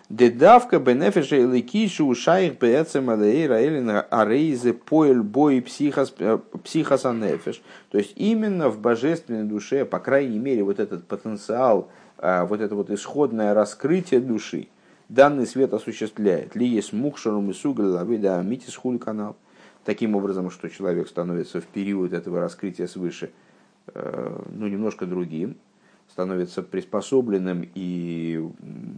Дедавка 0.09 0.77
бенефиша 0.77 1.37
или 1.37 1.61
кишу 1.61 2.05
ушаих 2.05 2.59
бецем 2.59 3.09
алейра 3.09 3.65
элина 3.65 4.01
арейзе 4.01 4.73
поэль 4.73 5.21
бой 5.21 5.61
психос 5.61 6.13
э, 6.19 6.37
психосанефиш. 6.63 7.61
То 7.89 7.97
есть 7.97 8.13
именно 8.15 8.69
в 8.69 8.79
божественной 8.79 9.45
душе, 9.45 9.85
по 9.85 9.99
крайней 9.99 10.37
мере, 10.37 10.63
вот 10.63 10.79
этот 10.79 11.07
потенциал, 11.07 11.89
вот 12.17 12.61
это 12.61 12.75
вот 12.75 12.89
исходное 12.89 13.53
раскрытие 13.53 14.19
души, 14.19 14.67
данный 15.09 15.45
свет 15.45 15.73
осуществляет. 15.73 16.55
Ли 16.55 16.67
есть 16.67 16.93
мухшарум 16.93 17.51
и 17.51 17.53
сугаль 17.53 17.87
лавида 17.87 18.41
митис 18.41 18.75
хуль 18.75 18.99
канал 18.99 19.35
таким 19.85 20.15
образом, 20.15 20.49
что 20.49 20.69
человек 20.69 21.07
становится 21.07 21.61
в 21.61 21.65
период 21.65 22.11
этого 22.11 22.39
раскрытия 22.39 22.87
свыше 22.87 23.31
э, 23.93 24.41
ну, 24.49 24.67
немножко 24.67 25.05
другим, 25.05 25.55
становится 26.11 26.63
приспособленным 26.63 27.69
и 27.75 28.43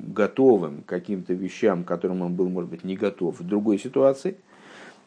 готовым 0.07 0.83
к 0.83 0.85
каким-то 0.85 1.33
вещам, 1.33 1.83
к 1.83 1.87
которым 1.87 2.21
он 2.21 2.33
был, 2.33 2.49
может 2.49 2.69
быть, 2.69 2.83
не 2.83 2.95
готов 2.95 3.39
в 3.39 3.45
другой 3.45 3.77
ситуации. 3.77 4.37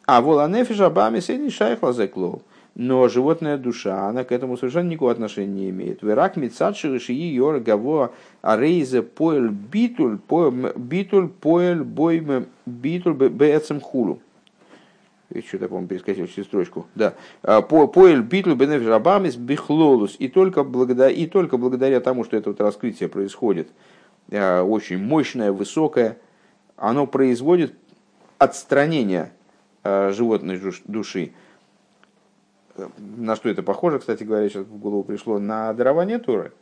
А 0.07 0.21
воланефиш 0.21 0.81
абами 0.81 1.21
сейни 1.21 1.51
шайхла 1.51 1.93
зеклоу. 1.93 2.43
Но 2.75 3.09
животная 3.09 3.59
душа, 3.59 4.09
она 4.09 4.25
к 4.25 4.33
этому 4.33 4.57
совершенно 4.57 4.89
никакого 4.89 5.11
отношения 5.11 5.53
не 5.64 5.71
имеет. 5.71 6.03
Верак 6.03 6.37
мицадши 6.37 6.99
шии 7.01 7.35
йор 7.35 7.61
гаво 7.61 8.12
арейзе 8.43 9.03
поэль 9.03 9.49
битуль, 9.49 10.18
битуль 10.77 11.29
поэль 11.29 11.83
бойме 11.83 12.47
битуль 12.66 13.14
бецем 13.14 13.81
хулу. 13.81 14.21
Я 15.33 15.43
что-то, 15.43 15.68
по-моему, 15.68 15.87
перескочил 15.87 16.27
через 16.27 16.47
строчку. 16.47 16.87
Да. 16.97 17.14
А, 17.43 17.62
по 17.62 17.87
Поэль 17.87 18.21
битлу 18.21 18.57
бенефиш 18.57 18.89
абамис 18.89 19.37
бихлолус. 19.37 20.16
И 20.18 20.29
только, 20.29 20.64
благодаря, 20.64 21.09
и 21.11 21.27
только 21.27 21.57
благодаря 21.57 22.01
тому, 22.01 22.25
что 22.25 22.37
это 22.37 22.51
вот 22.51 22.61
раскрытие 22.61 23.09
происходит, 23.09 23.68
а, 24.33 24.64
очень 24.64 24.99
мощное, 24.99 25.53
высокое, 25.53 26.18
оно 26.77 27.07
производит 27.07 27.75
отстранение 28.39 29.31
а, 29.85 30.11
животной 30.11 30.61
души. 30.87 31.33
На 32.99 33.37
что 33.37 33.49
это 33.49 33.62
похоже, 33.62 33.99
кстати 33.99 34.24
говоря, 34.24 34.49
сейчас 34.49 34.64
в 34.64 34.78
голову 34.78 35.05
пришло, 35.05 35.39
на 35.39 35.72
дарование 35.72 36.18
Торы, 36.18 36.53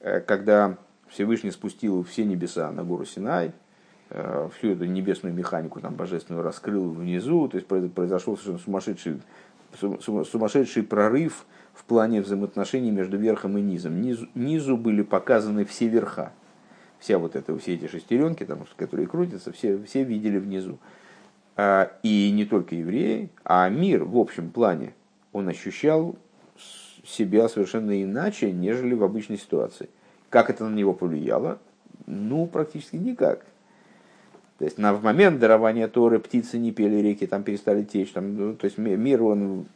э, 0.00 0.20
когда 0.20 0.76
Всевышний 1.08 1.50
спустил 1.50 2.02
все 2.04 2.24
небеса 2.24 2.70
на 2.72 2.84
гору 2.84 3.04
Синай, 3.04 3.52
Э, 4.10 4.48
всю 4.56 4.70
эту 4.70 4.86
небесную 4.86 5.34
механику 5.34 5.80
там, 5.80 5.94
божественную 5.94 6.42
раскрыл 6.42 6.90
внизу, 6.92 7.46
то 7.46 7.58
есть 7.58 7.66
произошел 7.66 8.38
совершенно 8.38 8.58
сумасшедший, 8.58 9.20
сумасшедший 10.00 10.82
прорыв 10.82 11.44
в 11.74 11.84
плане 11.84 12.22
взаимоотношений 12.22 12.90
между 12.90 13.18
верхом 13.18 13.58
и 13.58 13.60
низом. 13.60 14.00
Низу, 14.00 14.26
низу 14.34 14.78
были 14.78 15.02
показаны 15.02 15.66
все 15.66 15.88
верха. 15.88 16.32
Вся 16.98 17.18
вот 17.18 17.36
это, 17.36 17.56
все 17.58 17.74
эти 17.74 17.86
шестеренки, 17.86 18.44
там, 18.44 18.64
которые 18.76 19.06
крутятся, 19.06 19.52
все, 19.52 19.78
все 19.82 20.04
видели 20.04 20.38
внизу. 20.38 20.78
А, 21.56 21.92
и 22.02 22.30
не 22.30 22.46
только 22.46 22.76
евреи, 22.76 23.28
а 23.44 23.68
мир 23.68 24.04
в 24.04 24.16
общем 24.16 24.50
плане, 24.50 24.94
он 25.32 25.48
ощущал 25.48 26.16
себя 27.04 27.48
совершенно 27.48 28.02
иначе, 28.02 28.52
нежели 28.52 28.94
в 28.94 29.02
обычной 29.02 29.38
ситуации. 29.38 29.88
Как 30.30 30.50
это 30.50 30.68
на 30.68 30.74
него 30.74 30.92
повлияло? 30.92 31.58
Ну, 32.06 32.46
практически 32.46 32.96
никак. 32.96 33.44
То 34.58 34.64
есть 34.64 34.76
на, 34.76 34.92
в 34.92 35.02
момент 35.02 35.38
дарования 35.38 35.88
Торы 35.88 36.18
птицы 36.18 36.58
не 36.58 36.72
пели, 36.72 36.96
реки 36.96 37.26
там 37.26 37.44
перестали 37.44 37.84
течь. 37.84 38.10
Там, 38.10 38.36
ну, 38.36 38.54
то 38.54 38.64
есть 38.64 38.76
мир, 38.76 39.22
он 39.22 39.66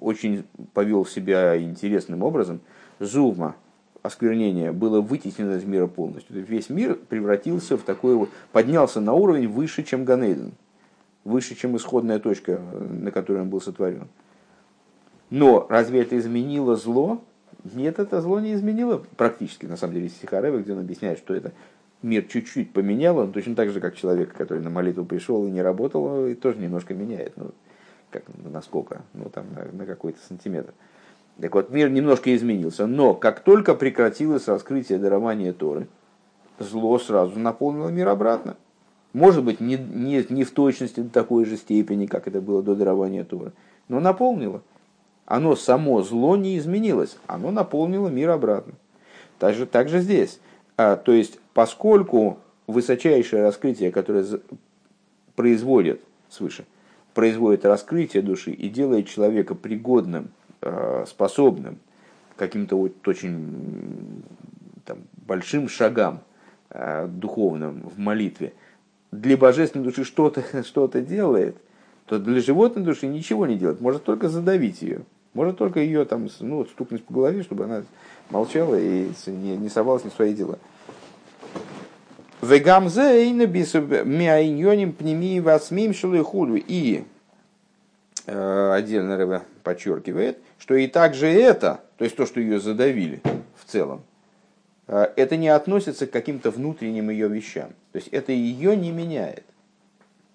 очень 0.00 0.44
повел 0.72 1.04
себя 1.04 1.60
интересным 1.60 2.22
образом. 2.22 2.60
Зума, 2.98 3.54
осквернение, 4.02 4.72
было 4.72 5.00
вытеснено 5.00 5.56
из 5.56 5.64
мира 5.64 5.86
полностью. 5.86 6.42
Весь 6.42 6.70
мир 6.70 6.94
превратился 6.94 7.76
в 7.76 7.82
такой 7.82 8.16
вот, 8.16 8.30
поднялся 8.52 9.00
на 9.00 9.12
уровень 9.12 9.48
выше, 9.48 9.82
чем 9.82 10.04
Ганейден, 10.04 10.52
выше, 11.24 11.54
чем 11.54 11.76
исходная 11.76 12.18
точка, 12.18 12.58
на 12.58 13.10
которой 13.10 13.42
он 13.42 13.50
был 13.50 13.60
сотворен. 13.60 14.08
Но 15.30 15.66
разве 15.68 16.02
это 16.02 16.18
изменило 16.18 16.76
зло? 16.76 17.22
Нет, 17.64 17.98
это 17.98 18.20
зло 18.20 18.40
не 18.40 18.54
изменило 18.54 19.02
практически, 19.16 19.66
на 19.66 19.76
самом 19.76 19.94
деле, 19.94 20.08
Сихаревы, 20.08 20.62
где 20.62 20.72
он 20.72 20.80
объясняет, 20.80 21.18
что 21.18 21.34
это 21.34 21.52
мир 22.02 22.24
чуть-чуть 22.24 22.72
поменял, 22.72 23.18
он 23.18 23.32
точно 23.32 23.54
так 23.54 23.70
же, 23.70 23.80
как 23.80 23.94
человек, 23.94 24.34
который 24.34 24.62
на 24.62 24.70
молитву 24.70 25.04
пришел 25.04 25.46
и 25.46 25.50
не 25.50 25.62
работал, 25.62 26.26
и 26.26 26.34
тоже 26.34 26.58
немножко 26.58 26.94
меняет. 26.94 27.36
Ну, 27.36 27.52
как, 28.10 28.24
насколько? 28.44 29.02
Ну, 29.14 29.30
там, 29.30 29.46
на, 29.54 29.64
на 29.72 29.86
какой-то 29.86 30.18
сантиметр. 30.26 30.74
Так 31.40 31.54
вот, 31.54 31.70
мир 31.70 31.88
немножко 31.88 32.34
изменился, 32.34 32.86
но 32.86 33.14
как 33.14 33.40
только 33.40 33.74
прекратилось 33.74 34.48
раскрытие 34.48 34.98
дарования 34.98 35.52
Торы, 35.52 35.88
зло 36.58 36.98
сразу 36.98 37.38
наполнило 37.38 37.88
мир 37.88 38.08
обратно. 38.08 38.56
Может 39.12 39.44
быть, 39.44 39.60
не, 39.60 39.76
не, 39.76 40.24
не 40.28 40.44
в 40.44 40.50
точности 40.52 41.00
до 41.00 41.10
такой 41.10 41.44
же 41.44 41.56
степени, 41.56 42.06
как 42.06 42.26
это 42.26 42.40
было 42.40 42.62
до 42.62 42.74
дарования 42.74 43.24
Торы, 43.24 43.52
но 43.88 44.00
наполнило. 44.00 44.62
Оно 45.26 45.54
само 45.54 46.02
зло 46.02 46.36
не 46.36 46.58
изменилось, 46.58 47.16
оно 47.26 47.50
наполнило 47.50 48.08
мир 48.08 48.30
обратно. 48.30 48.74
Также, 49.38 49.66
также 49.66 50.00
здесь. 50.00 50.40
А, 50.76 50.96
то 50.96 51.12
есть, 51.12 51.38
поскольку 51.54 52.38
высочайшее 52.66 53.42
раскрытие, 53.42 53.92
которое 53.92 54.24
производит 55.36 56.00
свыше, 56.28 56.64
производит 57.14 57.64
раскрытие 57.64 58.22
души 58.22 58.52
и 58.52 58.68
делает 58.68 59.08
человека 59.08 59.54
пригодным 59.54 60.30
Э, 60.64 61.04
способным 61.08 61.80
каким-то 62.36 62.76
вот 62.76 63.08
очень 63.08 64.22
там, 64.84 64.98
большим 65.26 65.68
шагам 65.68 66.20
э, 66.70 67.08
духовным 67.08 67.80
в 67.80 67.98
молитве, 67.98 68.52
для 69.12 69.36
божественной 69.36 69.84
души 69.84 70.04
что-то 70.04 70.42
что 70.64 70.88
делает, 70.88 71.56
то 72.06 72.18
для 72.18 72.40
животной 72.40 72.82
души 72.82 73.06
ничего 73.06 73.46
не 73.46 73.56
делает, 73.56 73.80
может 73.80 74.02
только 74.02 74.28
задавить 74.28 74.82
ее, 74.82 75.02
может 75.34 75.58
только 75.58 75.80
ее 75.80 76.04
там, 76.04 76.28
ну, 76.40 76.64
стукнуть 76.64 77.04
по 77.04 77.14
голове, 77.14 77.42
чтобы 77.42 77.64
она 77.64 77.84
молчала 78.30 78.74
и 78.74 79.10
не, 79.26 79.56
не 79.56 79.68
совалась 79.68 80.04
ни 80.04 80.08
в 80.08 80.14
свои 80.14 80.34
дела. 80.34 80.58
И 86.66 87.04
э, 88.26 88.72
отдельно 88.72 89.16
Рэбе 89.16 89.42
подчеркивает, 89.62 90.38
что 90.58 90.74
и 90.74 90.88
также 90.88 91.28
это, 91.28 91.82
то 91.98 92.04
есть 92.04 92.16
то, 92.16 92.26
что 92.26 92.40
ее 92.40 92.58
задавили 92.58 93.22
в 93.54 93.70
целом, 93.70 94.02
это 94.86 95.36
не 95.36 95.48
относится 95.48 96.06
к 96.06 96.10
каким-то 96.10 96.50
внутренним 96.50 97.10
ее 97.10 97.28
вещам. 97.28 97.70
То 97.92 97.98
есть 97.98 98.08
это 98.08 98.32
ее 98.32 98.76
не 98.76 98.90
меняет 98.90 99.44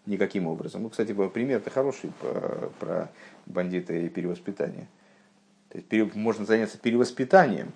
никаким 0.06 0.48
образом. 0.48 0.84
Ну, 0.84 0.90
кстати, 0.90 1.12
пример-то 1.12 1.70
хороший 1.70 2.12
про, 2.22 2.70
про 2.80 3.12
бандита 3.46 3.94
и 3.94 4.10
перевоспитание. 4.10 4.88
То 5.70 5.78
есть 5.78 6.16
можно 6.16 6.46
заняться 6.46 6.78
перевоспитанием 6.78 7.74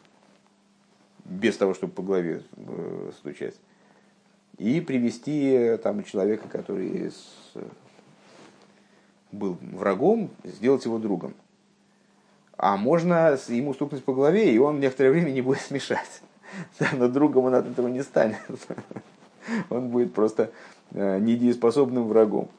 без 1.25 1.57
того, 1.57 1.73
чтобы 1.73 1.93
по 1.93 2.01
голове 2.01 2.43
э, 2.55 3.11
стучать. 3.17 3.55
И 4.57 4.79
привести 4.79 5.77
там 5.83 6.03
человека, 6.03 6.47
который 6.47 7.11
был 9.31 9.57
врагом, 9.61 10.29
сделать 10.43 10.85
его 10.85 10.99
другом. 10.99 11.33
А 12.57 12.77
можно 12.77 13.37
ему 13.47 13.73
стукнуть 13.73 14.03
по 14.03 14.13
голове, 14.13 14.53
и 14.53 14.57
он 14.57 14.79
некоторое 14.79 15.11
время 15.11 15.31
не 15.31 15.41
будет 15.41 15.61
смешать. 15.61 16.21
Да, 16.79 16.89
но 16.93 17.07
другом 17.07 17.45
он 17.45 17.55
от 17.55 17.67
этого 17.67 17.87
не 17.87 18.03
станет. 18.03 18.37
Он 19.69 19.89
будет 19.89 20.13
просто 20.13 20.51
э, 20.91 21.19
недееспособным 21.19 22.07
врагом, 22.07 22.49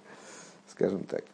скажем 0.69 1.05
так. 1.05 1.25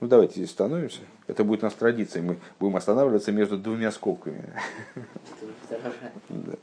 Ну, 0.00 0.08
давайте 0.08 0.34
здесь 0.34 0.50
остановимся. 0.50 1.00
Это 1.26 1.44
будет 1.44 1.62
у 1.62 1.66
нас 1.66 1.74
традицией. 1.74 2.24
Мы 2.24 2.38
будем 2.58 2.76
останавливаться 2.76 3.32
между 3.32 3.56
двумя 3.58 3.90
скобками. 3.90 4.44
Да. 6.28 6.54